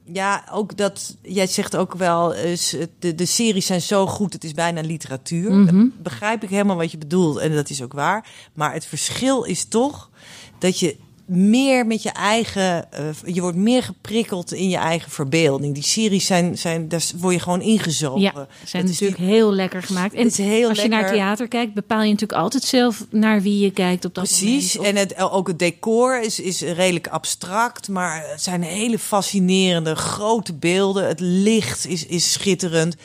ja, 0.04 0.44
ook 0.52 0.76
dat... 0.76 1.16
Jij 1.22 1.46
zegt 1.46 1.76
ook 1.76 1.94
wel, 1.94 2.28
de, 2.98 3.14
de 3.14 3.26
series 3.26 3.66
zijn 3.66 3.82
zo 3.82 4.06
goed, 4.06 4.32
het 4.32 4.44
is 4.44 4.52
bijna 4.52 4.80
literatuur. 4.80 5.52
Mhm. 5.52 5.86
Begrijp 6.02 6.42
ik 6.42 6.50
helemaal 6.50 6.76
wat 6.76 6.90
je 6.90 6.98
bedoelt. 6.98 7.38
En 7.38 7.54
dat 7.54 7.70
is 7.70 7.82
ook 7.82 7.92
waar. 7.92 8.26
Maar 8.52 8.72
het 8.72 8.86
verschil 8.86 9.42
is 9.42 9.64
toch 9.64 10.10
dat 10.58 10.78
je 10.78 10.96
meer 11.28 11.86
met 11.86 12.02
je 12.02 12.10
eigen... 12.10 12.92
eh, 12.92 13.04
je 13.24 13.40
wordt 13.40 13.56
meer 13.56 13.82
geprikkeld 13.82 14.52
in 14.52 14.68
je 14.68 14.76
eigen 14.76 15.10
verbeelding. 15.10 15.74
Die 15.74 15.82
series 15.82 16.26
zijn... 16.26 16.58
zijn 16.58 16.88
daar 16.88 17.02
word 17.16 17.34
je 17.34 17.40
gewoon 17.40 17.60
ingezogen. 17.60 18.20
ja 18.20 18.32
zijn 18.64 18.82
Dat 18.82 18.92
is 18.92 19.00
natuurlijk 19.00 19.30
heel 19.30 19.52
lekker 19.52 19.82
gemaakt. 19.82 20.14
En 20.14 20.22
Het 20.22 20.38
is 20.38 20.38
heel 20.38 20.68
als 20.68 20.82
je 20.82 20.88
naar 20.88 21.10
theater 21.10 21.48
kijkt, 21.48 21.74
bepaal 21.74 22.02
je 22.02 22.10
natuurlijk 22.10 22.40
altijd 22.40 22.62
zelf 22.62 23.06
naar 23.10 23.42
wie 23.42 23.58
je 23.58 23.70
kijkt 23.70 24.04
op 24.04 24.14
dat 24.14 24.24
Precies, 24.24 24.76
moment. 24.76 24.96
en 24.96 25.00
het, 25.00 25.30
ook 25.30 25.46
het 25.46 25.58
decor 25.58 26.22
is, 26.22 26.40
is 26.40 26.60
redelijk 26.60 27.06
abstract, 27.06 27.88
maar 27.88 28.24
het 28.30 28.42
zijn 28.42 28.62
hele 28.62 28.98
fascinerende 28.98 29.94
grote 29.94 30.54
beelden. 30.54 31.06
Het 31.06 31.20
licht 31.20 31.86
is, 31.86 32.06
is 32.06 32.32
schitterend. 32.32 32.96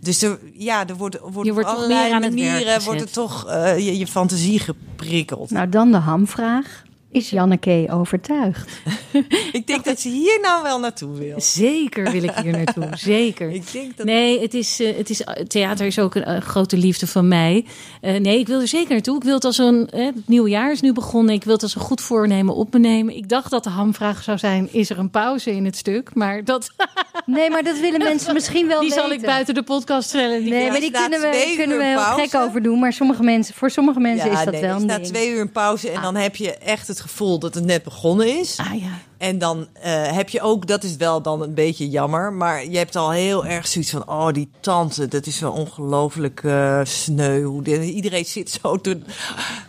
Dus 0.00 0.22
er, 0.22 0.38
ja, 0.52 0.88
er 0.88 0.96
wordt, 0.96 1.18
wordt 1.20 1.46
Je 1.48 1.52
wordt 1.52 1.68
op 1.68 1.74
toch 1.74 1.84
allerlei 1.84 2.04
meer 2.04 2.14
aan 2.14 2.22
het 2.22 2.34
werk 2.34 2.50
manieren 2.50 2.82
wordt 2.82 3.00
er 3.00 3.10
toch 3.10 3.46
eh, 3.48 3.78
je, 3.78 3.98
je 3.98 4.06
fantasie 4.06 4.58
geprikkeld. 4.58 5.50
Nou, 5.50 5.68
dan 5.68 5.90
de 5.90 5.96
hamvraag. 5.96 6.84
Is 7.12 7.30
Janneke 7.30 7.86
overtuigd? 7.90 8.70
ik 9.52 9.66
denk 9.66 9.84
dat 9.84 10.00
ze 10.00 10.08
hier 10.08 10.38
nou 10.42 10.62
wel 10.62 10.78
naartoe 10.78 11.18
wil. 11.18 11.40
Zeker 11.40 12.10
wil 12.12 12.22
ik 12.22 12.34
hier 12.42 12.52
naartoe. 12.52 12.88
Zeker. 13.14 13.50
Ik 13.50 13.72
denk 13.72 13.96
dat 13.96 14.06
Nee, 14.06 14.40
het 14.40 14.54
is, 14.54 14.80
eh, 14.80 14.96
het 14.96 15.10
is, 15.10 15.22
theater 15.48 15.86
is 15.86 15.98
ook 15.98 16.14
een 16.14 16.24
eh, 16.24 16.40
grote 16.40 16.76
liefde 16.76 17.06
van 17.06 17.28
mij. 17.28 17.64
Eh, 18.00 18.20
nee, 18.20 18.38
ik 18.38 18.46
wil 18.46 18.60
er 18.60 18.68
zeker 18.68 18.92
naartoe. 18.92 19.16
Ik 19.16 19.22
wil 19.24 19.34
het 19.34 19.44
als 19.44 19.58
een. 19.58 19.88
eh, 19.90 20.04
het 20.06 20.28
nieuwe 20.28 20.48
jaar 20.50 20.72
is 20.72 20.80
nu 20.80 20.92
begonnen. 20.92 21.34
Ik 21.34 21.44
wil 21.44 21.52
het 21.54 21.62
als 21.62 21.74
een 21.74 21.80
goed 21.80 22.00
voornemen 22.00 22.54
op 22.54 22.72
me 22.72 22.78
nemen. 22.78 23.16
Ik 23.16 23.28
dacht 23.28 23.50
dat 23.50 23.64
de 23.64 23.70
hamvraag 23.70 24.22
zou 24.22 24.38
zijn: 24.38 24.68
is 24.72 24.90
er 24.90 24.98
een 24.98 25.10
pauze 25.10 25.50
in 25.50 25.64
het 25.64 25.76
stuk? 25.76 26.14
Maar 26.14 26.44
dat, 26.44 26.70
Nee, 27.26 27.50
maar 27.50 27.62
dat 27.62 27.78
willen 27.78 28.02
mensen 28.02 28.34
misschien 28.34 28.66
wel 28.66 28.80
die 28.80 28.88
weten. 28.88 29.02
zal 29.04 29.12
ik 29.12 29.22
buiten 29.22 29.54
de 29.54 29.62
podcast 29.62 30.08
stellen. 30.08 30.40
Die 30.42 30.50
Nee, 30.50 30.64
Ja, 30.64 30.70
maar 30.70 30.80
die 30.80 30.90
kunnen 30.90 31.20
we, 31.20 31.52
kunnen 31.56 31.78
we 31.78 31.84
heel 31.84 31.98
gek 32.26 32.34
over 32.34 32.62
doen. 32.62 32.78
Maar 32.78 32.92
sommige 32.92 33.22
mensen, 33.22 33.54
voor 33.54 33.70
sommige 33.70 34.00
mensen 34.00 34.30
is 34.30 34.44
dat 34.44 34.52
nee, 34.52 34.60
wel 34.60 34.74
er 34.74 34.80
een 34.80 34.86
ding. 34.86 35.06
twee 35.06 35.30
uur 35.30 35.40
een 35.40 35.52
pauze 35.52 35.90
en 35.90 36.02
dan 36.02 36.14
heb 36.16 36.36
je 36.36 36.54
echt 36.56 36.88
het 36.88 37.00
gevoel 37.02 37.38
dat 37.38 37.54
het 37.54 37.64
net 37.64 37.82
begonnen 37.82 38.38
is. 38.38 38.56
Ah 38.56 38.80
ja. 38.80 38.98
En 39.22 39.38
dan 39.38 39.68
eh, 39.72 40.12
heb 40.12 40.28
je 40.28 40.40
ook, 40.40 40.66
dat 40.66 40.84
is 40.84 40.96
wel 40.96 41.22
dan 41.22 41.42
een 41.42 41.54
beetje 41.54 41.88
jammer, 41.88 42.32
maar 42.32 42.66
je 42.66 42.76
hebt 42.76 42.96
al 42.96 43.10
heel 43.10 43.46
erg 43.46 43.66
zoiets 43.66 43.90
van, 43.90 44.08
oh 44.08 44.32
die 44.32 44.50
tante, 44.60 45.08
dat 45.08 45.26
is 45.26 45.40
wel 45.40 45.52
ongelooflijk 45.52 46.42
eh, 46.44 46.80
sneu. 46.82 47.42
Hoe 47.42 47.84
iedereen 47.92 48.24
zit 48.24 48.58
zo 48.62 48.76
te 48.76 49.00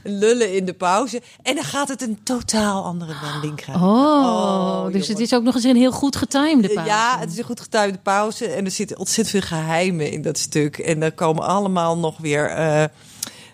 lullen 0.04 0.56
in 0.56 0.66
de 0.66 0.74
pauze 0.74 1.22
en 1.42 1.56
dan 1.56 1.64
gaat 1.64 1.88
het 1.88 2.02
een 2.02 2.20
totaal 2.24 2.84
andere 2.84 3.14
wending 3.22 3.56
krijgen. 3.56 3.88
Oh, 3.88 4.92
dus 4.92 5.08
het 5.08 5.20
is 5.20 5.34
ook 5.34 5.44
nog 5.44 5.56
eens 5.56 5.64
een 5.64 5.76
heel 5.76 5.92
goed 5.92 6.16
getimede 6.16 6.74
pauze. 6.74 6.90
Ja, 6.90 7.20
het 7.20 7.32
is 7.32 7.38
een 7.38 7.44
goed 7.44 7.62
getuigde 7.62 8.00
pauze 8.04 8.48
en 8.48 8.66
er 8.66 8.72
zitten 8.72 8.98
ontzettend 8.98 9.30
veel 9.30 9.58
geheimen 9.58 10.12
in 10.12 10.22
dat 10.22 10.38
stuk. 10.38 10.78
En 10.78 11.00
dan 11.00 11.16
komen 11.16 11.44
allemaal 11.44 11.98
nog 11.98 12.18
weer 12.18 12.50
eh, 12.50 12.84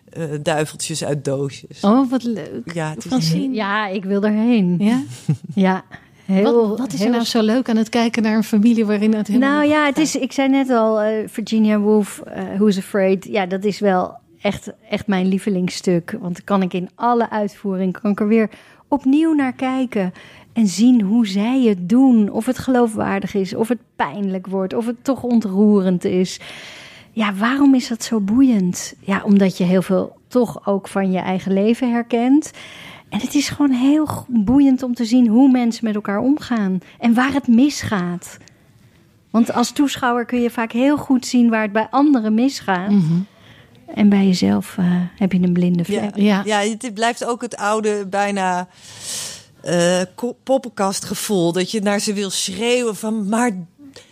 eh, 0.09 0.23
duiveltjes 0.41 1.03
uit 1.03 1.25
doosjes. 1.25 1.83
Oh, 1.83 2.09
wat 2.09 2.23
leuk. 2.23 2.73
Ja, 2.73 2.89
het 2.89 3.11
is. 3.11 3.35
Ja, 3.51 3.87
ik 3.87 4.05
wil 4.05 4.23
erheen. 4.23 4.75
Ja? 4.79 5.01
Ja, 5.55 5.83
heel. 6.25 6.67
Wat, 6.67 6.79
wat 6.79 6.93
is 6.93 7.01
er 7.01 7.09
nou 7.09 7.23
zo 7.23 7.41
leuk 7.41 7.69
aan 7.69 7.77
het 7.77 7.89
kijken 7.89 8.23
naar 8.23 8.35
een 8.35 8.43
familie 8.43 8.85
waarin 8.85 9.13
het 9.13 9.27
helemaal 9.27 9.49
Nou 9.49 9.67
ja, 9.69 9.85
het 9.85 9.97
is, 9.97 10.15
ik 10.15 10.31
zei 10.31 10.49
net 10.49 10.69
al, 10.69 11.01
eh, 11.01 11.27
Virginia 11.27 11.79
Woolf, 11.79 12.21
eh, 12.25 12.43
Who's 12.57 12.77
Afraid. 12.77 13.25
Ja, 13.25 13.45
dat 13.45 13.63
is 13.63 13.79
wel 13.79 14.17
echt, 14.41 14.71
echt 14.89 15.07
mijn 15.07 15.27
lievelingsstuk. 15.27 16.17
Want 16.19 16.33
dan 16.33 16.43
kan 16.43 16.61
ik 16.61 16.73
in 16.73 16.89
alle 16.95 17.29
uitvoering, 17.29 18.01
kan 18.01 18.11
ik 18.11 18.19
er 18.19 18.27
weer 18.27 18.49
opnieuw 18.87 19.33
naar 19.33 19.53
kijken. 19.53 20.13
En 20.53 20.67
zien 20.67 21.01
hoe 21.01 21.27
zij 21.27 21.61
het 21.61 21.89
doen. 21.89 22.31
Of 22.31 22.45
het 22.45 22.57
geloofwaardig 22.57 23.33
is, 23.33 23.55
of 23.55 23.67
het 23.67 23.79
pijnlijk 23.95 24.47
wordt, 24.47 24.73
of 24.73 24.85
het 24.85 25.03
toch 25.03 25.23
ontroerend 25.23 26.03
is. 26.03 26.39
Ja, 27.19 27.33
waarom 27.33 27.75
is 27.75 27.87
dat 27.87 28.03
zo 28.03 28.19
boeiend? 28.19 28.93
Ja, 28.99 29.21
omdat 29.23 29.57
je 29.57 29.63
heel 29.63 29.81
veel 29.81 30.17
toch 30.27 30.67
ook 30.67 30.87
van 30.87 31.11
je 31.11 31.19
eigen 31.19 31.53
leven 31.53 31.91
herkent. 31.91 32.51
En 33.09 33.19
het 33.19 33.35
is 33.35 33.49
gewoon 33.49 33.71
heel 33.71 34.07
boeiend 34.27 34.83
om 34.83 34.93
te 34.93 35.05
zien 35.05 35.27
hoe 35.27 35.51
mensen 35.51 35.85
met 35.85 35.95
elkaar 35.95 36.19
omgaan. 36.19 36.79
En 36.99 37.13
waar 37.13 37.33
het 37.33 37.47
misgaat. 37.47 38.37
Want 39.29 39.53
als 39.53 39.71
toeschouwer 39.71 40.25
kun 40.25 40.41
je 40.41 40.49
vaak 40.49 40.71
heel 40.71 40.97
goed 40.97 41.25
zien 41.25 41.49
waar 41.49 41.61
het 41.61 41.71
bij 41.71 41.87
anderen 41.89 42.33
misgaat. 42.33 42.89
Mhm. 42.91 43.19
En 43.95 44.09
bij 44.09 44.25
jezelf 44.25 44.75
eh, 44.77 44.85
heb 45.15 45.31
je 45.31 45.39
een 45.41 45.53
blinde 45.53 45.85
vlek. 45.85 46.15
Ja, 46.15 46.41
Ja. 46.45 46.61
ja. 46.61 46.69
het 46.77 46.93
blijft 46.93 47.25
ook 47.25 47.41
het 47.41 47.55
oude, 47.57 48.07
bijna 48.09 48.67
eh, 49.61 50.01
ko- 50.15 50.37
poppenkastgevoel. 50.43 51.51
Dat 51.51 51.71
je 51.71 51.81
naar 51.81 51.99
ze 51.99 52.13
wil 52.13 52.29
schreeuwen 52.29 52.95
van... 52.95 53.29
maar 53.29 53.51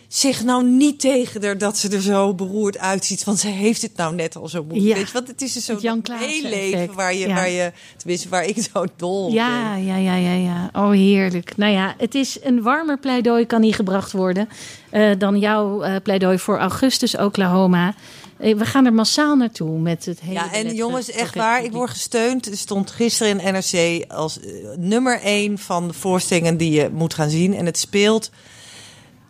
zeg 0.08 0.44
nou 0.44 0.64
niet 0.64 1.00
tegen 1.00 1.44
haar 1.44 1.58
dat 1.58 1.78
ze 1.78 1.88
er 1.88 2.02
zo 2.02 2.34
beroerd 2.34 2.78
uitziet. 2.78 3.24
Want 3.24 3.38
ze 3.38 3.48
heeft 3.48 3.82
het 3.82 3.96
nou 3.96 4.14
net 4.14 4.36
al 4.36 4.48
zo 4.48 4.64
moeilijk. 4.64 4.88
Ja. 4.88 4.94
Weet 4.94 5.06
je, 5.06 5.12
want 5.12 5.28
het 5.28 5.42
is 5.42 5.52
dus 5.52 5.64
zo'n 5.64 6.02
heel 6.10 6.42
leven 6.42 6.94
waar 6.94 7.14
je, 7.14 7.28
Ja. 7.28 7.34
waar 7.34 7.50
je... 7.50 7.72
Tenminste, 7.96 8.28
waar 8.28 8.44
ik 8.44 8.68
zo 8.72 8.84
dol 8.96 9.24
op 9.24 9.32
Ja, 9.32 9.74
ben. 9.74 9.84
ja, 9.84 9.96
ja, 9.96 10.14
ja, 10.14 10.32
ja. 10.32 10.70
Oh, 10.72 10.90
heerlijk. 10.90 11.56
Nou 11.56 11.72
ja, 11.72 11.94
het 11.98 12.14
is 12.14 12.38
een 12.42 12.62
warmer 12.62 12.98
pleidooi 12.98 13.46
kan 13.46 13.62
hier 13.62 13.74
gebracht 13.74 14.12
worden 14.12 14.48
eh, 14.90 15.10
dan 15.18 15.38
jouw 15.38 15.82
eh, 15.82 15.96
pleidooi 16.02 16.38
voor 16.38 16.58
augustus 16.58 17.16
Oklahoma. 17.16 17.94
Eh, 18.36 18.56
we 18.56 18.64
gaan 18.64 18.86
er 18.86 18.92
massaal 18.92 19.36
naartoe 19.36 19.78
met 19.78 20.04
het 20.04 20.20
hele. 20.20 20.32
Ja, 20.34 20.52
en 20.52 20.74
jongens, 20.74 21.10
echt 21.10 21.34
waar. 21.34 21.64
Ik 21.64 21.72
word 21.72 21.90
gesteund. 21.90 22.46
Er 22.46 22.56
stond 22.56 22.90
gisteren 22.90 23.40
in 23.40 23.52
NRC 23.52 24.04
als 24.12 24.38
nummer 24.76 25.20
één 25.20 25.58
van 25.58 25.88
de 25.88 25.94
voorstellingen 25.94 26.56
die 26.56 26.70
je 26.70 26.88
moet 26.92 27.14
gaan 27.14 27.30
zien. 27.30 27.54
En 27.54 27.66
het 27.66 27.78
speelt 27.78 28.30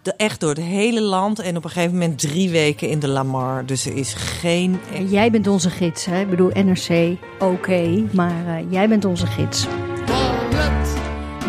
echt 0.03 0.41
door 0.41 0.51
het 0.51 0.59
hele 0.59 1.01
land. 1.01 1.39
En 1.39 1.57
op 1.57 1.65
een 1.65 1.71
gegeven 1.71 1.93
moment 1.93 2.19
drie 2.19 2.51
weken 2.51 2.89
in 2.89 2.99
de 2.99 3.09
Lamar. 3.09 3.67
Dus 3.67 3.87
er 3.87 3.97
is 3.97 4.15
geen... 4.15 4.81
En 4.95 5.09
jij 5.09 5.31
bent 5.31 5.47
onze 5.47 5.71
gids, 5.71 6.05
hè? 6.05 6.21
Ik 6.21 6.31
bedoel, 6.31 6.51
NRC, 6.55 7.17
oké. 7.39 8.05
maar 8.13 8.47
eh, 8.47 8.73
jij 8.73 8.89
bent 8.89 9.05
onze 9.05 9.27
gids. 9.27 9.67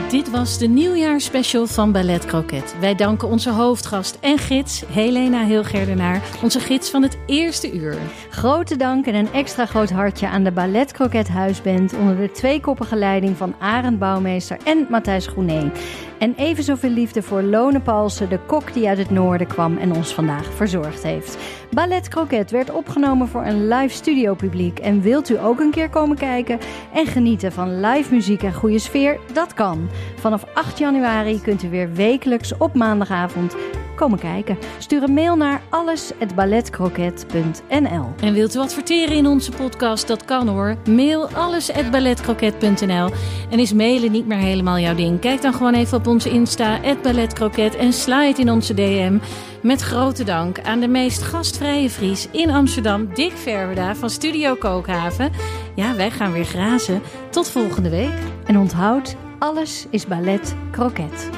Dit 0.10 0.30
was 0.30 0.58
de 0.58 0.67
nieuwjaarsspecial 0.67 1.67
van 1.67 1.91
Ballet 1.91 2.26
Croquet. 2.26 2.76
Wij 2.80 2.95
danken 2.95 3.28
onze 3.28 3.50
hoofdgast 3.50 4.17
en 4.22 4.38
gids, 4.38 4.84
Helena 4.88 5.45
Hilgerdenaar, 5.45 6.22
onze 6.43 6.60
gids 6.60 6.89
van 6.89 7.02
het 7.02 7.17
eerste 7.26 7.74
uur. 7.74 7.98
Grote 8.30 8.76
dank 8.76 9.05
en 9.05 9.16
een 9.16 9.34
extra 9.34 9.66
groot 9.66 9.89
hartje 9.89 10.28
aan 10.28 10.43
de 10.43 10.51
Ballet 10.51 10.91
Croquet 10.91 11.28
Huisband 11.28 11.93
onder 11.93 12.18
de 12.18 12.32
tweekoppige 12.32 12.95
leiding 12.95 13.38
van 13.38 13.55
Arend 13.60 13.99
Bouwmeester 13.99 14.57
en 14.64 14.88
Matthijs 14.89 15.28
Groené. 15.28 15.72
En 16.20 16.34
even 16.38 16.64
zoveel 16.64 16.89
liefde 16.89 17.22
voor 17.22 17.41
Lone 17.41 17.80
Palsen, 17.80 18.30
de 18.30 18.39
kok 18.45 18.74
die 18.74 18.88
uit 18.88 18.97
het 18.97 19.10
noorden 19.10 19.47
kwam 19.47 19.78
en 19.78 19.95
ons 19.95 20.14
vandaag 20.14 20.53
verzorgd 20.53 21.03
heeft. 21.03 21.38
Ballet 21.72 22.07
Croquet 22.07 22.51
werd 22.51 22.72
opgenomen 22.72 23.28
voor 23.28 23.45
een 23.45 23.68
live 23.68 23.95
studio 23.95 24.34
publiek. 24.34 24.80
En 24.80 25.01
wilt 25.01 25.30
u 25.30 25.39
ook 25.39 25.60
een 25.60 25.72
keer 25.72 25.89
komen 25.89 26.18
kijken 26.18 26.60
en 26.93 27.05
genieten 27.05 27.51
van 27.51 27.80
live 27.80 28.14
muziek 28.14 28.43
en 28.43 28.53
goede 28.53 28.80
sfeer? 28.80 29.20
Dat 29.34 29.53
kan. 29.53 29.89
Vanaf 30.20 30.45
8 30.54 30.78
januari 30.78 31.41
kunt 31.41 31.64
u 31.64 31.70
weer 31.70 31.93
wekelijks 31.93 32.58
op 32.58 32.76
maandagavond 32.76 33.56
komen 34.00 34.20
kijken. 34.20 34.58
Stuur 34.78 35.04
een 35.04 35.14
mail 35.14 35.36
naar 35.36 35.62
alles@balletcroquet.nl. 35.70 38.06
En 38.20 38.34
wilt 38.34 38.56
u 38.56 38.60
adverteren 38.60 39.16
in 39.16 39.28
onze 39.28 39.52
podcast? 39.52 40.08
Dat 40.08 40.26
kan 40.26 40.47
hoor. 40.47 40.76
Mail 40.89 41.30
alles@balletcroquet.nl. 41.30 43.10
En 43.50 43.60
is 43.60 43.74
mailen 43.74 44.12
niet 44.12 44.28
meer 44.28 44.38
helemaal 44.38 44.80
jouw 44.80 44.95
ding? 44.95 45.20
Kijk 45.20 45.41
dan 45.41 45.54
gewoon 45.54 45.74
even 45.74 45.97
op 45.97 46.08
onze 46.08 46.30
Insta 46.30 46.80
@balletcroquet 47.02 47.76
en 47.76 47.93
slide 47.93 48.41
in 48.41 48.52
onze 48.52 48.74
DM. 48.74 49.18
Met 49.62 49.82
grote 49.82 50.24
dank 50.24 50.62
aan 50.62 50.80
de 50.80 50.88
meest 50.88 51.22
gastvrije 51.22 51.89
Fries 51.89 52.28
in 52.32 52.50
Amsterdam, 52.50 53.14
Dick 53.14 53.32
Verwerda 53.32 53.95
van 53.95 54.10
Studio 54.10 54.56
Kookhaven. 54.56 55.32
Ja, 55.76 55.95
wij 55.95 56.12
gaan 56.12 56.32
weer 56.32 56.45
grazen. 56.45 57.02
Tot 57.30 57.50
volgende 57.50 57.89
week. 57.89 58.18
En 58.45 58.58
onthoud, 58.58 59.16
alles 59.39 59.85
is 59.89 60.05
ballet 60.05 60.55
croquet. 60.71 61.29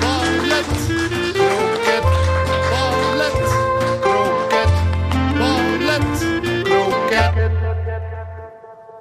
Ballet, 0.00 0.66
kroket, 1.32 2.04
ballet, 2.70 3.42
kroket, 4.00 4.72
ballet, 5.38 6.18
kroket. 6.64 7.32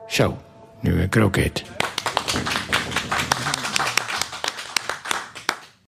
Zo, 0.07 0.37
nu 0.79 1.01
een 1.01 1.09
kroket. 1.09 1.63